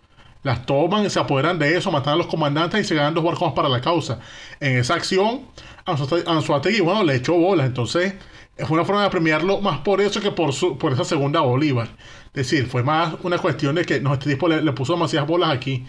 Las 0.43 0.65
toman, 0.65 1.11
se 1.11 1.19
apoderan 1.19 1.59
de 1.59 1.77
eso, 1.77 1.91
matan 1.91 2.15
a 2.15 2.17
los 2.17 2.29
comandantes 2.29 2.81
y 2.81 2.85
se 2.85 2.95
ganan 2.95 3.15
dos 3.15 3.25
barcos 3.25 3.53
para 3.53 3.69
la 3.69 3.81
causa. 3.81 4.21
En 4.61 4.79
esa 4.79 4.95
acción, 4.95 5.43
Anzuate- 5.85 6.25
Anzuategui, 6.27 6.81
bueno, 6.81 7.03
le 7.03 7.17
echó 7.17 7.35
bolas. 7.35 7.67
Entonces, 7.67 8.15
fue 8.57 8.77
una 8.77 8.85
forma 8.85 9.03
de 9.03 9.11
premiarlo 9.11 9.61
más 9.61 9.79
por 9.79 10.01
eso 10.01 10.21
que 10.21 10.31
por, 10.31 10.53
su, 10.53 10.79
por 10.79 10.93
esa 10.93 11.05
segunda 11.05 11.41
Bolívar. 11.41 11.89
Es 12.27 12.49
decir, 12.49 12.67
fue 12.69 12.85
más 12.85 13.15
una 13.25 13.39
cuestión 13.39 13.75
de 13.75 13.85
que 13.85 14.01
no, 14.01 14.15
este 14.15 14.31
tipo 14.31 14.47
le, 14.47 14.63
le 14.63 14.73
puso 14.73 14.93
demasiadas 14.93 15.29
bolas 15.29 15.51
aquí. 15.51 15.85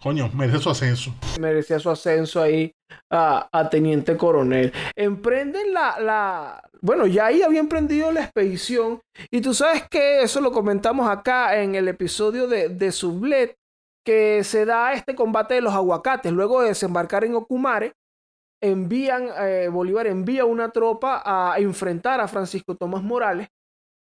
Coño, 0.00 0.30
merece 0.32 0.60
su 0.60 0.70
ascenso. 0.70 1.12
merecía 1.40 1.78
su 1.80 1.90
ascenso 1.90 2.40
ahí 2.40 2.72
a, 3.10 3.48
a 3.52 3.68
teniente 3.68 4.16
coronel. 4.16 4.72
Emprenden 4.94 5.74
la, 5.74 5.98
la... 6.00 6.62
Bueno, 6.80 7.06
ya 7.06 7.26
ahí 7.26 7.42
había 7.42 7.60
emprendido 7.60 8.12
la 8.12 8.22
expedición. 8.22 9.00
Y 9.30 9.40
tú 9.40 9.54
sabes 9.54 9.84
que 9.88 10.22
eso 10.22 10.40
lo 10.40 10.52
comentamos 10.52 11.08
acá 11.08 11.60
en 11.60 11.74
el 11.74 11.88
episodio 11.88 12.46
de, 12.46 12.68
de 12.68 12.92
Sublet, 12.92 13.56
que 14.04 14.44
se 14.44 14.64
da 14.64 14.92
este 14.92 15.14
combate 15.14 15.54
de 15.54 15.60
los 15.60 15.74
aguacates. 15.74 16.32
Luego 16.32 16.62
de 16.62 16.68
desembarcar 16.68 17.24
en 17.24 17.34
envían, 18.60 19.28
eh, 19.38 19.68
Bolívar 19.70 20.06
envía 20.06 20.44
una 20.44 20.70
tropa 20.70 21.22
a 21.24 21.58
enfrentar 21.58 22.20
a 22.20 22.28
Francisco 22.28 22.74
Tomás 22.74 23.02
Morales. 23.02 23.48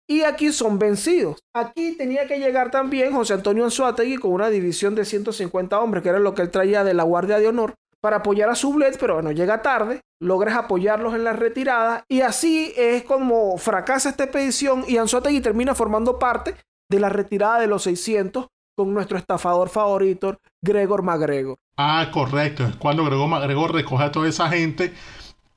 Y 0.08 0.22
aquí 0.22 0.52
son 0.52 0.78
vencidos. 0.78 1.39
Aquí 1.56 1.97
tenía 1.97 2.28
que 2.28 2.38
llegar 2.38 2.70
también 2.70 3.12
José 3.12 3.34
Antonio 3.34 3.64
Anzuategui 3.64 4.18
con 4.18 4.32
una 4.34 4.50
división 4.50 4.93
de 4.93 5.04
150 5.04 5.80
hombres, 5.80 6.04
que 6.04 6.10
era 6.10 6.20
lo 6.20 6.36
que 6.36 6.43
él 6.43 6.52
traía 6.52 6.84
de 6.84 6.93
la 6.93 7.02
Guardia 7.04 7.39
de 7.39 7.47
Honor, 7.47 7.74
para 8.02 8.18
apoyar 8.18 8.50
a 8.50 8.56
Sublet, 8.56 9.00
pero 9.00 9.16
bueno, 9.16 9.32
llega 9.32 9.64
tarde, 9.64 10.02
logras 10.22 10.55
apoyarlos 10.55 11.13
en 11.13 11.24
la 11.24 11.34
retirada, 11.34 12.05
y 12.07 12.22
así 12.22 12.74
es 12.78 13.03
como 13.03 13.57
fracasa 13.57 14.09
esta 14.09 14.24
expedición 14.24 14.86
y 14.88 14.97
Anzuategui 14.97 15.41
termina 15.41 15.76
formando 15.76 16.20
parte 16.20 16.55
de 16.89 16.99
la 16.99 17.09
retirada 17.09 17.59
de 17.59 17.68
los 17.68 17.84
600 17.84 18.47
con 18.78 18.93
nuestro 18.93 19.18
estafador 19.18 19.70
favorito, 19.70 20.38
Gregor 20.61 21.01
MacGregor. 21.01 21.57
Ah, 21.78 22.09
correcto. 22.11 22.66
Es 22.66 22.76
cuando 22.76 23.05
Gregor 23.05 23.28
MacGregor 23.30 23.74
recoge 23.74 24.03
a 24.03 24.11
toda 24.11 24.28
esa 24.28 24.49
gente 24.49 24.93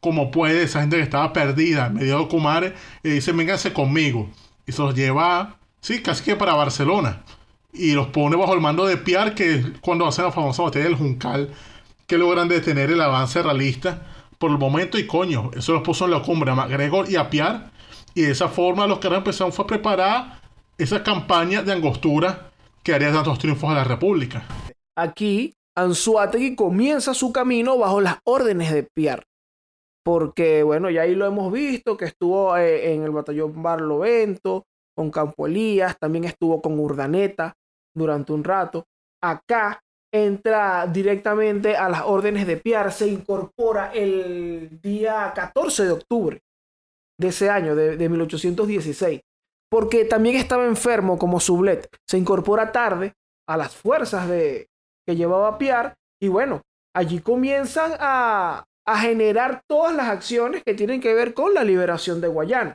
como 0.00 0.30
puede, 0.30 0.62
esa 0.62 0.80
gente 0.80 0.96
que 0.96 1.02
estaba 1.02 1.32
perdida 1.32 1.88
medio 1.88 2.16
de 2.18 2.22
Ocumare, 2.22 2.74
y 3.02 3.10
dice, 3.10 3.32
vénganse 3.32 3.72
conmigo. 3.72 4.28
Y 4.66 4.72
se 4.72 4.82
los 4.82 4.94
lleva, 4.94 5.56
sí, 5.80 6.02
casi 6.02 6.22
que 6.22 6.36
para 6.36 6.54
Barcelona. 6.54 7.22
y 7.72 7.92
los 7.92 8.08
pone 8.08 8.36
bajo 8.36 8.54
el 8.54 8.60
mando 8.60 8.86
de 8.86 8.96
Pierre, 8.96 9.34
que 9.34 9.54
es 9.54 9.66
cuando 9.80 10.06
hacen 10.06 10.24
la 10.24 10.32
famosa 10.32 10.62
batalla 10.62 10.86
del 10.86 10.96
Juncal, 10.96 11.50
que 12.06 12.18
logran 12.18 12.48
detener 12.48 12.90
el 12.90 13.00
avance 13.00 13.42
realista 13.42 14.06
por 14.38 14.50
el 14.50 14.58
momento 14.58 14.98
y 14.98 15.06
coño, 15.06 15.50
eso 15.54 15.72
los 15.72 15.82
puso 15.82 16.04
en 16.04 16.12
la 16.12 16.22
cumbre 16.22 16.50
a 16.50 16.54
MacGregor 16.54 17.10
y 17.10 17.16
a 17.16 17.28
Pierre, 17.28 17.64
y 18.14 18.22
de 18.22 18.30
esa 18.30 18.48
forma 18.48 18.86
los 18.86 18.98
que 18.98 19.08
empezaron 19.08 19.52
fue 19.52 19.64
a 19.64 19.68
preparar 19.68 20.40
esa 20.78 21.02
campaña 21.02 21.62
de 21.62 21.72
angostura 21.72 22.50
que 22.82 22.94
haría 22.94 23.12
tantos 23.12 23.38
triunfos 23.38 23.70
a 23.70 23.74
la 23.74 23.84
República. 23.84 24.44
Aquí, 24.96 25.52
Anzuategui 25.76 26.56
comienza 26.56 27.14
su 27.14 27.32
camino 27.32 27.78
bajo 27.78 28.00
las 28.00 28.18
órdenes 28.24 28.72
de 28.72 28.84
Pierre. 28.84 29.24
Porque, 30.04 30.62
bueno, 30.62 30.88
ya 30.88 31.02
ahí 31.02 31.14
lo 31.14 31.26
hemos 31.26 31.52
visto, 31.52 31.96
que 31.96 32.06
estuvo 32.06 32.56
eh, 32.56 32.94
en 32.94 33.02
el 33.02 33.10
batallón 33.10 33.62
Barlovento, 33.62 34.64
con 34.96 35.10
Campo 35.10 35.46
Elías, 35.46 35.96
también 35.98 36.24
estuvo 36.24 36.60
con 36.62 36.78
Urdaneta 36.80 37.54
durante 37.94 38.32
un 38.32 38.42
rato. 38.42 38.86
Acá 39.22 39.80
entra 40.12 40.86
directamente 40.86 41.76
a 41.76 41.88
las 41.88 42.02
órdenes 42.02 42.46
de 42.46 42.56
Pierre, 42.56 42.90
se 42.90 43.08
incorpora 43.08 43.92
el 43.92 44.80
día 44.80 45.32
14 45.34 45.84
de 45.84 45.90
octubre 45.90 46.40
de 47.18 47.28
ese 47.28 47.50
año, 47.50 47.74
de, 47.74 47.96
de 47.96 48.08
1816, 48.08 49.20
porque 49.70 50.04
también 50.04 50.36
estaba 50.36 50.66
enfermo 50.66 51.18
como 51.18 51.40
Sublet. 51.40 51.88
Se 52.08 52.16
incorpora 52.16 52.72
tarde 52.72 53.14
a 53.48 53.56
las 53.56 53.74
fuerzas 53.74 54.28
de, 54.28 54.68
que 55.06 55.16
llevaba 55.16 55.58
Pierre 55.58 55.94
y 56.20 56.28
bueno, 56.28 56.62
allí 56.94 57.20
comienzan 57.20 57.92
a, 57.98 58.64
a 58.86 58.98
generar 58.98 59.62
todas 59.68 59.94
las 59.94 60.08
acciones 60.08 60.62
que 60.64 60.74
tienen 60.74 61.00
que 61.00 61.14
ver 61.14 61.34
con 61.34 61.54
la 61.54 61.64
liberación 61.64 62.20
de 62.20 62.28
Guayana. 62.28 62.74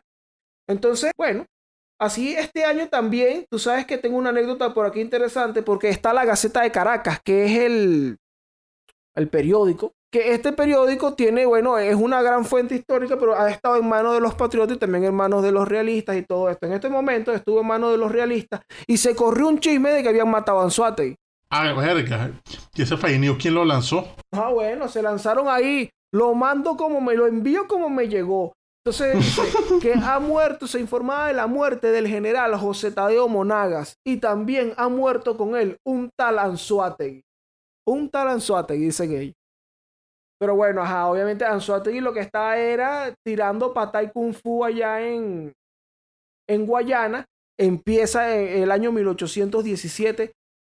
Entonces, 0.67 1.11
bueno, 1.17 1.45
Así 2.00 2.34
este 2.36 2.66
año 2.66 2.89
también, 2.89 3.46
tú 3.50 3.60
sabes 3.60 3.86
que 3.86 3.98
tengo 3.98 4.18
una 4.18 4.30
anécdota 4.30 4.74
por 4.74 4.86
aquí 4.86 5.00
interesante 5.00 5.62
porque 5.62 5.89
está 5.89 6.14
la 6.14 6.26
Gaceta 6.26 6.62
de 6.62 6.72
Caracas, 6.72 7.20
que 7.24 7.46
es 7.46 7.60
el, 7.60 8.18
el 9.16 9.30
periódico, 9.30 9.94
que 10.12 10.34
este 10.34 10.52
periódico 10.52 11.14
tiene, 11.14 11.46
bueno, 11.46 11.78
es 11.78 11.96
una 11.96 12.22
gran 12.22 12.46
fuente 12.46 12.76
histórica, 12.76 13.18
pero 13.18 13.36
ha 13.36 13.50
estado 13.50 13.78
en 13.78 13.88
manos 13.88 14.14
de 14.14 14.22
los 14.22 14.36
patriotas 14.36 14.76
y 14.78 14.80
también 14.80 15.06
en 15.06 15.16
manos 15.16 15.44
de 15.44 15.52
los 15.52 15.68
realistas 15.68 16.18
y 16.18 16.24
todo 16.24 16.50
esto. 16.50 16.68
En 16.68 16.74
este 16.74 16.89
momento 16.89 17.32
estuvo 17.32 17.62
en 17.62 17.68
manos 17.68 17.91
de 17.91 17.98
los 17.98 18.12
realistas 18.12 18.62
y 18.86 18.98
se 18.98 19.16
corrió 19.16 19.48
un 19.48 19.60
chisme 19.60 19.91
de 19.91 20.04
que 20.04 20.10
habían 20.10 20.30
matado 20.30 20.60
a 20.60 20.64
Anzuategui. 20.64 21.16
Ah, 21.50 21.72
verga. 21.74 22.32
¿Y 22.76 22.82
ese 22.82 23.20
news 23.20 23.38
quién 23.39 23.54
lo 23.54 23.64
lanzó? 23.64 24.08
Ah, 24.32 24.50
bueno, 24.50 24.88
se 24.88 25.02
lanzaron 25.02 25.48
ahí. 25.48 25.89
Lo 26.12 26.34
mando 26.34 26.76
como 26.76 27.02
me 27.02 27.16
lo 27.16 27.28
envío 27.28 27.68
como 27.68 27.89
me 27.89 28.08
llegó. 28.08 28.54
Entonces 28.86 29.39
que 29.81 29.93
ha 29.93 30.19
muerto, 30.19 30.67
se 30.67 30.79
informaba 30.79 31.27
de 31.27 31.34
la 31.34 31.47
muerte 31.47 31.88
del 31.91 32.05
general 32.05 32.53
José 32.57 32.91
Tadeo 32.91 33.29
Monagas 33.29 33.95
y 34.05 34.17
también 34.17 34.73
ha 34.75 34.89
muerto 34.89 35.38
con 35.38 35.55
él 35.55 35.77
un 35.88 36.09
tal 36.17 36.38
Anzuategui. 36.38 37.21
Un 37.88 38.09
tal 38.09 38.27
Anzuategui, 38.27 38.86
dicen 38.86 39.13
ellos. 39.13 39.36
Pero 40.38 40.57
bueno, 40.57 40.81
ajá, 40.81 41.07
obviamente 41.07 41.45
Anzuategui 41.45 42.01
lo 42.01 42.11
que 42.11 42.19
estaba 42.19 42.57
era 42.57 43.15
tirando 43.25 43.73
patay 43.73 44.11
kung 44.11 44.34
fu 44.34 44.65
allá 44.65 45.01
en, 45.01 45.53
en 46.49 46.65
Guayana. 46.65 47.25
Empieza 47.57 48.36
en 48.36 48.63
el 48.63 48.71
año 48.71 48.91
1817 48.91 50.34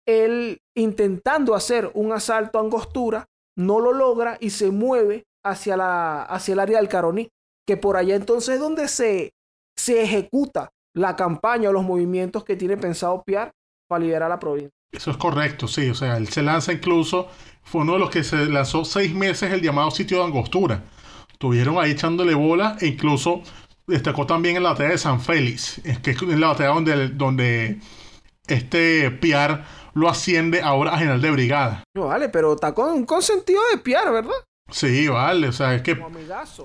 él 0.08 0.60
intentando 0.78 1.56
hacer 1.56 1.92
un 1.94 2.14
asalto 2.14 2.58
a 2.58 2.62
Angostura, 2.62 3.26
no 3.58 3.82
lo 3.82 3.92
logra 3.92 4.38
y 4.40 4.52
se 4.52 4.72
mueve 4.72 5.26
hacia, 5.44 5.76
la, 5.76 6.24
hacia 6.24 6.54
el 6.54 6.60
área 6.60 6.78
del 6.78 6.88
Caroní 6.88 7.28
que 7.68 7.78
por 7.78 7.98
allá 7.98 8.16
entonces 8.16 8.56
es 8.56 8.62
donde 8.62 8.88
se, 8.88 9.34
se 9.76 10.02
ejecuta 10.02 10.72
la 10.96 11.16
campaña 11.16 11.70
o 11.70 11.74
los 11.74 11.84
movimientos 11.84 12.44
que 12.44 12.56
tiene 12.56 12.78
pensado 12.78 13.22
Piar 13.24 13.52
para 13.88 14.04
liberar 14.04 14.30
la 14.30 14.40
provincia. 14.40 14.72
Eso 14.92 15.12
es 15.12 15.18
correcto, 15.18 15.68
sí. 15.68 15.90
O 15.90 15.96
sea, 15.96 16.18
él 16.18 16.30
se 16.30 16.42
lanza 16.42 16.72
incluso, 16.72 17.28
fue 17.62 17.82
uno 17.82 17.94
de 17.94 18.00
los 18.00 18.10
que 18.10 18.24
se 18.24 18.46
lanzó 18.46 18.86
seis 18.86 19.14
meses 19.14 19.52
el 19.52 19.62
llamado 19.62 19.92
sitio 19.92 20.20
de 20.20 20.24
Angostura. 20.24 20.84
Tuvieron 21.38 21.78
ahí 21.78 21.92
echándole 21.92 22.34
bola 22.34 22.78
e 22.80 22.88
incluso 22.88 23.44
destacó 23.86 24.26
también 24.26 24.56
en 24.56 24.64
la 24.64 24.70
batalla 24.70 24.90
de 24.90 24.98
San 24.98 25.22
Félix, 25.22 25.82
que 26.02 26.12
es 26.12 26.22
la 26.22 26.48
batalla 26.48 26.70
donde, 26.70 27.10
donde 27.10 27.80
este 28.48 29.12
Piar 29.12 29.66
lo 29.94 30.10
asciende 30.10 30.62
ahora 30.62 30.94
a 30.94 30.98
general 30.98 31.22
de 31.22 31.32
brigada. 31.32 31.84
No, 31.96 32.08
vale, 32.08 32.30
pero 32.30 32.54
está 32.54 32.74
con, 32.74 33.06
con 33.06 33.22
sentido 33.22 33.62
de 33.72 33.78
Piar, 33.80 34.12
¿verdad? 34.12 34.36
Sí, 34.70 35.08
vale, 35.08 35.48
o 35.48 35.52
sea, 35.52 35.76
es 35.76 35.82
que... 35.82 35.96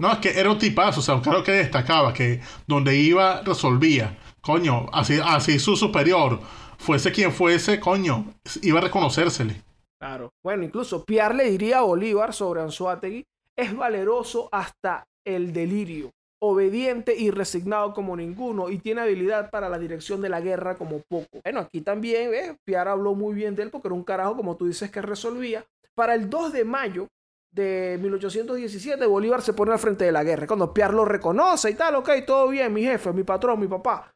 No, 0.00 0.12
es 0.12 0.18
que 0.18 0.38
era 0.38 0.50
un 0.50 0.58
tipazo, 0.58 1.00
o 1.00 1.02
sea, 1.02 1.20
claro 1.20 1.44
que 1.44 1.52
destacaba, 1.52 2.12
que 2.12 2.40
donde 2.66 2.96
iba 2.96 3.42
resolvía. 3.42 4.18
Coño, 4.40 4.86
así, 4.92 5.20
así 5.24 5.58
su 5.60 5.76
superior, 5.76 6.40
fuese 6.78 7.12
quien 7.12 7.32
fuese, 7.32 7.78
coño, 7.78 8.26
iba 8.62 8.80
a 8.80 8.82
reconocérsele. 8.82 9.62
Claro. 10.00 10.30
Bueno, 10.42 10.64
incluso 10.64 11.04
Pierre 11.04 11.36
le 11.36 11.50
diría 11.50 11.78
a 11.78 11.82
Bolívar 11.82 12.34
sobre 12.34 12.60
Anzuategui, 12.60 13.24
es 13.56 13.76
valeroso 13.76 14.48
hasta 14.50 15.04
el 15.24 15.52
delirio, 15.52 16.10
obediente 16.42 17.14
y 17.16 17.30
resignado 17.30 17.94
como 17.94 18.16
ninguno, 18.16 18.68
y 18.68 18.78
tiene 18.78 19.02
habilidad 19.02 19.48
para 19.50 19.68
la 19.68 19.78
dirección 19.78 20.20
de 20.20 20.28
la 20.28 20.40
guerra 20.40 20.74
como 20.74 21.02
poco. 21.08 21.40
Bueno, 21.44 21.60
aquí 21.60 21.82
también, 21.82 22.32
¿ves? 22.32 22.56
Pierre 22.64 22.90
habló 22.90 23.14
muy 23.14 23.32
bien 23.32 23.54
de 23.54 23.62
él 23.62 23.70
porque 23.70 23.86
era 23.86 23.94
un 23.94 24.02
carajo, 24.02 24.36
como 24.36 24.56
tú 24.56 24.66
dices, 24.66 24.90
que 24.90 25.02
resolvía. 25.02 25.64
Para 25.94 26.14
el 26.16 26.28
2 26.28 26.52
de 26.52 26.64
mayo 26.64 27.06
de 27.52 27.98
1817, 28.00 29.04
Bolívar 29.06 29.42
se 29.42 29.52
pone 29.52 29.72
al 29.72 29.78
frente 29.78 30.04
de 30.06 30.12
la 30.12 30.24
guerra. 30.24 30.46
Cuando 30.46 30.72
Piar 30.72 30.94
lo 30.94 31.04
reconoce 31.04 31.70
y 31.70 31.74
tal, 31.74 31.94
ok, 31.96 32.10
todo 32.26 32.48
bien, 32.48 32.72
mi 32.72 32.82
jefe, 32.82 33.12
mi 33.12 33.24
patrón, 33.24 33.60
mi 33.60 33.68
papá, 33.68 34.12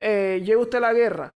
eh, 0.00 0.40
lleva 0.44 0.62
usted 0.62 0.80
la 0.80 0.94
guerra. 0.94 1.32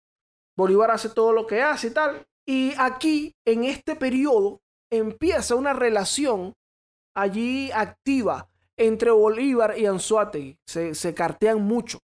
Bolívar 0.56 0.90
hace 0.90 1.10
todo 1.10 1.32
lo 1.32 1.46
que 1.46 1.62
hace 1.62 1.88
y 1.88 1.90
tal. 1.90 2.26
Y 2.46 2.72
aquí, 2.78 3.34
en 3.44 3.64
este 3.64 3.94
periodo, 3.94 4.60
empieza 4.90 5.54
una 5.54 5.72
relación 5.72 6.54
allí 7.14 7.70
activa 7.72 8.48
entre 8.76 9.10
Bolívar 9.10 9.78
y 9.78 9.86
Anzuategui. 9.86 10.58
Se, 10.66 10.94
se 10.94 11.14
cartean 11.14 11.62
mucho. 11.62 11.98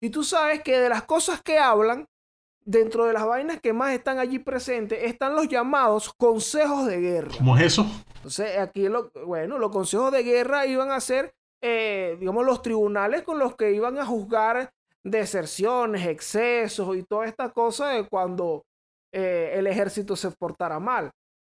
Y 0.00 0.10
tú 0.10 0.24
sabes 0.24 0.62
que 0.62 0.78
de 0.78 0.88
las 0.88 1.04
cosas 1.04 1.42
que 1.42 1.58
hablan, 1.58 2.06
dentro 2.66 3.06
de 3.06 3.12
las 3.12 3.24
vainas 3.24 3.60
que 3.60 3.72
más 3.72 3.94
están 3.94 4.18
allí 4.18 4.40
presentes, 4.40 4.98
están 5.04 5.34
los 5.34 5.48
llamados 5.48 6.12
consejos 6.18 6.86
de 6.86 7.00
guerra. 7.00 7.30
¿Cómo 7.38 7.56
es 7.56 7.64
eso? 7.64 7.86
Entonces, 8.16 8.58
aquí, 8.58 8.88
lo, 8.88 9.10
bueno, 9.24 9.58
los 9.58 9.70
consejos 9.70 10.12
de 10.12 10.24
guerra 10.24 10.66
iban 10.66 10.90
a 10.90 11.00
ser, 11.00 11.32
eh, 11.62 12.16
digamos, 12.18 12.44
los 12.44 12.60
tribunales 12.62 13.22
con 13.22 13.38
los 13.38 13.54
que 13.54 13.72
iban 13.72 13.98
a 13.98 14.04
juzgar 14.04 14.70
deserciones, 15.04 16.06
excesos 16.06 16.96
y 16.96 17.04
toda 17.04 17.26
esta 17.26 17.50
cosa 17.50 17.90
de 17.90 18.08
cuando 18.08 18.64
eh, 19.14 19.52
el 19.54 19.68
ejército 19.68 20.16
se 20.16 20.32
portara 20.32 20.80
mal. 20.80 21.12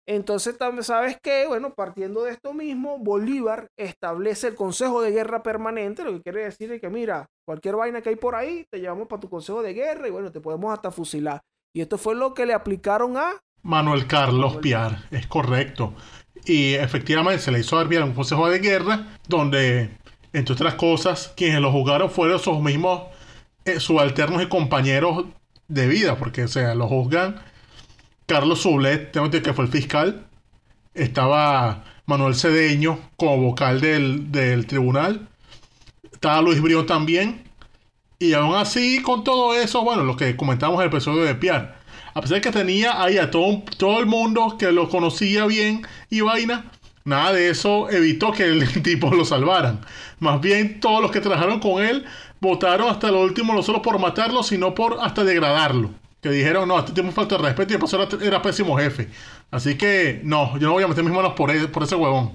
Entonces, 0.06 0.58
también 0.58 0.84
sabes 0.84 1.18
que, 1.22 1.46
bueno, 1.46 1.72
partiendo 1.74 2.24
de 2.24 2.32
esto 2.32 2.52
mismo, 2.52 2.98
Bolívar 2.98 3.68
establece 3.78 4.48
el 4.48 4.54
Consejo 4.54 5.00
de 5.00 5.10
Guerra 5.10 5.42
Permanente, 5.42 6.04
lo 6.04 6.12
que 6.12 6.22
quiere 6.22 6.44
decir 6.44 6.70
es 6.70 6.80
que, 6.82 6.90
mira, 6.90 7.26
cualquier 7.48 7.76
vaina 7.76 8.02
que 8.02 8.10
hay 8.10 8.16
por 8.16 8.34
ahí, 8.34 8.66
te 8.70 8.78
llevamos 8.78 9.08
para 9.08 9.20
tu 9.20 9.30
Consejo 9.30 9.62
de 9.62 9.72
Guerra 9.72 10.06
y 10.06 10.10
bueno, 10.10 10.30
te 10.30 10.38
podemos 10.38 10.70
hasta 10.70 10.90
fusilar. 10.90 11.40
Y 11.72 11.80
esto 11.80 11.96
fue 11.96 12.14
lo 12.14 12.34
que 12.34 12.44
le 12.44 12.52
aplicaron 12.52 13.16
a... 13.16 13.40
Manuel 13.62 14.06
Carlos 14.06 14.56
Piar, 14.56 15.04
es 15.10 15.26
correcto. 15.26 15.94
Y 16.44 16.74
efectivamente 16.74 17.40
se 17.40 17.50
le 17.50 17.60
hizo 17.60 17.80
enviar 17.80 18.02
un 18.02 18.12
consejo 18.12 18.50
de 18.50 18.58
guerra 18.58 19.16
donde, 19.28 19.96
entre 20.34 20.52
otras 20.52 20.74
cosas, 20.74 21.32
quienes 21.38 21.62
lo 21.62 21.72
juzgaron 21.72 22.10
fueron 22.10 22.38
sus 22.38 22.60
mismos 22.60 23.04
eh, 23.64 23.80
subalternos 23.80 24.42
y 24.42 24.48
compañeros 24.50 25.24
de 25.68 25.86
vida, 25.86 26.18
porque 26.18 26.44
o 26.44 26.48
sea, 26.48 26.74
lo 26.74 26.86
juzgan 26.86 27.40
Carlos 28.26 28.60
Sublet, 28.60 29.10
que 29.10 29.54
fue 29.54 29.64
el 29.64 29.70
fiscal, 29.70 30.26
estaba 30.92 31.82
Manuel 32.04 32.34
Cedeño 32.34 32.98
como 33.16 33.38
vocal 33.38 33.80
del, 33.80 34.30
del 34.30 34.66
tribunal, 34.66 35.28
estaba 36.18 36.42
Luis 36.42 36.60
Brión 36.60 36.84
también, 36.84 37.44
y 38.18 38.32
aún 38.32 38.56
así, 38.56 39.00
con 39.02 39.22
todo 39.22 39.54
eso, 39.54 39.84
bueno, 39.84 40.02
lo 40.02 40.16
que 40.16 40.36
comentamos 40.36 40.80
en 40.80 40.82
el 40.82 40.88
episodio 40.88 41.22
de 41.22 41.36
Piar, 41.36 41.78
a 42.12 42.20
pesar 42.20 42.38
de 42.38 42.40
que 42.40 42.50
tenía 42.50 43.00
ahí 43.00 43.18
a 43.18 43.30
todo, 43.30 43.62
todo 43.76 44.00
el 44.00 44.06
mundo 44.06 44.56
que 44.58 44.72
lo 44.72 44.88
conocía 44.88 45.46
bien 45.46 45.86
y 46.10 46.22
vaina, 46.22 46.72
nada 47.04 47.32
de 47.32 47.50
eso 47.50 47.88
evitó 47.88 48.32
que 48.32 48.42
el 48.42 48.82
tipo 48.82 49.14
lo 49.14 49.24
salvaran. 49.24 49.80
Más 50.18 50.40
bien 50.40 50.80
todos 50.80 51.00
los 51.00 51.12
que 51.12 51.20
trabajaron 51.20 51.60
con 51.60 51.80
él 51.84 52.04
votaron 52.40 52.88
hasta 52.90 53.12
lo 53.12 53.20
último 53.20 53.54
no 53.54 53.62
solo 53.62 53.80
por 53.80 53.96
matarlo, 54.00 54.42
sino 54.42 54.74
por 54.74 54.98
hasta 55.00 55.22
degradarlo. 55.22 55.90
Que 56.20 56.30
dijeron, 56.30 56.66
no, 56.66 56.80
este 56.80 56.90
tipo 56.90 57.12
falta 57.12 57.36
de 57.36 57.44
respeto 57.44 57.74
y 57.74 57.76
de 57.76 57.78
paso 57.78 58.08
era, 58.20 58.42
pésimo 58.42 58.76
jefe. 58.76 59.08
Así 59.52 59.76
que, 59.76 60.20
no, 60.24 60.58
yo 60.58 60.66
no 60.66 60.72
voy 60.72 60.82
a 60.82 60.88
meter 60.88 61.04
mis 61.04 61.14
manos 61.14 61.34
por, 61.34 61.52
e, 61.52 61.68
por 61.68 61.84
ese 61.84 61.94
huevón. 61.94 62.32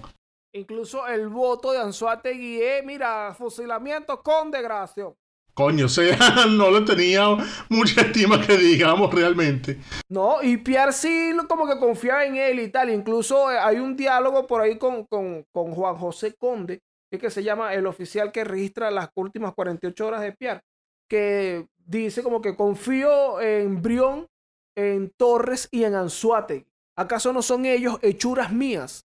Incluso 0.56 1.08
el 1.08 1.30
voto 1.30 1.72
de 1.72 1.80
Anzuategui 1.80 2.62
es, 2.62 2.86
mira, 2.86 3.34
fusilamiento 3.34 4.22
con 4.22 4.51
degradación. 4.51 5.16
Coño, 5.56 5.86
o 5.86 5.89
sea, 5.89 6.18
no 6.49 6.72
le 6.72 6.82
tenía 6.82 7.26
mucha 7.70 8.01
estima 8.01 8.39
que 8.39 8.58
digamos 8.58 9.14
realmente. 9.14 9.80
No, 10.10 10.41
y 10.41 10.58
Pierre 10.58 10.93
sí 10.93 11.32
como 11.47 11.68
que 11.68 11.80
confiaba 11.80 12.26
en 12.26 12.36
él 12.36 12.60
y 12.60 12.70
tal. 12.70 12.89
Incluso 12.91 13.51
eh, 13.51 13.58
hay 13.58 13.78
un 13.78 13.95
diálogo 13.95 14.45
por 14.45 14.62
ahí 14.62 14.78
con, 14.78 15.06
con, 15.06 15.43
Juan 15.51 15.95
José 15.95 16.36
Conde, 16.38 16.82
que, 17.12 17.20
que 17.20 17.30
se 17.30 17.43
llama 17.43 17.74
el 17.74 17.88
oficial 17.88 18.32
que 18.32 18.43
registra 18.43 18.91
las 18.91 19.10
últimas 19.16 19.54
48 19.54 20.08
horas 20.08 20.22
de 20.22 20.34
Pierre, 20.34 20.62
que 21.10 21.68
dice 21.78 22.24
como 22.24 22.41
que 22.41 22.56
confío 22.56 23.41
en 23.41 23.82
Brión 23.82 24.28
en 24.76 25.12
Torres 25.18 25.68
y 25.72 25.84
en 25.84 25.95
Anzuategui. 25.95 26.66
¿Acaso 26.95 27.34
no 27.34 27.41
son 27.41 27.66
ellos 27.66 27.97
hechuras 28.01 28.51
mías? 28.51 29.06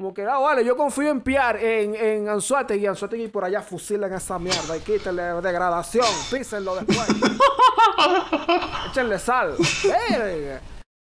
Como 0.00 0.14
que, 0.14 0.22
ah, 0.22 0.38
vale, 0.38 0.64
yo 0.64 0.78
confío 0.78 1.10
en 1.10 1.20
Piar, 1.20 1.62
en, 1.62 1.94
en 1.94 2.26
Anzuategui, 2.26 2.86
Anzuategui 2.86 3.28
por 3.28 3.44
allá 3.44 3.60
fusilen 3.60 4.10
esa 4.14 4.38
mierda 4.38 4.74
y 4.74 4.80
quítenle 4.80 5.22
degradación, 5.42 6.06
písenlo 6.30 6.74
después. 6.74 7.06
Échenle 8.88 9.18
sal. 9.18 9.56
Verga. 9.84 10.62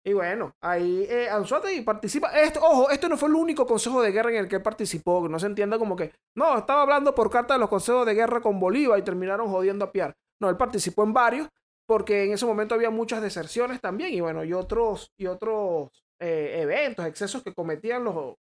Y 0.04 0.12
bueno, 0.12 0.56
ahí 0.60 1.06
eh, 1.08 1.30
Anzuategui 1.30 1.82
participa. 1.82 2.36
Esto, 2.36 2.58
ojo, 2.64 2.90
esto 2.90 3.08
no 3.08 3.16
fue 3.16 3.28
el 3.28 3.36
único 3.36 3.64
consejo 3.64 4.02
de 4.02 4.10
guerra 4.10 4.30
en 4.30 4.38
el 4.38 4.48
que 4.48 4.56
él 4.56 4.62
participó, 4.62 5.28
no 5.28 5.38
se 5.38 5.46
entienda 5.46 5.78
como 5.78 5.94
que, 5.94 6.12
no, 6.34 6.58
estaba 6.58 6.82
hablando 6.82 7.14
por 7.14 7.30
carta 7.30 7.54
de 7.54 7.60
los 7.60 7.68
consejos 7.68 8.04
de 8.04 8.14
guerra 8.14 8.40
con 8.40 8.58
Bolívar 8.58 8.98
y 8.98 9.02
terminaron 9.02 9.52
jodiendo 9.52 9.84
a 9.84 9.92
Piar. 9.92 10.16
No, 10.40 10.50
él 10.50 10.56
participó 10.56 11.04
en 11.04 11.12
varios, 11.12 11.48
porque 11.86 12.24
en 12.24 12.32
ese 12.32 12.44
momento 12.44 12.74
había 12.74 12.90
muchas 12.90 13.22
deserciones 13.22 13.80
también, 13.80 14.12
y 14.12 14.20
bueno, 14.20 14.42
y 14.42 14.52
otros, 14.52 15.12
y 15.16 15.28
otros 15.28 15.90
eh, 16.18 16.58
eventos, 16.62 17.06
excesos 17.06 17.44
que 17.44 17.54
cometían 17.54 18.02
los, 18.02 18.34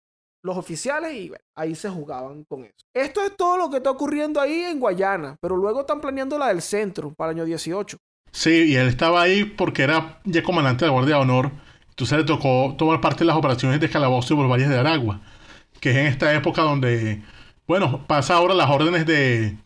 los 0.43 0.57
oficiales, 0.57 1.13
y 1.15 1.33
ahí 1.55 1.75
se 1.75 1.89
jugaban 1.89 2.45
con 2.45 2.65
eso. 2.65 2.75
Esto 2.95 3.23
es 3.23 3.37
todo 3.37 3.57
lo 3.57 3.71
que 3.71 3.79
está 3.79 3.91
ocurriendo 3.91 4.41
ahí 4.41 4.65
en 4.65 4.81
Guayana, 4.81 5.37
pero 5.41 5.57
luego 5.57 5.81
están 5.81 6.01
planeando 6.01 6.39
la 6.39 6.49
del 6.49 6.63
centro 6.63 7.13
para 7.15 7.33
el 7.33 7.39
año 7.39 7.45
18. 7.45 7.97
Sí, 8.33 8.67
y 8.69 8.77
él 8.77 8.89
estaba 8.89 9.23
ahí 9.23 9.45
porque 9.45 9.83
era 9.83 10.21
ya 10.25 10.43
comandante 10.43 10.85
de 10.85 10.91
la 10.91 10.93
Guardia 10.93 11.17
de 11.17 11.23
Honor. 11.23 11.51
Entonces 11.91 12.19
le 12.19 12.25
tocó 12.25 12.75
tomar 12.79 13.01
parte 13.01 13.21
de 13.21 13.25
las 13.27 13.37
operaciones 13.37 13.81
de 13.81 13.89
Calabozo 13.89 14.35
y 14.35 14.37
Bolvalles 14.37 14.69
de 14.69 14.79
Aragua, 14.79 15.21
que 15.81 15.91
es 15.91 15.97
en 15.97 16.07
esta 16.07 16.33
época 16.35 16.63
donde, 16.63 17.23
bueno, 17.67 18.07
pasa 18.07 18.35
ahora 18.35 18.55
las 18.55 18.71
órdenes 18.71 19.07
de, 19.07 19.57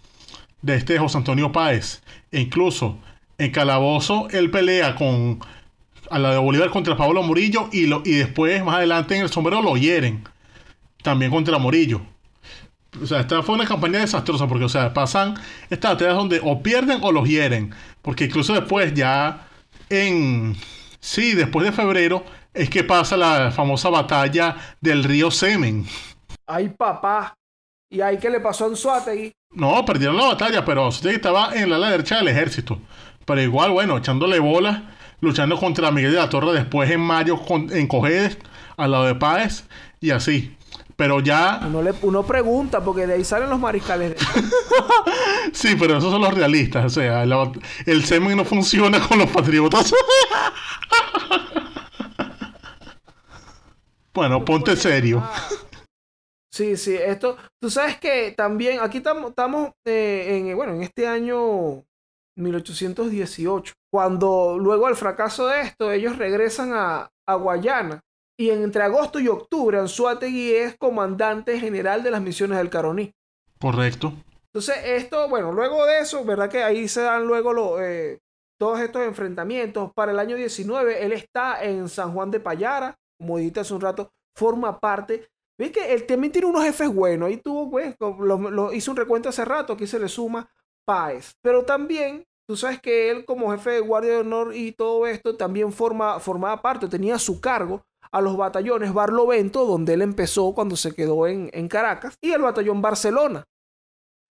de 0.62 0.74
este 0.74 0.98
José 0.98 1.18
Antonio 1.18 1.52
Páez. 1.52 2.02
E 2.30 2.40
incluso 2.40 2.98
en 3.36 3.50
Calabozo 3.50 4.28
él 4.30 4.50
pelea 4.50 4.94
con 4.94 5.40
a 6.10 6.18
la 6.18 6.32
de 6.32 6.38
Bolívar 6.38 6.70
contra 6.70 6.96
Pablo 6.96 7.22
Murillo 7.22 7.68
y, 7.72 7.86
lo, 7.86 8.02
y 8.04 8.12
después 8.12 8.62
más 8.64 8.76
adelante 8.76 9.16
en 9.16 9.22
el 9.22 9.30
sombrero 9.30 9.62
lo 9.62 9.76
hieren. 9.76 10.24
También 11.02 11.30
contra 11.30 11.58
Murillo. 11.58 12.00
O 13.02 13.06
sea, 13.06 13.20
esta 13.20 13.42
fue 13.42 13.54
una 13.54 13.64
campaña 13.66 14.00
desastrosa 14.00 14.46
porque, 14.46 14.64
o 14.64 14.68
sea, 14.68 14.92
pasan 14.92 15.34
estas 15.70 15.92
batallas 15.92 16.14
donde 16.14 16.40
o 16.42 16.62
pierden 16.62 16.98
o 17.02 17.10
los 17.10 17.28
hieren. 17.28 17.74
Porque 18.02 18.24
incluso 18.24 18.52
después 18.52 18.92
ya 18.94 19.48
en... 19.88 20.56
Sí, 21.00 21.34
después 21.34 21.66
de 21.66 21.72
febrero 21.72 22.24
es 22.54 22.68
que 22.70 22.84
pasa 22.84 23.16
la 23.16 23.50
famosa 23.50 23.88
batalla 23.88 24.56
del 24.80 25.04
río 25.04 25.30
Semen. 25.30 25.86
Ay, 26.46 26.68
papá. 26.68 27.34
¿Y 27.90 28.00
ahí 28.00 28.18
qué 28.18 28.30
le 28.30 28.40
pasó 28.40 28.64
a 28.64 28.68
Anzuategui? 28.68 29.32
No, 29.54 29.84
perdieron 29.84 30.16
la 30.16 30.26
batalla, 30.26 30.64
pero 30.64 30.84
Anzuategui 30.86 31.16
estaba 31.16 31.54
en 31.54 31.70
la 31.70 31.90
derecha 31.90 32.16
del 32.18 32.28
ejército. 32.28 32.78
Pero 33.24 33.40
igual, 33.40 33.70
bueno, 33.70 33.96
echándole 33.96 34.38
bolas, 34.38 34.82
luchando 35.20 35.58
contra 35.58 35.90
Miguel 35.90 36.12
de 36.12 36.18
la 36.18 36.28
Torre 36.28 36.52
después 36.52 36.90
en 36.90 37.00
mayo 37.00 37.38
con- 37.38 37.72
en 37.72 37.86
Cojedes, 37.86 38.38
al 38.76 38.90
lado 38.92 39.04
de 39.04 39.14
Páez, 39.14 39.64
y 40.00 40.10
así. 40.10 40.56
Pero 40.96 41.20
ya 41.20 41.60
Uno, 41.66 41.82
le, 41.82 41.92
uno 42.02 42.22
pregunta, 42.22 42.82
porque 42.82 43.06
de 43.06 43.14
ahí 43.14 43.24
salen 43.24 43.50
los 43.50 43.58
mariscales. 43.58 44.10
de- 44.10 44.16
Sí, 45.52 45.74
pero 45.78 45.96
esos 45.98 46.10
son 46.10 46.20
los 46.22 46.34
realistas. 46.34 46.84
O 46.84 46.90
sea, 46.90 47.24
la- 47.26 47.50
el 47.86 48.04
semen 48.04 48.36
no 48.36 48.44
funciona 48.44 49.00
con 49.06 49.18
los 49.18 49.30
patriotas. 49.30 49.92
bueno, 54.14 54.44
ponte 54.44 54.76
serio. 54.76 55.22
Sí, 56.52 56.76
sí, 56.76 56.94
esto, 56.94 57.38
tú 57.60 57.70
sabes 57.70 57.98
que 57.98 58.32
también 58.36 58.80
aquí 58.80 58.98
estamos, 58.98 59.70
eh, 59.86 60.26
en, 60.50 60.54
bueno, 60.54 60.74
en 60.74 60.82
este 60.82 61.06
año 61.06 61.82
1818, 62.36 63.72
cuando 63.90 64.58
luego 64.58 64.86
al 64.86 64.96
fracaso 64.96 65.46
de 65.46 65.62
esto, 65.62 65.90
ellos 65.90 66.18
regresan 66.18 66.72
a, 66.74 67.08
a 67.26 67.34
Guayana 67.36 68.00
y 68.42 68.50
entre 68.50 68.82
agosto 68.82 69.20
y 69.20 69.28
octubre 69.28 69.78
Anzuategui 69.78 70.52
es 70.54 70.76
comandante 70.78 71.58
general 71.60 72.02
de 72.02 72.10
las 72.10 72.20
misiones 72.22 72.58
del 72.58 72.70
Caroní. 72.70 73.12
Correcto. 73.60 74.12
Entonces, 74.46 74.76
esto, 74.84 75.28
bueno, 75.28 75.52
luego 75.52 75.86
de 75.86 76.00
eso, 76.00 76.24
¿verdad? 76.24 76.50
Que 76.50 76.62
ahí 76.62 76.88
se 76.88 77.00
dan 77.02 77.24
luego 77.26 77.52
lo, 77.52 77.80
eh, 77.82 78.18
todos 78.58 78.80
estos 78.80 79.02
enfrentamientos. 79.02 79.92
Para 79.94 80.12
el 80.12 80.18
año 80.18 80.36
19, 80.36 81.04
él 81.04 81.12
está 81.12 81.62
en 81.64 81.88
San 81.88 82.12
Juan 82.12 82.30
de 82.30 82.40
Payara, 82.40 82.96
como 83.18 83.38
dijiste 83.38 83.60
hace 83.60 83.74
un 83.74 83.80
rato, 83.80 84.10
forma 84.36 84.78
parte. 84.78 85.26
Ves 85.58 85.70
que 85.70 85.92
él 85.94 86.04
también 86.06 86.32
tiene 86.32 86.48
unos 86.48 86.64
jefes 86.64 86.92
buenos. 86.92 87.28
Ahí 87.28 87.36
tuvo, 87.36 87.70
pues, 87.70 87.94
lo, 88.00 88.36
lo- 88.50 88.72
hizo 88.72 88.90
un 88.90 88.96
recuento 88.96 89.28
hace 89.28 89.44
rato, 89.44 89.72
aquí 89.72 89.86
se 89.86 89.98
le 89.98 90.08
suma 90.08 90.50
Páez. 90.84 91.32
Pero 91.42 91.64
también, 91.64 92.24
tú 92.48 92.56
sabes 92.56 92.80
que 92.80 93.10
él, 93.10 93.24
como 93.24 93.52
jefe 93.52 93.70
de 93.70 93.80
Guardia 93.80 94.12
de 94.14 94.18
Honor 94.18 94.54
y 94.54 94.72
todo 94.72 95.06
esto, 95.06 95.36
también 95.36 95.72
forma, 95.72 96.18
formaba 96.20 96.60
parte, 96.60 96.88
tenía 96.88 97.18
su 97.18 97.40
cargo 97.40 97.82
a 98.12 98.20
los 98.20 98.36
batallones 98.36 98.92
Barlovento, 98.92 99.64
donde 99.66 99.94
él 99.94 100.02
empezó 100.02 100.52
cuando 100.54 100.76
se 100.76 100.94
quedó 100.94 101.26
en, 101.26 101.50
en 101.52 101.68
Caracas, 101.68 102.14
y 102.20 102.32
el 102.32 102.42
batallón 102.42 102.82
Barcelona. 102.82 103.44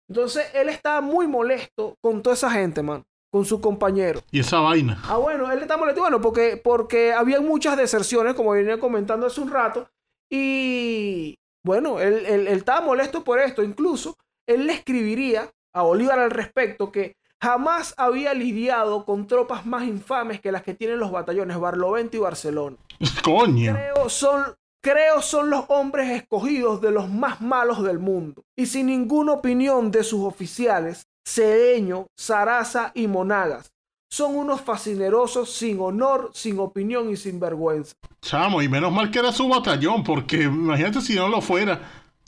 Entonces 0.09 0.47
él 0.55 0.69
estaba 0.69 1.01
muy 1.01 1.27
molesto 1.27 1.95
con 2.03 2.23
toda 2.23 2.35
esa 2.35 2.51
gente, 2.51 2.83
man, 2.83 3.03
con 3.33 3.45
su 3.47 3.61
compañero. 3.61 4.21
Y 4.31 4.41
esa 4.41 4.61
vaina. 4.61 5.01
Ah, 5.07 5.17
bueno, 5.17 5.51
él 5.51 5.61
está 5.61 5.77
molesto, 5.77 6.03
bueno, 6.03 6.21
porque, 6.21 6.61
porque 6.63 7.13
había 7.15 7.41
muchas 7.41 7.77
deserciones, 7.79 8.35
como 8.35 8.51
venía 8.51 8.79
comentando 8.79 9.27
hace 9.27 9.41
un 9.41 9.51
rato, 9.51 9.89
y 10.31 11.37
bueno, 11.65 12.01
él, 12.01 12.27
él- 12.27 12.47
él 12.49 12.57
estaba 12.57 12.81
molesto 12.81 13.23
por 13.25 13.39
esto. 13.39 13.63
Incluso 13.63 14.17
él 14.49 14.67
le 14.67 14.73
escribiría 14.75 15.51
a 15.75 15.83
Bolívar 15.83 16.19
al 16.19 16.31
respecto 16.31 16.91
que 16.93 17.15
jamás 17.43 17.93
había 17.97 18.35
lidiado 18.35 19.05
con 19.05 19.27
tropas 19.27 19.67
más 19.67 19.83
infames 19.83 20.41
que 20.41 20.53
las 20.53 20.63
que 20.63 20.75
tienen 20.75 21.01
los 21.01 21.11
batallones 21.11 21.59
Barlovento 21.59 22.17
y 22.17 22.21
Barcelona. 22.21 22.77
Coño. 23.25 23.73
Creo 23.73 24.09
son, 24.09 24.45
creo 24.81 25.21
son 25.21 25.51
los 25.51 25.65
hombres 25.69 26.11
escogidos 26.11 26.81
de 26.81 26.93
los 26.93 27.11
más 27.11 27.41
malos 27.41 27.83
del 27.83 27.99
mundo. 27.99 28.45
Y 28.57 28.67
sin 28.67 28.87
ninguna 28.87 29.33
opinión 29.33 29.91
de 29.91 30.05
sus 30.05 30.21
oficiales, 30.21 31.09
Cedeño, 31.27 32.07
Sarasa 32.17 32.93
y 32.95 33.09
Monagas. 33.09 33.73
Son 34.09 34.37
unos 34.37 34.61
fascinerosos 34.61 35.51
sin 35.51 35.81
honor, 35.81 36.31
sin 36.35 36.61
opinión 36.61 37.11
y 37.11 37.17
sin 37.17 37.41
vergüenza. 37.41 37.95
Chamo, 38.21 38.61
y 38.61 38.69
menos 38.69 38.93
mal 38.93 39.11
que 39.11 39.19
era 39.19 39.33
su 39.33 39.49
batallón, 39.49 40.05
porque 40.05 40.43
imagínate 40.43 41.01
si 41.01 41.15
no 41.15 41.29
lo 41.29 41.41
fuera, 41.41 41.81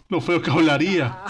lo 0.09 0.21
feo 0.23 0.41
que 0.41 0.51
hablaría. 0.51 1.23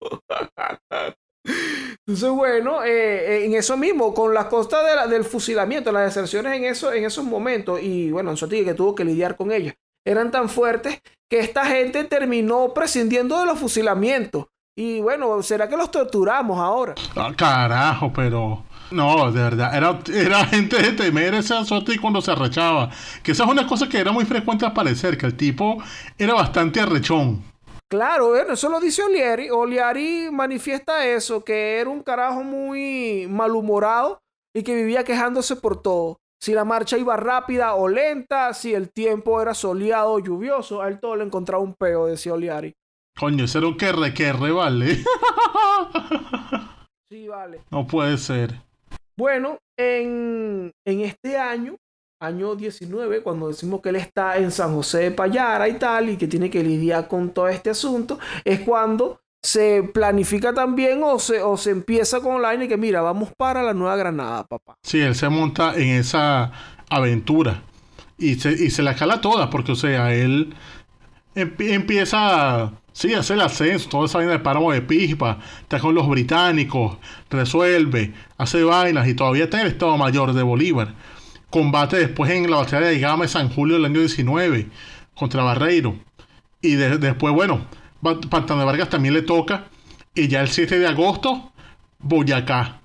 Entonces, 2.06 2.30
bueno, 2.30 2.84
eh, 2.84 3.40
eh, 3.40 3.44
en 3.46 3.54
eso 3.54 3.76
mismo, 3.76 4.14
con 4.14 4.32
las 4.32 4.44
costas 4.46 5.10
del 5.10 5.24
fusilamiento, 5.24 5.90
las 5.90 6.04
deserciones 6.14 6.52
en, 6.54 6.64
eso, 6.64 6.92
en 6.92 7.04
esos 7.04 7.24
momentos, 7.24 7.80
y 7.82 8.12
bueno, 8.12 8.30
Anzoátegui 8.30 8.64
que 8.64 8.74
tuvo 8.74 8.94
que 8.94 9.04
lidiar 9.04 9.36
con 9.36 9.50
ellas, 9.50 9.74
eran 10.06 10.30
tan 10.30 10.48
fuertes 10.48 11.02
que 11.28 11.40
esta 11.40 11.66
gente 11.66 12.04
terminó 12.04 12.72
prescindiendo 12.72 13.40
de 13.40 13.46
los 13.46 13.58
fusilamientos. 13.58 14.46
Y 14.78 15.00
bueno, 15.00 15.42
¿será 15.42 15.68
que 15.68 15.76
los 15.76 15.90
torturamos 15.90 16.58
ahora? 16.58 16.94
Ah, 17.16 17.32
carajo, 17.36 18.12
pero. 18.14 18.62
No, 18.90 19.32
de 19.32 19.42
verdad. 19.42 19.74
Era, 19.74 19.98
era 20.14 20.44
gente 20.44 20.76
de 20.76 20.92
temer 20.92 21.34
ese 21.34 21.54
azote 21.54 21.98
cuando 21.98 22.20
se 22.20 22.30
arrechaba. 22.30 22.90
Que 23.22 23.32
esa 23.32 23.44
es 23.44 23.50
una 23.50 23.66
cosa 23.66 23.88
que 23.88 23.98
era 23.98 24.12
muy 24.12 24.26
frecuente 24.26 24.64
al 24.64 24.74
parecer, 24.74 25.16
que 25.16 25.26
el 25.26 25.34
tipo 25.34 25.82
era 26.18 26.34
bastante 26.34 26.78
arrechón. 26.78 27.42
Claro, 27.88 28.30
bueno, 28.30 28.54
eso 28.54 28.68
lo 28.68 28.80
dice 28.80 29.02
Oliari. 29.02 29.48
Oliari 29.50 30.28
manifiesta 30.32 31.06
eso, 31.06 31.44
que 31.44 31.78
era 31.78 31.88
un 31.88 32.02
carajo 32.02 32.42
muy 32.42 33.26
malhumorado 33.28 34.20
y 34.54 34.62
que 34.62 34.74
vivía 34.74 35.04
quejándose 35.04 35.56
por 35.56 35.80
todo. 35.82 36.18
Si 36.40 36.52
la 36.52 36.64
marcha 36.64 36.98
iba 36.98 37.16
rápida 37.16 37.74
o 37.74 37.88
lenta, 37.88 38.52
si 38.54 38.74
el 38.74 38.90
tiempo 38.92 39.40
era 39.40 39.54
soleado 39.54 40.12
o 40.12 40.18
lluvioso, 40.18 40.82
a 40.82 40.88
él 40.88 41.00
todo 41.00 41.16
le 41.16 41.24
encontraba 41.24 41.62
un 41.62 41.74
peo, 41.74 42.06
decía 42.06 42.34
Oliari. 42.34 42.74
Coño, 43.18 43.44
ese 43.44 43.58
era 43.58 43.68
un 43.68 43.76
querre 43.76 44.12
querre, 44.12 44.50
vale. 44.52 44.98
Sí, 47.08 47.28
vale. 47.28 47.62
no 47.70 47.86
puede 47.86 48.18
ser. 48.18 48.50
Bueno, 49.16 49.58
en, 49.78 50.72
en 50.84 51.00
este 51.00 51.38
año, 51.38 51.76
año 52.20 52.54
19, 52.56 53.22
cuando 53.22 53.48
decimos 53.48 53.80
que 53.82 53.90
él 53.90 53.96
está 53.96 54.36
en 54.38 54.50
San 54.50 54.74
José 54.74 54.98
de 54.98 55.10
Payara 55.10 55.68
y 55.68 55.74
tal, 55.78 56.10
y 56.10 56.16
que 56.16 56.26
tiene 56.26 56.50
que 56.50 56.62
lidiar 56.62 57.08
con 57.08 57.30
todo 57.30 57.48
este 57.48 57.70
asunto, 57.70 58.18
es 58.44 58.60
cuando 58.60 59.20
se 59.42 59.82
planifica 59.94 60.52
también 60.52 61.02
o 61.04 61.18
se, 61.18 61.40
o 61.42 61.56
se 61.56 61.70
empieza 61.70 62.20
con 62.20 62.42
la 62.42 62.54
y 62.54 62.66
que 62.68 62.76
mira, 62.76 63.00
vamos 63.00 63.30
para 63.36 63.62
la 63.62 63.74
Nueva 63.74 63.96
Granada, 63.96 64.44
papá. 64.44 64.74
Sí, 64.82 64.98
él 65.00 65.14
se 65.14 65.28
monta 65.28 65.74
en 65.76 65.88
esa 65.90 66.50
aventura. 66.88 67.62
Y 68.18 68.36
se, 68.36 68.50
y 68.52 68.70
se 68.70 68.82
la 68.82 68.94
cala 68.96 69.20
toda, 69.20 69.50
porque, 69.50 69.72
o 69.72 69.76
sea, 69.76 70.12
él 70.14 70.54
empi- 71.34 71.70
empieza, 71.72 72.72
sí, 72.92 73.12
a 73.14 73.20
hacer 73.20 73.36
el 73.36 73.42
ascenso, 73.42 73.88
toda 73.90 74.06
esa 74.06 74.18
vaina 74.18 74.32
de 74.32 74.38
páramo 74.38 74.72
de 74.72 74.80
pispa, 74.82 75.38
está 75.60 75.78
con 75.78 75.94
los 75.94 76.08
británicos, 76.08 76.96
resuelve, 77.30 78.14
hace 78.38 78.64
vainas 78.64 79.06
y 79.06 79.14
todavía 79.14 79.44
está 79.44 79.60
en 79.60 79.66
el 79.66 79.72
Estado 79.72 79.96
Mayor 79.98 80.32
de 80.32 80.42
Bolívar. 80.42 80.94
Combate 81.50 81.96
después 81.96 82.30
en 82.30 82.50
la 82.50 82.56
batalla 82.58 82.86
de 82.86 82.98
Gama 82.98 83.24
de 83.24 83.28
San 83.28 83.48
Julio 83.48 83.76
del 83.76 83.84
año 83.86 84.00
19 84.00 84.68
contra 85.14 85.42
Barreiro. 85.42 85.96
Y 86.60 86.74
de- 86.74 86.98
después, 86.98 87.32
bueno, 87.34 87.66
Pantano 88.02 88.60
de 88.60 88.66
Vargas 88.66 88.88
también 88.90 89.14
le 89.14 89.22
toca. 89.22 89.66
Y 90.14 90.28
ya 90.28 90.40
el 90.40 90.48
7 90.48 90.78
de 90.78 90.86
agosto, 90.88 91.52
Boyacá. 91.98 92.80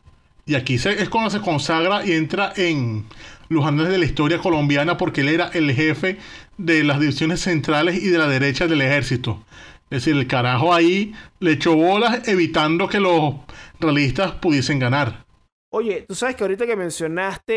Y 0.46 0.56
aquí 0.56 0.78
se, 0.78 1.02
es 1.02 1.10
cuando 1.10 1.30
se 1.30 1.40
consagra 1.40 2.06
y 2.06 2.12
entra 2.14 2.52
en 2.56 3.06
los 3.50 3.66
anales 3.66 3.92
de 3.92 3.98
la 3.98 4.06
historia 4.06 4.40
colombiana 4.40 4.98
porque 4.98 5.22
él 5.22 5.30
era 5.30 5.50
el 5.54 5.72
jefe 5.74 6.18
de 6.58 6.84
las 6.84 7.00
divisiones 7.00 7.42
centrales 7.42 8.02
y 8.02 8.08
de 8.10 8.18
la 8.18 8.28
derecha 8.28 8.68
del 8.68 8.82
ejército. 8.82 9.44
Es 9.90 10.04
decir, 10.06 10.16
el 10.16 10.28
carajo 10.28 10.74
ahí 10.74 11.14
le 11.40 11.52
echó 11.54 11.76
bolas 11.76 12.28
evitando 12.28 12.88
que 12.88 13.00
los 13.00 13.36
realistas 13.80 14.32
pudiesen 14.34 14.80
ganar. 14.80 15.26
Oye, 15.74 16.04
tú 16.08 16.16
sabes 16.16 16.36
que 16.36 16.44
ahorita 16.44 16.66
que 16.66 16.76
mencionaste 16.76 17.54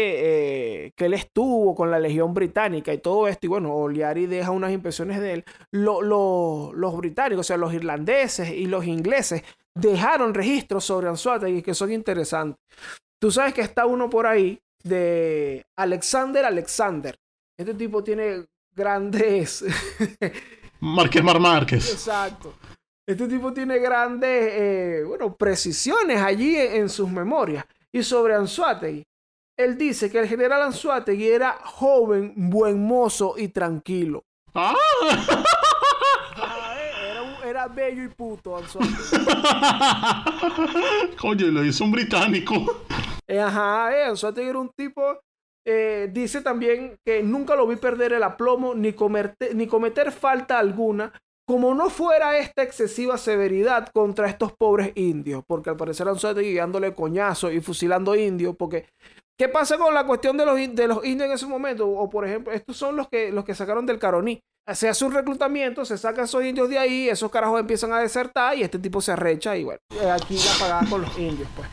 eh, 0.87 0.93
que 0.95 1.07
él 1.07 1.15
estuvo 1.15 1.75
con 1.75 1.91
la 1.91 1.99
Legión 1.99 2.33
Británica 2.33 2.93
y 2.93 2.99
todo 2.99 3.27
esto, 3.27 3.47
y 3.47 3.49
bueno, 3.49 3.75
Oliari 3.75 4.27
deja 4.27 4.53
unas 4.53 4.71
impresiones 4.73 5.21
de 5.21 5.33
él, 5.33 5.45
lo- 5.73 6.01
lo- 6.01 6.73
los 6.75 6.97
británicos, 6.97 7.41
o 7.41 7.49
sea, 7.49 7.57
los 7.57 7.75
irlandeses 7.75 8.51
y 8.51 8.67
los 8.67 8.85
ingleses 8.87 9.43
dejaron 9.75 10.33
registros 10.33 10.85
sobre 10.85 11.09
Anzuategui 11.09 11.61
que 11.63 11.75
son 11.75 11.91
interesantes. 11.91 12.61
Tú 13.21 13.33
sabes 13.33 13.53
que 13.53 13.63
está 13.63 13.85
uno 13.87 14.09
por 14.09 14.27
ahí 14.29 14.61
de 14.85 15.65
Alexander 15.77 16.45
Alexander. 16.45 17.17
Este 17.59 17.75
tipo 17.75 18.05
tiene 18.05 18.45
grandes... 18.77 19.65
Márquez 20.81 21.23
Mar 21.25 21.41
Márquez. 21.41 21.91
Exacto. 21.93 22.55
Este 23.09 23.27
tipo 23.27 23.53
tiene 23.53 23.79
grandes, 23.79 24.49
eh, 24.53 25.03
bueno, 25.07 25.35
precisiones 25.35 26.21
allí 26.21 26.57
en, 26.57 26.75
en 26.83 26.89
sus 26.89 27.11
memorias. 27.11 27.65
Y 27.95 28.03
sobre 28.03 28.35
Anzuategui, 28.35 29.05
él 29.57 29.79
dice 29.79 30.11
que 30.11 30.19
el 30.19 30.27
general 30.29 30.63
Anzuategui 30.63 31.29
era 31.29 31.53
joven, 31.63 32.33
buen 32.37 32.85
mozo 32.85 33.35
y 33.39 33.49
tranquilo. 33.49 34.25
¡Ah! 34.55 34.75
Ah, 36.37 36.75
eh, 36.77 36.91
Era, 37.11 37.23
un- 37.23 37.49
era 37.49 37.69
bello 37.69 38.03
y 38.03 38.09
puto 38.09 38.57
Anzuategui. 38.57 38.95
Coño, 41.21 41.47
lo 41.47 41.65
hizo 41.65 41.85
un 41.85 41.93
británico. 41.93 42.55
Eh, 43.29 43.39
ajá, 43.41 43.97
eh, 43.97 44.05
Anzuategui 44.07 44.49
era 44.49 44.59
un 44.59 44.71
tipo... 44.77 45.21
eh, 45.67 46.11
dice 46.13 46.43
también 46.43 46.97
que 47.07 47.23
nunca 47.23 47.57
lo 47.57 47.67
vi 47.67 47.77
perder 47.77 48.13
el 48.13 48.23
aplomo 48.23 48.75
ni, 48.75 48.93
comerte- 48.93 49.55
ni 49.55 49.67
cometer 49.67 50.13
falta 50.13 50.59
alguna, 50.59 51.11
como 51.47 51.75
no 51.75 51.91
fuera 51.91 52.39
esta 52.39 52.63
excesiva 52.63 53.19
severidad 53.19 53.89
contra 53.89 54.29
estos 54.29 54.53
pobres 54.53 54.93
indios, 54.95 55.43
porque 55.47 55.71
al 55.71 55.77
parecer 55.77 56.09
Anzuategui 56.09 56.55
dándole 56.55 56.95
coñazo 56.95 57.51
y 57.51 57.61
fusilando 57.61 58.15
indios, 58.15 58.57
porque 58.57 58.87
¿qué 59.39 59.49
pasa 59.49 59.77
con 59.77 59.93
la 59.93 60.07
cuestión 60.07 60.37
de 60.37 60.47
los, 60.47 60.57
de 60.57 60.89
los 60.89 61.05
indios 61.05 61.29
en 61.29 61.35
ese 61.35 61.47
momento? 61.47 61.89
O 61.89 62.09
por 62.09 62.27
ejemplo, 62.27 62.53
estos 62.53 62.77
son 62.77 62.97
los 62.97 63.09
que, 63.09 63.31
los 63.31 63.45
que 63.45 63.55
sacaron 63.55 63.87
del 63.87 63.99
Caroní. 63.99 64.41
Se 64.73 64.89
hace 64.89 65.05
un 65.05 65.13
reclutamiento, 65.13 65.85
se 65.85 65.99
saca 65.99 66.23
a 66.23 66.25
esos 66.25 66.43
indios 66.43 66.71
de 66.71 66.79
ahí, 66.79 67.11
esos 67.11 67.31
carajos 67.31 67.61
empiezan 67.61 67.93
a 67.93 68.01
desertar 68.01 68.57
y 68.57 68.63
este 68.63 68.79
tipo 68.79 69.03
se 69.03 69.13
arrecha 69.13 69.55
y 69.59 69.65
bueno, 69.65 69.81
eh, 70.01 70.11
aquí 70.11 70.37
la 70.37 70.59
pagada 70.59 70.89
con 70.89 71.03
los 71.03 71.19
indios, 71.19 71.49
pues. 71.55 71.69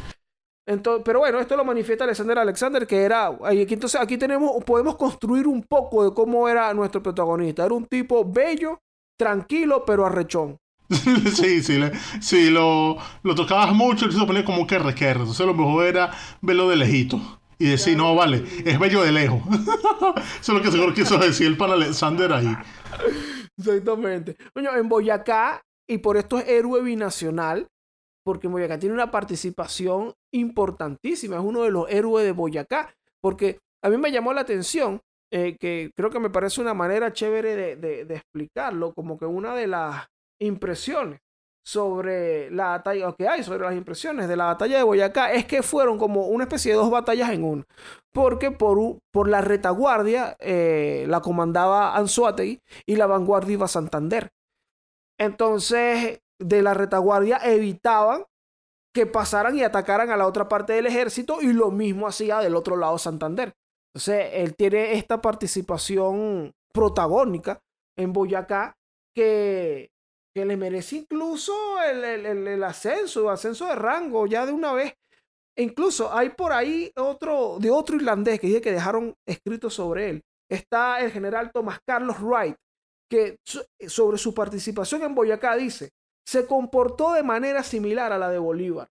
Entonces, 0.67 1.01
pero 1.03 1.19
bueno, 1.19 1.39
esto 1.39 1.57
lo 1.57 1.65
manifiesta 1.65 2.03
Alexander 2.03 2.37
Alexander, 2.39 2.85
que 2.85 3.01
era. 3.01 3.27
Aquí, 3.43 3.73
entonces, 3.73 3.99
aquí 3.99 4.17
tenemos, 4.17 4.63
podemos 4.63 4.95
construir 4.95 5.47
un 5.47 5.63
poco 5.63 6.03
de 6.03 6.13
cómo 6.13 6.47
era 6.47 6.73
nuestro 6.73 7.01
protagonista. 7.01 7.65
Era 7.65 7.73
un 7.73 7.85
tipo 7.85 8.23
bello, 8.23 8.79
tranquilo, 9.21 9.83
pero 9.85 10.03
arrechón. 10.07 10.57
sí, 10.89 11.61
sí, 11.61 11.77
le- 11.77 11.91
si 12.19 12.49
lo, 12.49 12.97
lo 13.21 13.35
tocabas 13.35 13.71
mucho, 13.71 14.05
él 14.05 14.11
se 14.13 14.25
ponía 14.25 14.43
como 14.43 14.65
que 14.65 14.79
requerre. 14.79 15.19
Entonces 15.19 15.45
lo 15.45 15.53
mejor 15.53 15.85
era 15.85 16.11
verlo 16.41 16.67
de 16.69 16.75
lejito. 16.75 17.21
Y 17.59 17.65
decir, 17.69 17.95
no, 17.95 18.15
vale, 18.15 18.43
es 18.65 18.79
bello 18.79 19.03
de 19.03 19.11
lejos. 19.11 19.39
Eso 20.41 20.51
es 20.53 20.57
lo 20.57 20.61
que 20.63 20.71
seguro 20.71 20.95
quiso 20.95 21.19
decir 21.19 21.45
el 21.45 21.55
para 21.57 21.73
Alexander 21.73 22.33
ahí. 22.33 22.57
Exactamente. 23.55 24.35
Coño, 24.55 24.75
en 24.75 24.89
Boyacá, 24.89 25.61
y 25.87 25.99
por 25.99 26.17
esto 26.17 26.39
es 26.39 26.47
héroe 26.47 26.81
binacional, 26.81 27.67
porque 28.25 28.47
en 28.47 28.53
Boyacá 28.53 28.79
tiene 28.79 28.95
una 28.95 29.11
participación 29.11 30.13
importantísima. 30.33 31.35
Es 31.35 31.43
uno 31.43 31.61
de 31.61 31.69
los 31.69 31.87
héroes 31.91 32.25
de 32.25 32.31
Boyacá. 32.31 32.91
Porque 33.21 33.59
a 33.83 33.89
mí 33.91 33.97
me 33.97 34.11
llamó 34.11 34.33
la 34.33 34.41
atención, 34.41 34.99
eh, 35.31 35.57
que 35.59 35.91
creo 35.95 36.09
que 36.09 36.19
me 36.19 36.29
parece 36.29 36.61
una 36.61 36.73
manera 36.73 37.13
chévere 37.13 37.55
de, 37.77 38.05
de- 38.05 38.15
explicarlo, 38.15 38.93
como 38.93 39.17
que 39.17 39.25
una 39.25 39.55
de 39.55 39.67
las 39.67 40.07
impresiones 40.39 41.19
sobre 41.63 42.49
la 42.51 42.69
batalla, 42.69 43.13
que 43.17 43.27
hay 43.27 43.43
sobre 43.43 43.63
las 43.65 43.75
impresiones 43.75 44.27
de 44.27 44.35
la 44.35 44.45
batalla 44.45 44.77
de 44.77 44.83
Boyacá, 44.83 45.31
es 45.33 45.45
que 45.45 45.61
fueron 45.63 45.97
como 45.99 46.27
una 46.27 46.45
especie 46.45 46.71
de 46.71 46.77
dos 46.77 46.89
batallas 46.89 47.29
en 47.31 47.43
una. 47.43 47.63
Porque 48.11 48.51
por, 48.51 48.99
por 49.11 49.29
la 49.29 49.41
retaguardia 49.41 50.35
eh, 50.39 51.05
la 51.07 51.21
comandaba 51.21 51.95
Anzuategui 51.95 52.59
y 52.85 52.95
la 52.95 53.05
vanguardia 53.07 53.53
iba 53.53 53.65
a 53.65 53.69
Santander. 53.69 54.31
Entonces, 55.17 56.19
de 56.39 56.61
la 56.61 56.73
retaguardia 56.73 57.37
evitaban 57.43 58.23
que 58.93 59.05
pasaran 59.05 59.57
y 59.57 59.63
atacaran 59.63 60.11
a 60.11 60.17
la 60.17 60.27
otra 60.27 60.49
parte 60.49 60.73
del 60.73 60.87
ejército 60.87 61.41
y 61.41 61.53
lo 61.53 61.71
mismo 61.71 62.07
hacía 62.07 62.39
del 62.39 62.55
otro 62.55 62.77
lado 62.77 62.97
Santander. 62.97 63.53
Entonces, 63.93 64.29
él 64.33 64.55
tiene 64.55 64.93
esta 64.93 65.21
participación 65.21 66.53
protagónica 66.73 67.59
en 67.97 68.13
Boyacá 68.13 68.75
que, 69.15 69.89
que 70.33 70.45
le 70.45 70.55
merece 70.55 70.97
incluso 70.97 71.53
el, 71.83 72.03
el- 72.03 72.47
el- 72.47 72.63
ascenso, 72.63 73.29
ascenso 73.29 73.65
de 73.67 73.75
rango 73.75 74.25
ya 74.27 74.45
de 74.45 74.53
una 74.53 74.71
vez. 74.73 74.93
E 75.57 75.63
incluso 75.63 76.13
hay 76.13 76.29
por 76.29 76.53
ahí 76.53 76.91
otro, 76.95 77.57
de 77.59 77.69
otro 77.69 77.97
irlandés 77.97 78.39
que 78.39 78.47
dice 78.47 78.61
que 78.61 78.71
dejaron 78.71 79.13
escrito 79.27 79.69
sobre 79.69 80.09
él. 80.09 80.21
Está 80.49 81.01
el 81.01 81.11
general 81.11 81.51
Thomas 81.51 81.79
Carlos 81.85 82.17
Wright, 82.21 82.55
que 83.09 83.35
so- 83.45 83.65
sobre 83.87 84.17
su 84.17 84.33
participación 84.33 85.03
en 85.03 85.13
Boyacá 85.13 85.57
dice, 85.57 85.89
se 86.25 86.45
comportó 86.45 87.11
de 87.13 87.23
manera 87.23 87.63
similar 87.63 88.13
a 88.13 88.17
la 88.17 88.29
de 88.29 88.37
Bolívar 88.39 88.87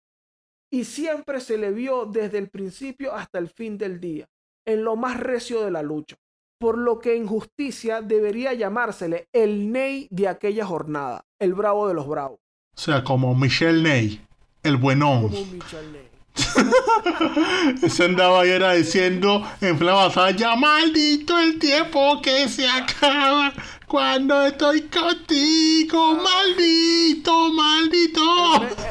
y 0.70 0.84
siempre 0.84 1.40
se 1.40 1.56
le 1.56 1.70
vio 1.70 2.04
desde 2.04 2.36
el 2.38 2.50
principio 2.50 3.14
hasta 3.14 3.38
el 3.38 3.48
fin 3.48 3.78
del 3.78 3.98
día, 3.98 4.26
en 4.70 4.84
lo 4.84 4.96
más 4.96 5.18
recio 5.18 5.62
de 5.62 5.70
la 5.70 5.82
lucha, 5.82 6.16
por 6.58 6.78
lo 6.78 6.98
que 6.98 7.16
en 7.16 7.26
justicia 7.26 8.02
debería 8.02 8.52
llamársele 8.54 9.28
el 9.32 9.72
Ney 9.72 10.08
de 10.10 10.28
aquella 10.28 10.66
jornada, 10.66 11.24
el 11.38 11.54
bravo 11.54 11.88
de 11.88 11.94
los 11.94 12.06
bravos. 12.06 12.38
O 12.76 12.80
sea, 12.80 13.04
como 13.04 13.34
Michel 13.34 13.82
Ney, 13.82 14.20
el 14.62 14.76
buenón. 14.76 15.28
Como 15.28 15.46
Michel 15.46 15.92
Ney. 15.92 16.10
Ese 17.82 18.04
andaba 18.04 18.46
y 18.46 18.50
era 18.50 18.72
diciendo 18.72 19.44
en 19.60 19.76
plena 19.78 19.94
batalla, 19.94 20.56
maldito 20.56 21.38
el 21.38 21.58
tiempo 21.58 22.22
que 22.22 22.48
se 22.48 22.68
acaba 22.68 23.52
cuando 23.90 24.42
estoy 24.46 24.82
contigo, 24.82 26.14
maldito, 26.22 27.52
maldito. 27.52 28.20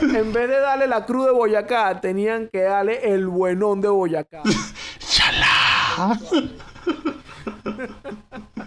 En- 0.02 0.16
En 0.16 0.34
vez 0.34 0.50
de 0.50 0.60
darle 0.60 0.88
la 0.88 1.06
cruz 1.06 1.28
de 1.28 1.32
Boyacá, 1.32 2.02
tenían 2.02 2.50
que 2.52 2.64
darle 2.64 3.00
el 3.14 3.26
buenón 3.28 3.80
de 3.80 3.88
Boyacá. 3.88 4.44
¡Chala! 5.00 6.20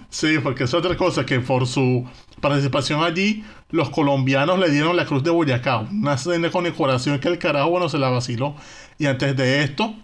Sí, 0.09 0.39
porque 0.43 0.65
es 0.65 0.73
otra 0.75 0.97
cosa 0.97 1.27
que 1.27 1.41
por 1.41 1.67
su 1.67 2.07
participación 2.41 3.03
allí, 3.05 3.45
los 3.71 3.91
colombianos 3.91 4.59
le 4.59 4.71
dieron 4.71 4.97
la 4.97 5.05
cruz 5.05 5.23
de 5.23 5.31
Boyacá, 5.31 5.81
una 5.81 6.17
condecoración 6.51 7.19
que 7.19 7.29
el 7.29 7.39
carajo 7.39 7.69
bueno 7.71 7.89
se 7.91 7.99
la 7.99 8.09
vaciló. 8.09 8.55
Y 8.99 9.05
antes 9.07 9.37
de 9.37 9.63
esto, 9.65 9.95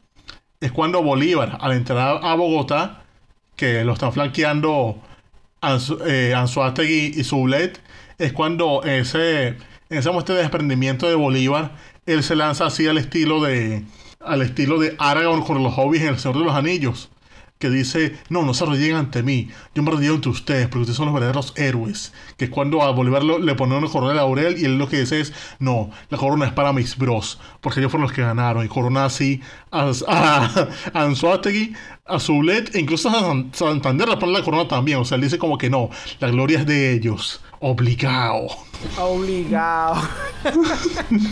es 0.61 0.72
cuando 0.72 1.03
Bolívar, 1.03 1.57
al 1.61 1.72
entrar 1.72 2.20
a 2.22 2.35
Bogotá, 2.35 3.03
que 3.57 3.83
lo 3.85 3.95
están 3.95 4.12
flanqueando 4.12 5.01
Eh, 5.61 6.34
Anzuategui 6.36 7.12
y 7.16 7.24
Sublet, 7.24 7.80
es 8.18 8.32
cuando 8.32 8.82
ese, 8.84 9.56
ese 9.88 10.11
muestra 10.11 10.36
de 10.36 10.42
desprendimiento 10.42 11.09
de 11.09 11.16
Bolívar, 11.16 11.72
él 12.06 12.22
se 12.22 12.36
lanza 12.36 12.66
así 12.66 12.86
al 12.86 12.98
estilo 12.98 13.42
de 13.42 13.84
al 14.20 14.42
estilo 14.42 14.78
de 14.78 14.94
Aragorn 14.98 15.42
con 15.42 15.62
los 15.62 15.74
hobbies 15.74 16.02
en 16.02 16.09
El 16.09 16.18
Señor 16.18 16.38
de 16.38 16.44
los 16.44 16.54
Anillos, 16.54 17.09
que 17.59 17.70
dice, 17.70 18.16
no, 18.28 18.42
no 18.42 18.54
se 18.54 18.64
arrodillen 18.64 18.96
ante 18.96 19.22
mí, 19.22 19.48
yo 19.74 19.82
me 19.82 19.90
arrodillo 19.90 20.14
ante 20.14 20.28
ustedes, 20.28 20.66
porque 20.68 20.80
ustedes 20.82 20.96
son 20.96 21.06
los 21.06 21.14
verdaderos 21.14 21.52
héroes, 21.56 22.12
que 22.36 22.44
es 22.46 22.50
cuando 22.50 22.82
a 22.82 22.90
Bolívar 22.92 23.24
le 23.24 23.54
ponen 23.56 23.78
una 23.78 23.88
corona 23.88 24.11
de 24.12 24.16
laurel 24.16 24.59
y 24.61 24.64
él 24.64 24.78
lo 24.78 24.88
que 24.88 25.00
dice 25.00 25.20
es, 25.20 25.32
no, 25.59 25.90
la 26.09 26.18
corona 26.18 26.46
es 26.46 26.52
para 26.52 26.72
mis 26.72 26.96
bros, 26.96 27.40
porque 27.61 27.80
ellos 27.80 27.90
fueron 27.90 28.04
los 28.09 28.12
que 28.12 28.22
ganaron, 28.22 28.64
y 28.64 28.68
corona 28.68 29.04
así 29.06 29.40
a, 29.70 29.90
a, 30.06 30.68
a 30.94 31.02
Anzuategui, 31.02 31.74
a 32.06 32.18
Zulet, 32.20 32.74
e 32.74 32.80
incluso 32.80 33.09
a 33.09 33.20
San- 33.20 33.50
Santander 33.52 34.09
le 34.09 34.16
ponen 34.16 34.34
la 34.34 34.44
corona 34.44 34.68
también, 34.68 34.98
o 34.98 35.04
sea, 35.04 35.16
él 35.16 35.22
dice 35.22 35.38
como 35.38 35.59
que 35.59 35.68
no, 35.68 35.90
la 36.20 36.30
gloria 36.30 36.61
es 36.61 36.66
de 36.66 36.92
ellos, 36.92 37.42
obligado. 37.61 38.46
Obligado. 38.96 40.00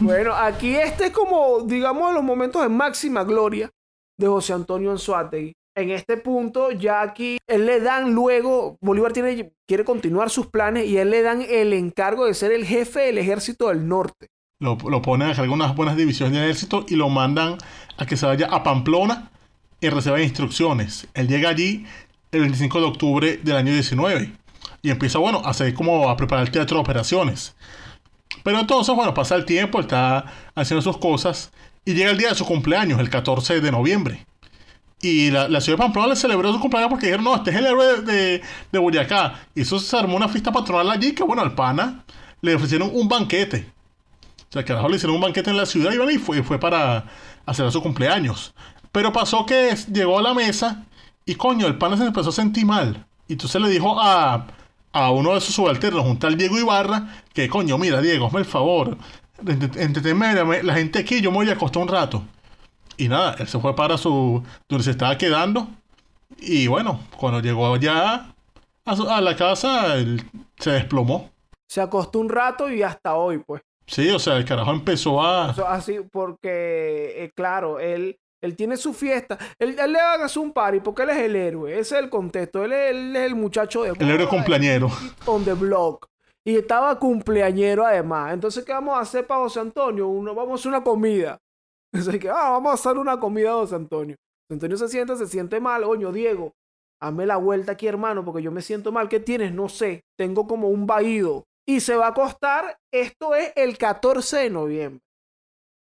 bueno, 0.00 0.34
aquí 0.34 0.74
este 0.74 1.06
es 1.06 1.10
como, 1.12 1.62
digamos, 1.64 2.12
los 2.14 2.22
momentos 2.22 2.62
de 2.62 2.68
máxima 2.68 3.24
gloria 3.24 3.70
de 4.26 4.32
José 4.32 4.52
Antonio 4.52 4.90
Anzuategui. 4.90 5.52
En 5.74 5.90
este 5.90 6.18
punto, 6.18 6.70
ya 6.70 7.00
aquí, 7.00 7.38
él 7.46 7.64
le 7.64 7.80
dan 7.80 8.14
luego, 8.14 8.76
Bolívar 8.82 9.12
quiere 9.12 9.84
continuar 9.84 10.28
sus 10.28 10.48
planes 10.48 10.86
y 10.86 10.98
él 10.98 11.10
le 11.10 11.22
dan 11.22 11.42
el 11.48 11.72
encargo 11.72 12.26
de 12.26 12.34
ser 12.34 12.52
el 12.52 12.66
jefe 12.66 13.00
del 13.00 13.16
ejército 13.16 13.68
del 13.68 13.88
norte. 13.88 14.26
Lo, 14.60 14.76
ponen 14.76 15.28
a 15.28 15.34
cargo 15.34 15.54
de 15.56 15.62
unas 15.62 15.74
buenas 15.74 15.96
divisiones 15.96 16.34
de 16.34 16.44
ejército 16.44 16.84
y 16.88 16.96
lo 16.96 17.08
mandan 17.08 17.56
a 17.96 18.06
que 18.06 18.16
se 18.16 18.26
vaya 18.26 18.48
a 18.50 18.62
Pamplona 18.62 19.30
y 19.80 19.88
reciba 19.88 20.20
instrucciones. 20.20 21.08
Él 21.14 21.26
llega 21.26 21.48
allí 21.48 21.86
el 22.30 22.40
25 22.40 22.80
de 22.80 22.86
octubre 22.86 23.36
del 23.38 23.56
año 23.56 23.72
19 23.72 24.30
y 24.82 24.90
empieza, 24.90 25.18
bueno, 25.18 25.40
a 25.44 25.50
hacer 25.50 25.72
como 25.72 26.08
a 26.10 26.16
preparar 26.16 26.44
el 26.44 26.52
teatro 26.52 26.76
de 26.76 26.82
operaciones. 26.82 27.56
Pero 28.42 28.60
entonces, 28.60 28.94
bueno, 28.94 29.14
pasa 29.14 29.36
el 29.36 29.44
tiempo, 29.46 29.80
está 29.80 30.26
haciendo 30.54 30.82
sus 30.82 30.98
cosas 30.98 31.50
y 31.84 31.94
llega 31.94 32.10
el 32.10 32.18
día 32.18 32.30
de 32.30 32.34
su 32.34 32.44
cumpleaños, 32.44 33.00
el 33.00 33.10
14 33.10 33.60
de 33.60 33.72
noviembre. 33.72 34.26
Y 35.00 35.32
la, 35.32 35.48
la 35.48 35.60
ciudad 35.60 35.78
de 35.78 35.82
Pamplona 35.82 36.08
le 36.08 36.16
celebró 36.16 36.52
su 36.52 36.60
cumpleaños 36.60 36.90
porque 36.90 37.06
dijeron, 37.06 37.24
no, 37.24 37.34
este 37.34 37.50
es 37.50 37.56
el 37.56 37.66
héroe 37.66 38.02
de, 38.02 38.42
de, 38.70 38.78
Boyacá. 38.78 39.34
Y 39.52 39.62
eso 39.62 39.80
se 39.80 39.96
armó 39.96 40.16
una 40.16 40.28
fiesta 40.28 40.52
patronal 40.52 40.90
allí 40.90 41.12
que, 41.12 41.24
bueno, 41.24 41.42
al 41.42 41.56
pana 41.56 42.04
le 42.40 42.54
ofrecieron 42.54 42.88
un 42.92 43.08
banquete. 43.08 43.66
O 44.48 44.52
sea, 44.52 44.62
que 44.62 44.68
carajo 44.68 44.88
le 44.88 44.96
hicieron 44.96 45.16
un 45.16 45.22
banquete 45.22 45.50
en 45.50 45.56
la 45.56 45.66
ciudad 45.66 45.92
y, 45.92 45.96
bueno, 45.96 46.12
y 46.12 46.18
fue, 46.18 46.42
fue 46.44 46.60
para 46.60 47.06
hacer 47.46 47.70
su 47.72 47.82
cumpleaños. 47.82 48.54
Pero 48.92 49.12
pasó 49.12 49.44
que 49.44 49.74
llegó 49.92 50.20
a 50.20 50.22
la 50.22 50.34
mesa 50.34 50.84
y, 51.26 51.34
coño, 51.34 51.66
el 51.66 51.78
pana 51.78 51.96
se 51.96 52.04
empezó 52.04 52.28
a 52.28 52.32
sentir 52.32 52.64
mal. 52.64 53.04
Y 53.26 53.32
entonces 53.32 53.60
le 53.60 53.70
dijo 53.70 54.00
a, 54.00 54.46
a 54.92 55.10
uno 55.10 55.34
de 55.34 55.40
sus 55.40 55.54
subalternos, 55.54 56.04
un 56.06 56.18
tal 56.18 56.36
Diego 56.36 56.58
Ibarra, 56.58 57.08
que, 57.32 57.48
coño, 57.48 57.76
mira, 57.76 58.00
Diego, 58.00 58.26
hazme 58.26 58.40
el 58.40 58.44
favor, 58.44 58.98
entretenme 59.46 60.62
la 60.62 60.74
gente 60.74 60.98
aquí, 60.98 61.20
yo 61.20 61.30
me 61.30 61.38
voy 61.38 61.48
a 61.50 61.52
acostar 61.52 61.82
un 61.82 61.88
rato. 61.88 62.22
Y 62.96 63.08
nada, 63.08 63.36
él 63.38 63.48
se 63.48 63.58
fue 63.58 63.74
para 63.74 63.96
su. 63.96 64.42
donde 64.68 64.84
se 64.84 64.90
estaba 64.90 65.16
quedando. 65.16 65.68
Y 66.38 66.66
bueno, 66.66 67.00
cuando 67.16 67.40
llegó 67.40 67.76
ya 67.76 68.34
a, 68.84 69.20
la 69.20 69.36
casa, 69.36 69.96
él 69.96 70.22
se 70.58 70.72
desplomó. 70.72 71.30
Se 71.68 71.80
acostó 71.80 72.18
un 72.18 72.28
rato 72.28 72.70
y 72.70 72.82
hasta 72.82 73.14
hoy, 73.14 73.38
pues. 73.38 73.62
Sí, 73.86 74.10
o 74.10 74.18
sea, 74.18 74.36
el 74.36 74.44
carajo 74.44 74.72
empezó 74.72 75.22
a. 75.22 75.50
así, 75.50 75.98
porque, 76.10 77.24
eh, 77.24 77.32
claro, 77.34 77.80
él, 77.80 78.18
él 78.40 78.56
tiene 78.56 78.76
su 78.76 78.92
fiesta. 78.92 79.38
Él, 79.58 79.76
le 79.76 79.98
haga 79.98 80.26
un 80.36 80.52
party 80.52 80.80
porque 80.80 81.02
él 81.02 81.10
es 81.10 81.18
el 81.18 81.36
héroe. 81.36 81.72
Ese 81.72 81.96
es 81.96 82.04
el 82.04 82.10
contexto. 82.10 82.64
Él, 82.64 82.72
es 82.72 83.22
el 83.22 83.34
muchacho 83.34 83.82
de. 83.82 83.90
El 83.98 84.10
héroe 84.10 84.28
cumpleañero. 84.28 84.90
On 85.26 85.44
the 85.44 85.54
block. 85.54 86.11
Y 86.44 86.56
estaba 86.56 86.98
cumpleañero 86.98 87.86
además. 87.86 88.34
Entonces, 88.34 88.64
¿qué 88.64 88.72
vamos 88.72 88.96
a 88.96 89.00
hacer 89.00 89.26
para 89.26 89.40
José 89.40 89.60
Antonio? 89.60 90.08
Uno, 90.08 90.34
vamos 90.34 90.52
a 90.52 90.54
hacer 90.60 90.68
una 90.70 90.84
comida. 90.84 91.38
Así 91.94 92.18
que, 92.18 92.28
ah, 92.28 92.50
vamos 92.50 92.70
a 92.70 92.74
hacer 92.74 92.98
una 92.98 93.20
comida 93.20 93.50
a 93.50 93.54
José 93.54 93.76
Antonio. 93.76 94.16
Antonio 94.50 94.76
se 94.76 94.88
siente, 94.88 95.16
se 95.16 95.26
siente 95.26 95.60
mal. 95.60 95.84
Oño, 95.84 96.10
Diego, 96.12 96.52
hazme 97.00 97.26
la 97.26 97.36
vuelta 97.36 97.72
aquí, 97.72 97.86
hermano, 97.86 98.24
porque 98.24 98.42
yo 98.42 98.50
me 98.50 98.62
siento 98.62 98.90
mal. 98.90 99.08
¿Qué 99.08 99.20
tienes? 99.20 99.52
No 99.52 99.68
sé. 99.68 100.02
Tengo 100.18 100.46
como 100.46 100.68
un 100.68 100.86
vaído. 100.86 101.44
Y 101.66 101.80
se 101.80 101.94
va 101.94 102.06
a 102.06 102.10
acostar. 102.10 102.76
Esto 102.92 103.34
es 103.34 103.52
el 103.54 103.78
14 103.78 104.38
de 104.38 104.50
noviembre. 104.50 105.00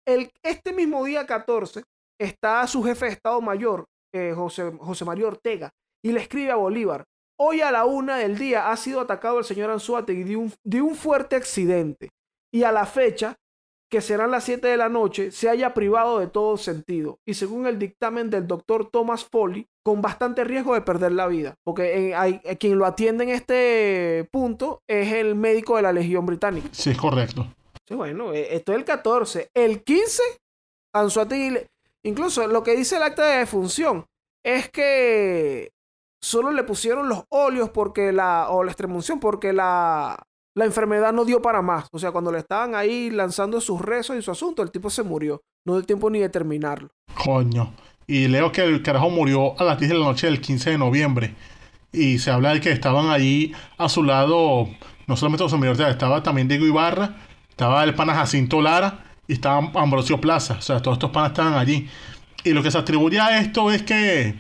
El, 0.08 0.32
este 0.44 0.74
mismo 0.74 1.04
día 1.04 1.26
14 1.26 1.84
está 2.20 2.66
su 2.68 2.84
jefe 2.84 3.06
de 3.06 3.12
Estado 3.14 3.42
Mayor, 3.42 3.86
eh, 4.14 4.34
José, 4.36 4.72
José 4.80 5.06
María 5.06 5.28
Ortega, 5.28 5.70
y 6.04 6.12
le 6.12 6.22
escribe 6.22 6.52
a 6.52 6.56
Bolívar. 6.56 7.06
Hoy 7.44 7.62
a 7.62 7.72
la 7.72 7.86
una 7.86 8.18
del 8.18 8.38
día 8.38 8.70
ha 8.70 8.78
sido 8.78 9.02
atacado 9.02 9.40
el 9.40 9.46
señor 9.46 9.72
Anzuategui 9.72 10.24
de 10.26 10.36
un, 10.36 10.54
de 10.64 10.80
un 10.80 10.94
fuerte 10.94 11.36
accidente. 11.36 12.12
Y 12.54 12.62
a 12.62 12.72
la 12.72 12.86
fecha 12.86 13.36
que 13.90 14.00
serán 14.00 14.30
las 14.30 14.44
7 14.44 14.68
de 14.68 14.78
la 14.78 14.90
noche, 14.90 15.32
se 15.32 15.50
haya 15.50 15.74
privado 15.74 16.20
de 16.20 16.28
todo 16.28 16.56
sentido. 16.58 17.18
Y 17.26 17.34
según 17.34 17.66
el 17.66 17.80
dictamen 17.80 18.30
del 18.30 18.46
doctor 18.46 18.92
Thomas 18.92 19.26
Foley, 19.26 19.66
con 19.84 20.04
bastante 20.04 20.44
riesgo 20.44 20.76
de 20.76 20.82
perder 20.82 21.14
la 21.14 21.26
vida. 21.26 21.56
Porque 21.64 22.14
hay, 22.16 22.40
eh, 22.44 22.58
quien 22.58 22.78
lo 22.78 22.86
atiende 22.86 23.24
en 23.24 23.32
este 23.32 24.30
punto 24.32 24.84
es 24.88 25.12
el 25.12 25.34
médico 25.34 25.78
de 25.78 25.82
la 25.82 25.94
Legión 25.94 26.28
Británica. 26.28 26.70
Sí, 26.72 26.92
es 26.92 26.98
correcto. 26.98 27.48
Sí, 27.88 27.96
bueno, 27.96 28.34
eh, 28.34 28.56
esto 28.56 28.72
es 28.72 28.78
el 28.78 28.86
14. 28.86 29.50
El 29.56 29.84
15, 29.84 30.22
Anzuategui, 30.94 31.58
incluso 32.04 32.46
lo 32.46 32.62
que 32.62 32.76
dice 32.76 32.98
el 32.98 33.04
acta 33.04 33.26
de 33.26 33.40
defunción 33.40 34.06
es 34.44 34.70
que 34.70 35.72
solo 36.22 36.52
le 36.52 36.64
pusieron 36.64 37.10
los 37.10 37.24
óleos 37.30 37.70
porque 37.70 38.12
la, 38.12 38.50
o 38.50 38.64
la 38.64 38.72
extremunción 38.72 39.20
porque 39.20 39.54
la, 39.54 40.18
la 40.54 40.66
enfermedad 40.66 41.14
no 41.14 41.26
dio 41.26 41.42
para 41.42 41.62
más. 41.62 41.88
O 41.92 42.00
sea, 42.00 42.12
cuando 42.12 42.32
le 42.32 42.40
estaban 42.40 42.76
ahí 42.76 43.10
lanzando 43.10 43.60
sus 43.62 43.82
rezos 43.82 44.18
y 44.18 44.22
su 44.22 44.32
asunto, 44.32 44.62
el 44.62 44.72
tipo 44.72 44.90
se 44.90 45.04
murió. 45.04 45.42
No 45.66 45.76
dio 45.76 45.84
tiempo 45.84 46.10
ni 46.10 46.20
de 46.20 46.30
terminarlo. 46.30 46.90
Coño. 47.24 47.74
Y 48.08 48.28
leo 48.28 48.52
que 48.52 48.64
el 48.64 48.84
carajo 48.84 49.10
murió 49.10 49.60
a 49.60 49.64
las 49.64 49.80
10 49.80 49.92
de 49.92 49.98
la 49.98 50.06
noche 50.06 50.28
del 50.28 50.42
15 50.42 50.72
de 50.72 50.78
noviembre. 50.78 51.36
Y 51.94 52.20
se 52.20 52.32
habla 52.32 52.54
de 52.54 52.62
que 52.62 52.72
estaban 52.72 53.10
allí 53.10 53.54
a 53.78 53.90
su 53.90 54.04
lado, 54.04 54.68
no 55.08 55.18
solamente 55.18 55.44
los 55.44 55.54
Ortega, 55.54 55.90
estaba 55.90 56.24
también 56.24 56.48
Diego 56.48 56.66
Ibarra, 56.66 57.18
estaba 57.50 57.84
el 57.84 57.94
pana 57.94 58.16
Jacinto 58.16 58.62
Lara 58.62 59.04
y 59.28 59.34
estaba 59.34 59.72
Ambrosio 59.76 60.20
Plaza. 60.20 60.56
O 60.58 60.62
sea, 60.62 60.82
todos 60.82 60.96
estos 60.96 61.12
panas 61.12 61.32
estaban 61.32 61.54
allí. 61.54 61.90
Y 62.44 62.52
lo 62.52 62.64
que 62.64 62.72
se 62.72 62.78
atribuye 62.78 63.20
a 63.20 63.40
esto 63.40 63.72
es 63.72 63.84
que 63.84 64.36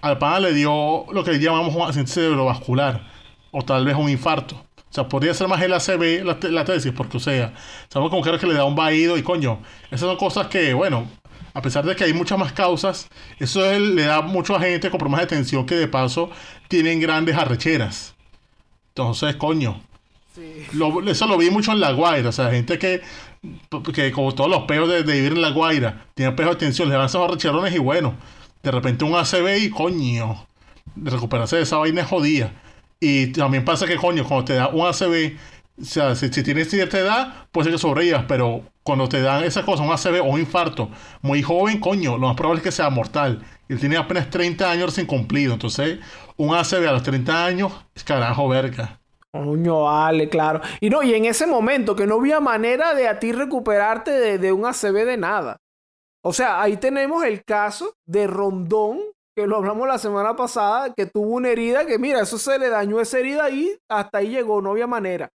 al 0.00 0.18
pana 0.18 0.40
le 0.40 0.54
dio 0.54 1.06
lo 1.12 1.24
que 1.24 1.38
llamamos 1.38 1.74
un 1.74 1.82
accidente 1.82 2.12
cerebrovascular 2.12 3.06
o 3.50 3.62
tal 3.62 3.84
vez 3.84 3.96
un 3.96 4.08
infarto. 4.08 4.56
O 4.90 4.92
sea, 4.96 5.08
podría 5.08 5.34
ser 5.34 5.48
más 5.48 5.60
el 5.62 5.72
ACB 5.72 6.24
la, 6.24 6.64
tesis, 6.64 6.92
porque, 6.92 7.16
o 7.16 7.20
sea, 7.20 7.52
sabemos 7.88 8.10
como 8.10 8.22
que 8.22 8.46
le 8.46 8.54
da 8.54 8.64
un 8.64 8.76
vaído 8.76 9.18
y 9.18 9.22
coño, 9.22 9.58
esas 9.86 10.00
son 10.00 10.16
cosas 10.16 10.46
que, 10.46 10.72
bueno, 10.72 11.06
a 11.56 11.62
pesar 11.62 11.84
de 11.84 11.96
que 11.96 12.04
hay 12.04 12.12
muchas 12.12 12.38
más 12.38 12.52
causas, 12.52 13.08
eso 13.38 13.60
le 13.78 14.04
da 14.04 14.20
mucho 14.20 14.54
a 14.54 14.60
gente 14.60 14.90
con 14.90 14.98
problemas 14.98 15.22
de 15.22 15.26
tensión 15.26 15.66
que 15.66 15.74
de 15.74 15.88
paso 15.88 16.30
tienen 16.68 17.00
grandes 17.00 17.36
arrecheras. 17.36 18.14
Entonces, 18.88 19.36
coño. 19.36 19.80
eso 21.06 21.26
lo 21.26 21.38
vi 21.38 21.50
mucho 21.50 21.72
en 21.72 21.80
La 21.80 21.92
Guaira, 21.92 22.28
o 22.28 22.32
sea, 22.32 22.50
gente 22.50 22.78
que, 22.78 23.02
que 23.94 24.12
como 24.12 24.34
todos 24.34 24.50
los 24.50 24.64
peos 24.64 24.88
de, 24.88 25.02
vivir 25.02 25.32
en 25.32 25.42
La 25.42 25.50
Guaira, 25.50 26.06
tienen 26.14 26.36
peos 26.36 26.50
de 26.50 26.56
tensión, 26.56 26.88
le 26.88 26.94
dan 26.94 27.06
esos 27.06 27.26
arrecherones 27.26 27.74
y 27.74 27.78
bueno, 27.78 28.14
de 28.66 28.72
repente 28.72 29.04
un 29.04 29.14
ACB 29.14 29.58
y 29.62 29.70
coño, 29.70 30.44
recuperarse 30.96 31.54
de 31.54 31.62
esa 31.62 31.76
vaina 31.76 32.00
es 32.00 32.08
jodida. 32.08 32.50
Y 32.98 33.28
también 33.28 33.64
pasa 33.64 33.86
que, 33.86 33.94
coño, 33.94 34.26
cuando 34.26 34.44
te 34.44 34.54
da 34.54 34.66
un 34.66 34.84
ACV, 34.84 35.36
o 35.80 35.84
sea, 35.84 36.16
si, 36.16 36.28
tienes 36.30 36.68
cierta 36.68 36.98
edad, 36.98 37.46
puede 37.52 37.66
ser 37.66 37.74
que 37.74 37.78
sobrevivas, 37.78 38.24
pero 38.26 38.62
cuando 38.82 39.08
te 39.08 39.20
dan 39.22 39.44
esa 39.44 39.64
cosa, 39.64 39.84
un 39.84 39.92
ACV 39.92 40.20
o 40.20 40.32
un 40.32 40.40
infarto, 40.40 40.90
muy 41.22 41.42
joven, 41.42 41.78
coño, 41.78 42.18
lo 42.18 42.26
más 42.26 42.34
probable 42.34 42.58
es 42.58 42.64
que 42.64 42.72
sea 42.72 42.90
mortal. 42.90 43.40
Él 43.68 43.78
tiene 43.78 43.98
apenas 43.98 44.30
30 44.30 44.68
años 44.68 44.94
sin 44.94 45.06
cumplido. 45.06 45.52
Entonces, 45.52 46.00
un 46.36 46.52
ACV 46.52 46.88
a 46.88 46.92
los 46.92 47.04
30 47.04 47.44
años 47.44 47.72
es 47.94 48.02
carajo 48.02 48.48
verga. 48.48 48.98
Coño, 49.30 49.84
vale, 49.84 50.28
claro. 50.28 50.60
Y 50.80 50.90
no, 50.90 51.04
y 51.04 51.14
en 51.14 51.24
ese 51.24 51.46
momento 51.46 51.94
que 51.94 52.08
no 52.08 52.16
había 52.16 52.40
manera 52.40 52.94
de 52.94 53.06
a 53.06 53.20
ti 53.20 53.30
recuperarte 53.30 54.10
de, 54.10 54.38
de 54.38 54.50
un 54.50 54.66
ACV 54.66 55.04
de 55.04 55.16
nada. 55.18 55.56
O 56.28 56.32
sea, 56.32 56.60
ahí 56.60 56.76
tenemos 56.76 57.22
el 57.22 57.44
caso 57.44 57.94
de 58.04 58.26
Rondón, 58.26 58.98
que 59.36 59.46
lo 59.46 59.58
hablamos 59.58 59.86
la 59.86 59.96
semana 59.96 60.34
pasada, 60.34 60.92
que 60.92 61.06
tuvo 61.06 61.36
una 61.36 61.50
herida 61.50 61.86
que, 61.86 62.00
mira, 62.00 62.20
eso 62.20 62.36
se 62.36 62.58
le 62.58 62.68
dañó 62.68 63.00
esa 63.00 63.20
herida 63.20 63.48
y 63.48 63.78
hasta 63.88 64.18
ahí 64.18 64.30
llegó, 64.30 64.60
no 64.60 64.72
había 64.72 64.88
manera. 64.88 65.28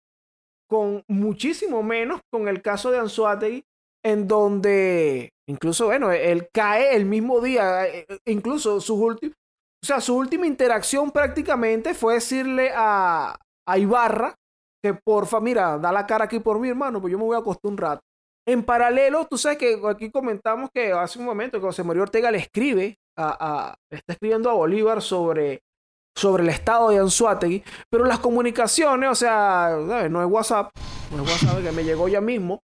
Con 0.66 1.05
muchísimo 1.07 1.82
menos 1.82 2.22
con 2.32 2.49
el 2.49 2.62
caso 2.62 2.91
de 2.91 3.01
Anzuategui, 3.01 3.64
en 4.03 4.26
donde 4.26 5.28
incluso, 5.47 5.86
bueno, 5.86 6.11
él 6.11 6.49
cae 6.55 6.97
el 6.97 7.05
mismo 7.05 7.43
día, 7.43 7.86
eh, 7.86 8.07
eh, 8.09 8.18
incluso 8.24 8.80
su 8.80 8.95
último, 8.95 9.34
o 9.84 9.86
sea, 9.86 10.01
su 10.01 10.16
última 10.16 10.47
interacción 10.47 11.11
prácticamente 11.11 11.93
fue 11.93 12.14
decirle 12.14 12.72
a, 12.74 13.36
a 13.66 13.78
Ibarra 13.78 14.34
que 14.82 14.95
porfa, 14.95 15.39
mira, 15.39 15.76
da 15.76 15.93
la 15.93 16.07
cara 16.07 16.24
aquí 16.24 16.39
por 16.39 16.59
mi 16.59 16.70
hermano, 16.70 16.99
pues 16.99 17.12
yo 17.12 17.18
me 17.18 17.24
voy 17.24 17.36
a 17.36 17.41
acostar 17.41 17.70
un 17.70 17.76
rato. 17.76 18.07
En 18.49 18.62
paralelo, 18.62 19.26
tú 19.26 19.36
sabes 19.36 19.59
que 19.59 19.78
aquí 19.86 20.11
comentamos 20.11 20.70
que 20.72 20.90
hace 20.90 21.18
un 21.18 21.26
momento 21.26 21.61
que 21.61 21.66
José 21.66 21.84
María 21.84 22.05
Ortega 22.05 22.30
le 22.30 22.38
escribe 22.38 22.99
está 23.14 24.12
escribiendo 24.14 24.49
a 24.49 24.55
Bolívar 24.55 25.03
sobre, 25.03 25.61
sobre 26.16 26.44
el 26.44 26.49
estado 26.49 26.88
de 26.88 26.99
Anzuategui, 26.99 27.62
pero 27.90 28.07
las 28.07 28.20
comunicaciones, 28.20 29.11
o 29.11 29.14
sea, 29.14 29.76
no 30.09 30.22
es 30.22 30.30
WhatsApp, 30.30 30.70
no 31.14 31.24
es 31.24 31.30
WhatsApp 31.30 31.62
que 31.62 31.72
me 31.72 31.84
llegó 31.84 32.09
ya 32.09 32.22
mismo, 32.22 32.62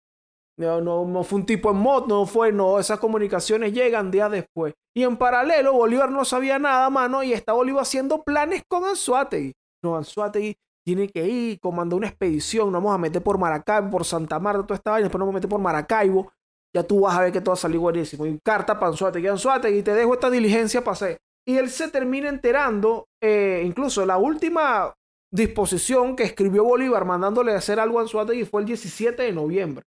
no, 0.58 0.82
no, 0.82 1.24
fue 1.24 1.42
un 1.42 1.46
tipo 1.46 1.70
en 1.70 1.78
mod, 1.78 2.08
no 2.08 2.26
fue, 2.26 2.52
no, 2.52 2.80
esas 2.80 3.00
comunicaciones 3.00 3.72
llegan 3.72 4.10
días 4.10 4.32
después. 4.32 4.74
Y 4.96 5.04
en 5.04 5.16
paralelo, 5.16 5.74
Bolívar 5.74 6.10
no 6.10 6.26
sabía 6.26 6.58
nada, 6.58 6.90
mano, 6.90 7.22
y 7.22 7.34
está 7.34 7.54
Bolívar 7.54 7.84
haciendo 7.84 8.24
planes 8.24 8.64
con 8.68 8.84
Anzuategui. 8.84 9.54
No, 9.84 9.96
Anzuategui 9.96 10.56
tiene 10.88 11.10
que 11.10 11.28
ir, 11.28 11.60
comandar 11.60 11.98
una 11.98 12.08
expedición, 12.08 12.72
nos 12.72 12.82
vamos 12.82 12.96
a 12.96 12.98
meter 12.98 13.22
por 13.22 13.38
Maracaibo, 13.38 13.90
por 13.90 14.06
Santa 14.06 14.40
Marta, 14.40 14.64
toda 14.66 14.78
esta 14.78 14.92
vaina, 14.92 15.04
después 15.04 15.20
nos 15.20 15.26
vamos 15.26 15.34
a 15.34 15.40
meter 15.40 15.50
por 15.50 15.60
Maracaibo, 15.60 16.32
ya 16.74 16.82
tú 16.82 17.02
vas 17.02 17.18
a 17.18 17.24
ver 17.24 17.34
que 17.34 17.42
todo 17.42 17.56
va 17.62 17.70
a 17.70 17.78
buenísimo. 17.78 18.26
Y 18.26 18.40
carta 18.42 18.80
para 18.80 18.92
Anzuategui, 18.92 19.80
y 19.80 19.84
te 19.84 19.94
dejo 19.94 20.14
esta 20.14 20.30
diligencia 20.30 20.82
hacer. 20.88 21.18
Y 21.46 21.58
él 21.58 21.70
se 21.70 21.90
termina 21.90 22.30
enterando, 22.30 23.10
eh, 23.22 23.64
incluso 23.66 24.06
la 24.06 24.16
última 24.18 24.94
disposición 25.30 26.16
que 26.16 26.24
escribió 26.24 26.64
Bolívar 26.64 27.04
mandándole 27.04 27.52
a 27.52 27.58
hacer 27.58 27.82
algo 27.82 28.00
a 28.00 28.04
Anzuategui 28.04 28.46
fue 28.46 28.62
el 28.62 28.68
17 28.68 29.24
de 29.24 29.34
noviembre. 29.34 29.84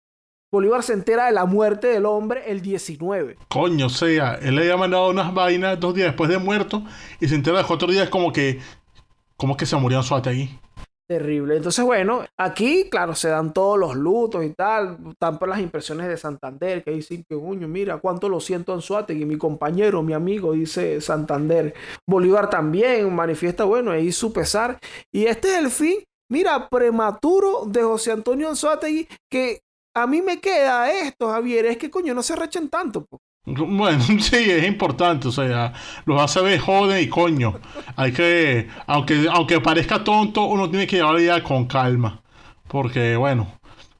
Bolívar 0.49 0.81
se 0.81 0.93
entera 0.93 1.25
de 1.25 1.33
la 1.33 1.43
muerte 1.43 1.87
del 1.87 2.05
hombre 2.05 2.49
el 2.49 2.61
19. 2.61 3.35
Coño, 3.49 3.87
o 3.87 3.89
sea, 3.89 4.35
él 4.35 4.55
le 4.55 4.61
había 4.61 4.77
mandado 4.77 5.09
unas 5.09 5.33
vainas 5.33 5.77
dos 5.77 5.93
días 5.93 6.07
después 6.07 6.29
de 6.29 6.37
muerto 6.37 6.85
y 7.19 7.27
se 7.27 7.35
entera 7.35 7.57
de 7.57 7.65
cuatro 7.65 7.89
días 7.89 8.07
como 8.07 8.31
que, 8.31 8.61
como 9.35 9.57
que 9.57 9.65
se 9.65 9.75
murió 9.75 9.97
Anzuategui. 9.97 10.57
Terrible. 11.07 11.55
Entonces, 11.55 11.85
bueno, 11.85 12.25
aquí, 12.35 12.89
claro, 12.89 13.13
se 13.13 13.29
dan 13.29 13.53
todos 13.53 13.77
los 13.77 13.95
lutos 13.95 14.43
y 14.43 14.49
tal. 14.49 14.97
Están 15.11 15.37
por 15.37 15.47
las 15.47 15.59
impresiones 15.59 16.07
de 16.07 16.17
Santander, 16.17 16.83
que 16.83 16.91
dicen 16.91 17.23
que, 17.29 17.35
coño, 17.35 17.67
mira, 17.67 17.97
cuánto 17.97 18.27
lo 18.27 18.39
siento 18.39 18.73
en. 18.73 19.21
Y 19.21 19.25
mi 19.25 19.37
compañero, 19.37 20.01
mi 20.01 20.13
amigo, 20.13 20.53
dice 20.53 20.99
Santander. 21.01 21.75
Bolívar 22.07 22.49
también 22.49 23.13
manifiesta, 23.13 23.65
bueno, 23.65 23.91
ahí 23.91 24.11
su 24.11 24.33
pesar. 24.33 24.79
Y 25.11 25.25
este 25.25 25.49
es 25.49 25.57
el 25.59 25.69
fin, 25.69 26.03
mira, 26.31 26.67
prematuro 26.69 27.65
de 27.67 27.83
José 27.83 28.11
Antonio 28.11 28.49
Anzuategui, 28.49 29.07
que 29.29 29.61
a 29.95 30.07
mí 30.07 30.23
me 30.23 30.41
queda 30.41 30.91
esto, 30.91 31.29
Javier, 31.29 31.67
es 31.67 31.77
que 31.77 31.91
coño, 31.91 32.15
no 32.15 32.23
se 32.23 32.35
rechen 32.35 32.67
tanto. 32.67 33.05
Bueno, 33.45 34.01
sí, 34.19 34.49
es 34.49 34.65
importante, 34.65 35.27
o 35.27 35.31
sea, 35.31 35.73
los 36.05 36.19
hace 36.21 36.41
ver 36.41 36.59
joven 36.59 37.03
y 37.03 37.07
coño. 37.07 37.59
Hay 37.95 38.11
que, 38.11 38.67
aunque, 38.87 39.27
aunque 39.31 39.59
parezca 39.61 40.03
tonto, 40.03 40.45
uno 40.45 40.69
tiene 40.69 40.87
que 40.87 40.97
llevarlo 40.97 41.19
ya 41.19 41.43
con 41.43 41.65
calma. 41.65 42.21
Porque, 42.67 43.15
bueno, 43.15 43.59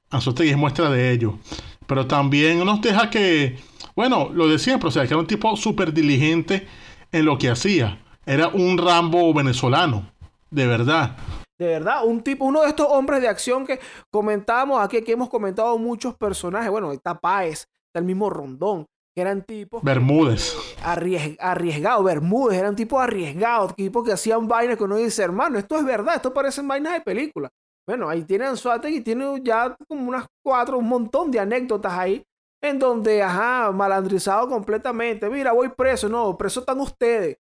Anzuategui 0.10 0.52
es 0.52 0.58
muestra 0.58 0.90
de 0.90 1.12
ello. 1.12 1.38
Pero 1.86 2.08
también 2.08 2.64
nos 2.66 2.82
deja 2.82 3.10
que, 3.10 3.60
bueno, 3.96 4.30
lo 4.34 4.48
de 4.48 4.58
siempre, 4.58 4.90
o 4.90 4.92
sea, 4.92 5.04
que 5.04 5.10
era 5.10 5.20
un 5.20 5.28
tipo 5.28 5.56
súper 5.56 5.94
diligente 5.94 6.68
en 7.12 7.26
lo 7.26 7.38
que 7.38 7.50
hacía. 7.50 8.02
Era 8.26 8.48
un 8.48 8.78
Rambo 8.78 9.32
venezolano, 9.34 10.12
de 10.50 10.66
verdad. 10.66 11.16
De 11.60 11.68
verdad, 11.68 12.04
un 12.04 12.22
tipo, 12.22 12.46
uno 12.46 12.64
de 12.64 12.70
estos 12.70 12.88
hombres 12.90 13.22
de 13.22 13.28
acción 13.28 13.66
que 13.66 13.80
comentábamos 14.10 14.84
aquí, 14.84 15.02
que 15.04 15.12
hemos 15.12 15.30
comentado 15.30 15.78
muchos 15.78 16.16
personajes. 16.16 16.72
Bueno, 16.72 16.92
está 16.92 17.20
Páez, 17.20 17.68
está 17.86 18.00
el 18.00 18.06
mismo 18.06 18.30
Rondón, 18.30 18.88
que 19.16 19.22
eran 19.22 19.44
tipos. 19.44 19.82
Bermúdez. 19.82 20.56
Arriesgados, 20.84 21.38
arriesgado, 21.40 22.04
Bermúdez, 22.04 22.60
eran 22.60 22.76
tipos 22.76 23.02
arriesgados, 23.02 23.74
tipos 23.76 24.06
que 24.06 24.12
hacían 24.12 24.48
vainas 24.48 24.78
que 24.78 24.84
uno 24.84 24.98
dice, 24.98 25.24
hermano, 25.24 25.58
esto 25.58 25.78
es 25.78 25.86
verdad, 25.86 26.16
esto 26.16 26.34
parecen 26.34 26.68
vainas 26.68 26.94
de 26.94 27.02
película. 27.02 27.50
Bueno, 27.88 28.10
ahí 28.10 28.24
tiene 28.24 28.46
y 28.90 29.02
tiene 29.02 29.42
ya 29.44 29.76
como 29.88 30.10
unas 30.10 30.26
cuatro, 30.44 30.80
un 30.80 30.90
montón 30.90 31.32
de 31.32 31.40
anécdotas 31.40 31.94
ahí, 31.94 32.26
en 32.62 32.80
donde, 32.80 33.22
ajá, 33.22 33.72
malandrizado 33.72 34.50
completamente. 34.50 35.30
Mira, 35.30 35.54
voy 35.54 35.70
preso, 35.70 36.10
no, 36.10 36.36
preso 36.36 36.62
están 36.62 36.82
ustedes. 36.82 37.38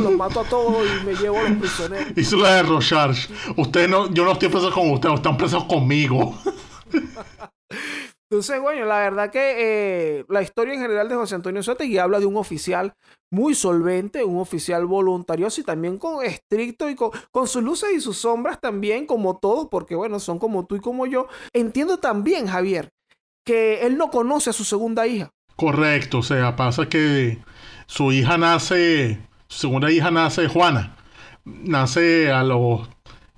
los 0.00 0.12
mato 0.12 0.40
a 0.40 0.44
todos 0.44 0.84
y 0.84 1.06
me 1.06 1.14
llevo 1.14 1.38
a 1.38 1.44
los 1.44 1.58
prisioneros. 1.58 2.18
Hizo 2.18 2.36
la 2.36 2.56
de 2.56 2.62
Rocharge. 2.64 3.32
Usted 3.56 3.88
no, 3.88 4.12
yo 4.12 4.24
no 4.24 4.32
estoy 4.32 4.48
preso 4.48 4.70
con 4.72 4.90
ustedes, 4.90 5.14
están 5.14 5.36
presos 5.36 5.64
conmigo. 5.64 6.34
Entonces, 8.30 8.60
bueno, 8.60 8.84
la 8.84 8.98
verdad 8.98 9.30
que 9.30 10.18
eh, 10.18 10.24
la 10.28 10.42
historia 10.42 10.74
en 10.74 10.80
general 10.80 11.08
de 11.08 11.14
José 11.14 11.34
Antonio 11.34 11.62
y 11.80 11.98
habla 11.98 12.20
de 12.20 12.26
un 12.26 12.36
oficial 12.36 12.92
muy 13.30 13.54
solvente, 13.54 14.22
un 14.22 14.38
oficial 14.38 14.84
voluntarioso 14.84 15.62
y 15.62 15.64
también 15.64 15.96
con 15.96 16.22
estricto 16.22 16.90
y 16.90 16.94
con, 16.94 17.10
sus 17.46 17.62
luces 17.62 17.90
y 17.94 18.00
sus 18.00 18.18
sombras 18.18 18.60
también, 18.60 19.06
como 19.06 19.38
todos, 19.38 19.68
porque 19.70 19.94
bueno, 19.94 20.20
son 20.20 20.38
como 20.38 20.66
tú 20.66 20.76
y 20.76 20.80
como 20.80 21.06
yo. 21.06 21.28
Entiendo 21.54 21.98
también, 21.98 22.46
Javier, 22.46 22.90
que 23.46 23.86
él 23.86 23.96
no 23.96 24.10
conoce 24.10 24.50
a 24.50 24.52
su 24.52 24.64
segunda 24.64 25.06
hija. 25.06 25.30
Correcto, 25.56 26.18
o 26.18 26.22
sea, 26.22 26.54
pasa 26.54 26.86
que 26.88 27.38
su 27.86 28.12
hija 28.12 28.36
nace, 28.36 29.20
su 29.48 29.60
segunda 29.60 29.90
hija 29.90 30.10
nace 30.10 30.48
Juana, 30.48 30.96
nace 31.44 32.30
a 32.30 32.42
los 32.42 32.88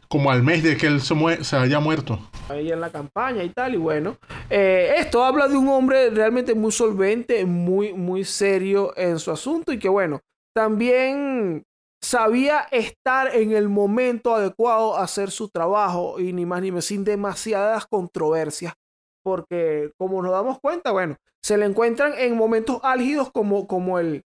como 0.08 0.32
al 0.32 0.42
mes 0.42 0.64
de 0.64 0.76
que 0.76 0.88
él 0.88 1.00
se, 1.00 1.44
se 1.44 1.56
haya 1.56 1.78
muerto. 1.78 2.29
Ahí 2.50 2.72
en 2.72 2.80
la 2.80 2.90
campaña 2.90 3.44
y 3.44 3.50
tal, 3.50 3.74
y 3.74 3.76
bueno. 3.76 4.16
Eh, 4.48 4.94
esto 4.96 5.24
habla 5.24 5.46
de 5.46 5.56
un 5.56 5.68
hombre 5.68 6.10
realmente 6.10 6.54
muy 6.54 6.72
solvente, 6.72 7.44
muy, 7.44 7.92
muy 7.92 8.24
serio 8.24 8.92
en 8.96 9.18
su 9.20 9.30
asunto 9.30 9.72
y 9.72 9.78
que 9.78 9.88
bueno, 9.88 10.20
también 10.52 11.64
sabía 12.02 12.66
estar 12.72 13.34
en 13.34 13.52
el 13.52 13.68
momento 13.68 14.34
adecuado 14.34 14.96
a 14.96 15.04
hacer 15.04 15.30
su 15.30 15.48
trabajo 15.48 16.18
y 16.18 16.32
ni 16.32 16.44
más 16.44 16.62
ni 16.62 16.70
menos 16.70 16.86
sin 16.86 17.04
demasiadas 17.04 17.86
controversias. 17.86 18.74
Porque 19.22 19.92
como 19.96 20.22
nos 20.22 20.32
damos 20.32 20.58
cuenta, 20.60 20.92
bueno, 20.92 21.16
se 21.42 21.56
le 21.56 21.66
encuentran 21.66 22.14
en 22.16 22.36
momentos 22.36 22.80
álgidos 22.82 23.30
como, 23.30 23.66
como, 23.66 23.98
el, 23.98 24.24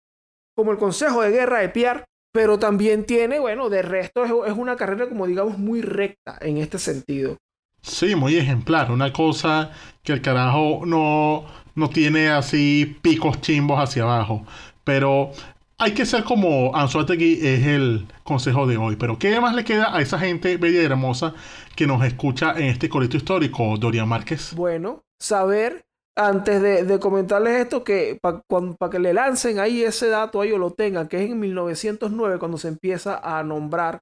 como 0.55 0.71
el 0.71 0.77
Consejo 0.77 1.21
de 1.21 1.31
Guerra 1.31 1.59
de 1.59 1.69
Pierre, 1.69 2.05
pero 2.31 2.57
también 2.57 3.05
tiene, 3.05 3.39
bueno, 3.39 3.69
de 3.69 3.81
resto 3.81 4.45
es, 4.45 4.53
una 4.53 4.75
carrera 4.75 5.07
como 5.07 5.27
digamos 5.27 5.57
muy 5.57 5.81
recta 5.81 6.37
en 6.41 6.57
este 6.57 6.79
sentido. 6.79 7.37
Sí, 7.83 8.15
muy 8.15 8.37
ejemplar, 8.37 8.91
una 8.91 9.11
cosa 9.11 9.71
que 10.03 10.13
el 10.13 10.21
carajo 10.21 10.83
no, 10.85 11.43
no 11.75 11.89
tiene 11.89 12.29
así 12.29 12.97
picos 13.01 13.41
chimbos 13.41 13.77
hacia 13.77 14.03
abajo, 14.03 14.45
pero 14.85 15.31
hay 15.77 15.93
que 15.93 16.05
ser 16.05 16.23
como 16.23 16.73
Anzuategui 16.73 17.45
es 17.45 17.67
el 17.67 18.07
consejo 18.23 18.65
de 18.65 18.77
hoy. 18.77 18.95
Pero 18.95 19.19
¿qué 19.19 19.39
más 19.41 19.53
le 19.53 19.65
queda 19.65 19.93
a 19.93 19.99
esa 20.01 20.17
gente 20.17 20.55
bella 20.55 20.81
y 20.81 20.85
hermosa 20.85 21.33
que 21.75 21.85
nos 21.85 22.03
escucha 22.05 22.53
en 22.53 22.65
este 22.65 22.87
colegio 22.87 23.17
histórico, 23.17 23.75
Dorian 23.77 24.07
Márquez? 24.07 24.53
Bueno, 24.55 25.03
saber 25.19 25.85
antes 26.15 26.61
de, 26.61 26.99
comentarles 26.99 27.63
esto, 27.63 27.83
que 27.83 28.17
para 28.21 28.91
que 28.91 28.99
le 28.99 29.13
lancen 29.13 29.59
ahí 29.59 29.83
ese 29.83 30.07
dato, 30.07 30.39
ahí 30.39 30.53
o 30.53 30.57
lo 30.57 30.71
tengan, 30.71 31.09
que 31.09 31.21
es 31.21 31.29
en 31.29 31.39
1909 31.39 32.39
cuando 32.39 32.57
se 32.57 32.69
empieza 32.69 33.17
a 33.17 33.43
nombrar 33.43 33.99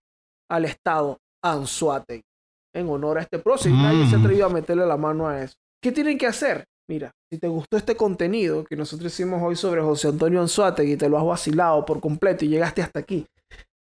al 0.50 0.66
Estado 0.66 1.18
Anzuate 1.44 2.26
en 2.74 2.90
honor 2.90 3.18
a 3.18 3.22
este 3.22 3.40
próximo. 3.40 3.76
Y 3.76 3.84
nadie 3.84 4.08
se 4.08 4.16
ha 4.16 4.20
mm. 4.20 4.22
atrevido 4.22 4.46
a 4.46 4.50
meterle 4.50 4.86
la 4.86 4.98
mano 4.98 5.28
a 5.28 5.42
eso. 5.42 5.56
¿Qué 5.82 5.92
tienen 5.92 6.18
que 6.18 6.28
hacer? 6.28 6.66
Mira, 6.90 7.12
si 7.32 7.40
te 7.40 7.48
gustó 7.48 7.78
este 7.78 7.96
contenido 7.96 8.64
que 8.66 8.76
nosotros 8.76 9.14
hicimos 9.14 9.42
hoy 9.42 9.56
sobre 9.56 9.82
José 9.82 10.10
Antonio 10.10 10.42
Anzuate 10.42 10.84
y 10.84 10.98
te 10.98 11.10
lo 11.10 11.18
has 11.18 11.26
vacilado 11.26 11.86
por 11.86 12.02
completo 12.02 12.44
y 12.44 12.50
llegaste 12.50 12.82
hasta 12.82 13.00
aquí, 13.00 13.26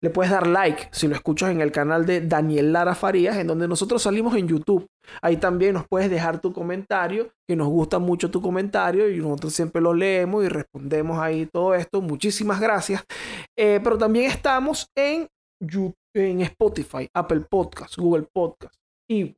le 0.05 0.09
puedes 0.09 0.31
dar 0.31 0.45
like 0.45 0.89
si 0.91 1.07
lo 1.07 1.15
escuchas 1.15 1.49
en 1.49 1.61
el 1.61 1.71
canal 1.71 2.05
de 2.05 2.21
Daniel 2.21 2.73
Lara 2.73 2.93
Farías, 2.95 3.37
en 3.37 3.47
donde 3.47 3.67
nosotros 3.67 4.03
salimos 4.03 4.35
en 4.35 4.47
YouTube. 4.47 4.85
Ahí 5.21 5.37
también 5.37 5.73
nos 5.73 5.87
puedes 5.87 6.09
dejar 6.09 6.39
tu 6.39 6.53
comentario, 6.53 7.31
que 7.47 7.55
nos 7.55 7.69
gusta 7.69 7.97
mucho 7.97 8.29
tu 8.29 8.41
comentario 8.41 9.09
y 9.09 9.17
nosotros 9.17 9.53
siempre 9.53 9.81
lo 9.81 9.93
leemos 9.93 10.43
y 10.43 10.49
respondemos 10.49 11.17
ahí 11.19 11.47
todo 11.51 11.73
esto. 11.73 12.01
Muchísimas 12.01 12.59
gracias. 12.59 13.03
Eh, 13.57 13.79
pero 13.83 13.97
también 13.97 14.29
estamos 14.29 14.87
en, 14.95 15.27
En 15.59 16.41
Spotify, 16.41 17.09
Apple 17.13 17.41
Podcast, 17.49 17.97
Google 17.97 18.27
Podcast 18.33 18.75
y 19.09 19.35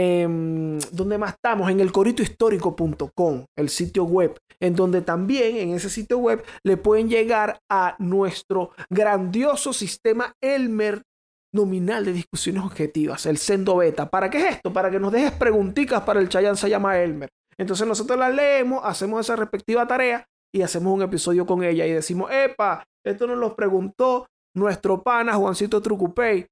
eh, 0.00 0.78
¿Dónde 0.92 1.18
más 1.18 1.34
estamos? 1.34 1.70
En 1.70 1.80
el 1.80 1.90
coritohistórico.com, 1.90 3.44
el 3.56 3.68
sitio 3.68 4.04
web, 4.04 4.38
en 4.60 4.76
donde 4.76 5.02
también 5.02 5.56
en 5.56 5.74
ese 5.74 5.90
sitio 5.90 6.18
web 6.18 6.44
le 6.62 6.76
pueden 6.76 7.08
llegar 7.08 7.58
a 7.68 7.96
nuestro 7.98 8.70
grandioso 8.90 9.72
sistema 9.72 10.34
Elmer 10.40 11.02
nominal 11.52 12.04
de 12.04 12.12
discusiones 12.12 12.62
objetivas, 12.62 13.26
el 13.26 13.38
Sendo 13.38 13.76
Beta. 13.76 14.08
¿Para 14.08 14.30
qué 14.30 14.38
es 14.38 14.56
esto? 14.56 14.72
Para 14.72 14.90
que 14.90 15.00
nos 15.00 15.10
dejes 15.10 15.32
preguntitas 15.32 16.02
para 16.02 16.20
el 16.20 16.28
Chayan 16.28 16.56
se 16.56 16.70
llama 16.70 16.98
Elmer. 16.98 17.30
Entonces 17.58 17.86
nosotros 17.86 18.18
las 18.18 18.32
leemos, 18.32 18.82
hacemos 18.84 19.20
esa 19.20 19.34
respectiva 19.34 19.86
tarea 19.86 20.26
y 20.54 20.62
hacemos 20.62 20.92
un 20.92 21.02
episodio 21.02 21.44
con 21.44 21.64
ella 21.64 21.86
y 21.86 21.92
decimos, 21.92 22.30
epa, 22.30 22.84
esto 23.04 23.26
nos 23.26 23.38
lo 23.38 23.56
preguntó 23.56 24.26
nuestro 24.58 25.02
pana 25.02 25.34
Juancito 25.34 25.80
Trucupey. 25.80 26.46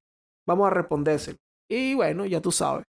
Vamos 0.47 0.67
a 0.67 0.69
respondérselo. 0.69 1.37
Y 1.69 1.95
bueno, 1.95 2.25
ya 2.25 2.41
tú 2.41 2.51
sabes. 2.51 2.85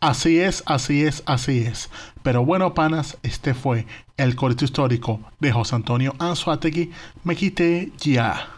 Así 0.00 0.40
es, 0.40 0.62
así 0.66 1.04
es, 1.04 1.22
así 1.26 1.60
es. 1.60 1.90
Pero 2.22 2.44
bueno, 2.44 2.74
panas, 2.74 3.18
este 3.22 3.54
fue 3.54 3.86
el 4.16 4.34
corito 4.36 4.64
histórico 4.64 5.20
de 5.40 5.52
José 5.52 5.76
Antonio 5.76 6.14
Anzuategui. 6.18 6.90
Me 7.22 7.36
quité 7.36 7.92
ya. 7.98 8.53